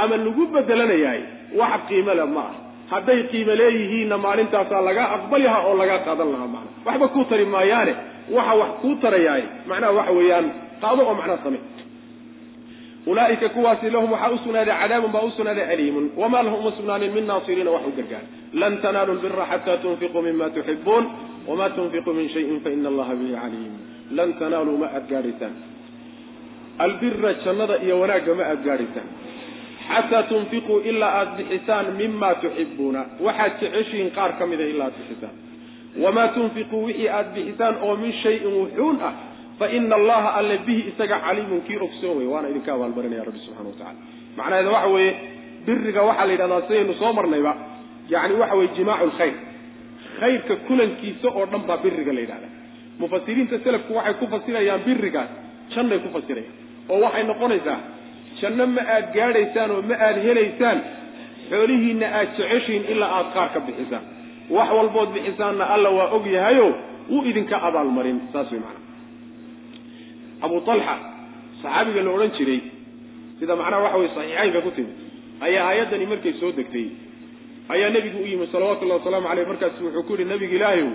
[0.02, 1.22] ama lagu bedelanayahay
[1.60, 2.54] wax qiimo le ma ah
[2.92, 7.44] hadday qiimo leeyihiinna maalintaasaa lagaa aqbali lahaa oo lagaa qaadan lahaa macna waxba kuu tari
[7.54, 7.94] maayaane
[8.36, 10.46] waxa wax kuu tarayaay macnaha waxa weeyaan
[10.82, 11.59] qaado oo macnaha same
[13.07, 17.12] ulaa'ika kuwaasi lahum waxaa u sugnaaday cadaabun baa u sugnaaday aliimun wamaa lahum uma sugnaanin
[17.16, 18.23] min naasiriina wax u gargaar
[18.53, 21.05] lan tanaalu lbira xataa tunfiquu mima tuxibuun
[21.49, 23.74] wamaa tunfiquu min shayin faina allaha bihi caliim
[24.19, 25.55] lan tanaaluu ma aad gaadhaysaan
[26.79, 29.09] albira jannada iyo wanaagga ma aad gaadhaysaan
[29.89, 35.35] xataa tunfiquu ilaa aada bixisaan mima tuxibuuna waxaad jeceshihiin qaar ka mida ilaa aad bixisaan
[36.05, 39.12] wamaa tunfiquu wixii aad bixisaan oo min shayin wuxuun ah
[39.59, 43.77] faina allaha alle bihi isaga caliimun kii ogsoon wey waana idinka abaalmarinaya rabbi subxana wa
[43.79, 43.99] tacala
[44.37, 45.12] macnaheeda waxa weeye
[45.66, 47.53] biriga waxaa la yidhahdaa sidaynu soo marnayba
[48.15, 49.35] yani waxa weye jimaacu lkhayr
[50.20, 52.49] khayrka kulankiisa oo dhan baa biriga la yidhahda
[53.03, 55.31] mufasiriinta selafku waxay ku fasirayaan birigaas
[55.74, 56.55] jannay ku fasirayaan.
[56.93, 57.79] oo waxay noqonaysaa
[58.41, 60.79] janno ma aad gaadhaysaan oo ma aad helaysaan
[61.51, 64.05] xoolihiinna aad jeceshiin ilaa aad qaar ka bixisaan.
[64.57, 66.69] Wax walbood bixisaanna alla waa og yahayo
[67.11, 68.81] wuu idinka abaalmarin saas way macana
[70.47, 70.94] abu talxa
[71.62, 72.60] saxaabiga la odhan jiray
[73.39, 74.97] sida macnaha waxa weye saxiixaynka ku timid
[75.47, 76.86] ayaa aayaddani markay soo degtay
[77.74, 80.90] ayaa nebigu u yimid salawatullahi wasalaamu caleyh markaasu wuxuu ku yihi nabiga ilaahayow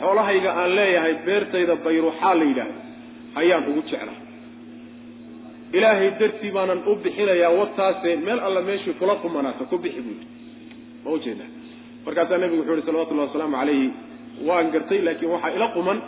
[0.00, 2.80] xoolahayga aan leeyahay beertayda bayruxaa la yidhaahdo
[3.40, 4.14] ayaan ugu jecla
[5.78, 10.26] ilaahay dartii baanan u bixinayaa wataase meel alla meeshii kula qumanaato ku bixi buu yidhi.
[11.04, 11.44] Ma ujeeda
[12.06, 13.88] markaasaa nebigu wuxuu yihi salawatullahi wasalaamu calayhi.
[14.48, 15.98] Waan gartay laakiin waxaa ila quman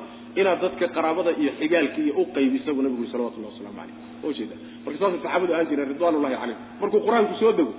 [0.40, 3.96] inaad dadka qaraabada iyo xigaalka iyo u qaybiso buu nabigu yuri salawatullahi waslamu caleyh
[4.28, 7.72] ujeeda marka saasay saxaabadu ahaan jireen ridwanullahi calayhim markuu qur'aanku soo dego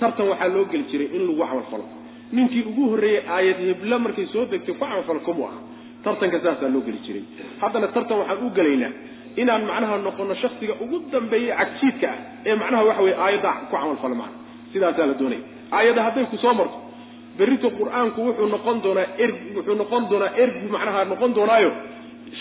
[0.00, 1.86] tartan waxaa loo geli jiray in lagu camal falo
[2.32, 5.60] ninkii ugu horreeyey aayad hebla markay soo degtay ku camal falo kumu aha
[6.04, 7.24] tartanka saasaa loo geli jiray.
[7.60, 8.92] Haddana tartan waxaan u gelaynaa
[9.36, 13.96] inaan macnaha noqono shaksiga ugu dambeeyey cagjiidka ah ee macnaha waxa weye aayadda ku camal
[14.02, 14.36] falo macna.
[14.72, 15.42] Sidaasaa la doonaya
[15.76, 16.78] aayadda hadday ku marto
[17.38, 21.70] berrito qur'aanku wuxuu noqon doonaa er wuxuu noqon doonaa ergu macnaha noqon doonaayo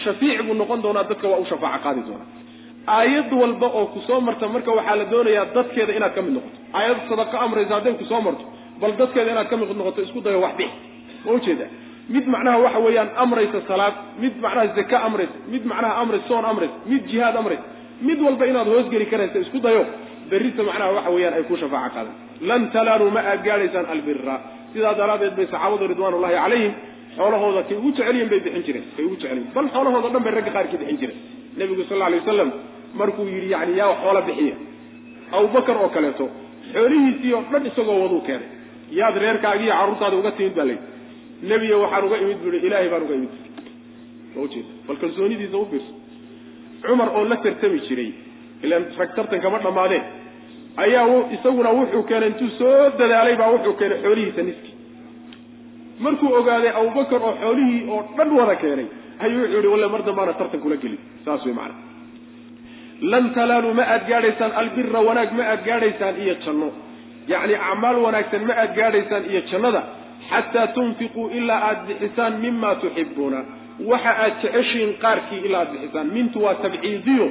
[0.04, 2.28] shafiic buu noqon doonaa dadka waa u shafaaco qaadi doonaa.
[2.98, 6.58] Aayad walba oo ku soo marta marka waxaa la doonayaa dadkeeda inaad ka mid noqoto.
[6.78, 8.44] Aayad sadaqo amraysa hadday ku soo marto
[8.82, 10.70] bal dadkeeda inaad ka mid noqoto isku dayo wax bix.
[11.26, 11.66] Ma ujeeda
[12.14, 13.94] mid macnaha waxa weeyaan amraysa salaad
[14.24, 17.64] mid macnaha zaka amraysa mid macnaha amrays soon amraysa mid jihaad amraysa.
[18.08, 19.84] Mid walba inaad hoosgeli karaysa isku dayo
[20.32, 22.16] berrita macnaha waxa weeyaan ay ku shafaaco qaadan
[22.50, 24.36] lan talaaluu ma aad gaadhaysaan albira
[24.74, 26.74] sidaa daraaddeed bay saxaabadu ridwaanullahi calayhim
[27.18, 30.52] xoolahooda kay ugu jecelyihin bay bixin jireen kay ugu jecelyihin bal xoolahooda dhan bay ragga
[30.56, 31.18] qaar ka bixin jireen.
[31.60, 32.49] Nebigu sal alay wasalam
[32.99, 34.56] markuu yidhi yani yaa xoola bixiya
[35.38, 36.26] abubakar oo kaleeto
[36.73, 38.48] xoolihiisii oo dhan isagoo waduu keenay.
[38.99, 40.86] Yaad reerkaagi iyo carruurtaada uga timid baa layidhi
[41.49, 43.34] nebiga waxaan uga imid bui ilaahay baan uga imid.
[44.34, 45.94] Ma ujeeda bal kalsoonidiisa u fiirso.
[46.86, 48.10] Cumar oo la tartami jiray
[48.64, 50.03] ilaan rag tartan kama dhammaadeen
[50.84, 51.06] ayaa
[51.36, 54.69] isaguna wuxuu keenay intuu soo dadaalay baa wuxuu keenay xoolihiisa niski
[56.06, 58.88] markuu ogaaday abubakar oo xoolihii oo dhan wada keenay
[59.24, 61.00] ayuu wuxuu yihi walle mar dambaana tartan kula gelin.
[61.26, 61.76] Saas wey macana
[63.12, 66.70] lan talaaluu ma aad gaadhaysaan albira wanaag ma aad gaadhaysaan iyo janno.
[67.32, 69.82] Yacni acmaal wanaagsan ma aad gaadhaysaan iyo jannada
[70.30, 73.40] xataa tunfiquu ilaa aad bixisaan mima tuxibuuna
[73.92, 76.08] waxa aad jeceshiin qaarkii ilaa aad bixisaan.
[76.18, 77.28] Mintu waa tabciidiyo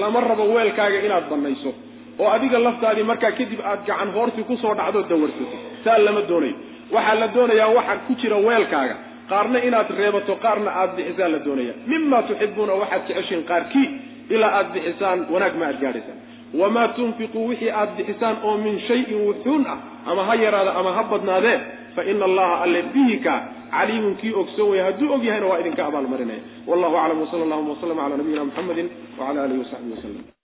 [0.00, 1.72] lama rabo weelkaaga inaad bannayso.
[2.18, 6.56] Oo adiga laftaadii markaa kadib aad gacan hoorsi ku soo dhacdo dawarsato saa lama doonayo
[6.94, 8.96] waxaa la doonayaa waxa ku jira weelkaaga.
[9.30, 13.88] Qaarna inaad reebato qaarna aad bixisaan la doonaya mima tuxibuuna waxaad jeceshiin qaarkii
[14.34, 16.18] ilaa aad bixisaan wanaag ma aad gaadhaysaan
[16.60, 19.78] wamaa tunfiquu wixii aad bixisaan oo min shayin wuxuun ah
[20.10, 21.58] ama ha yaraada ama ha badnaadee
[21.96, 23.34] fa ina allaha alle bihika
[23.74, 26.40] caliimun kii ogsoon waya hadduu og yahayna waa idinka abaalmarinaya
[26.70, 28.84] wallahu aclam wsala allahuma waslama cala nabiyina muxamedi
[29.18, 30.35] wacala alihi wasaxbihi waslem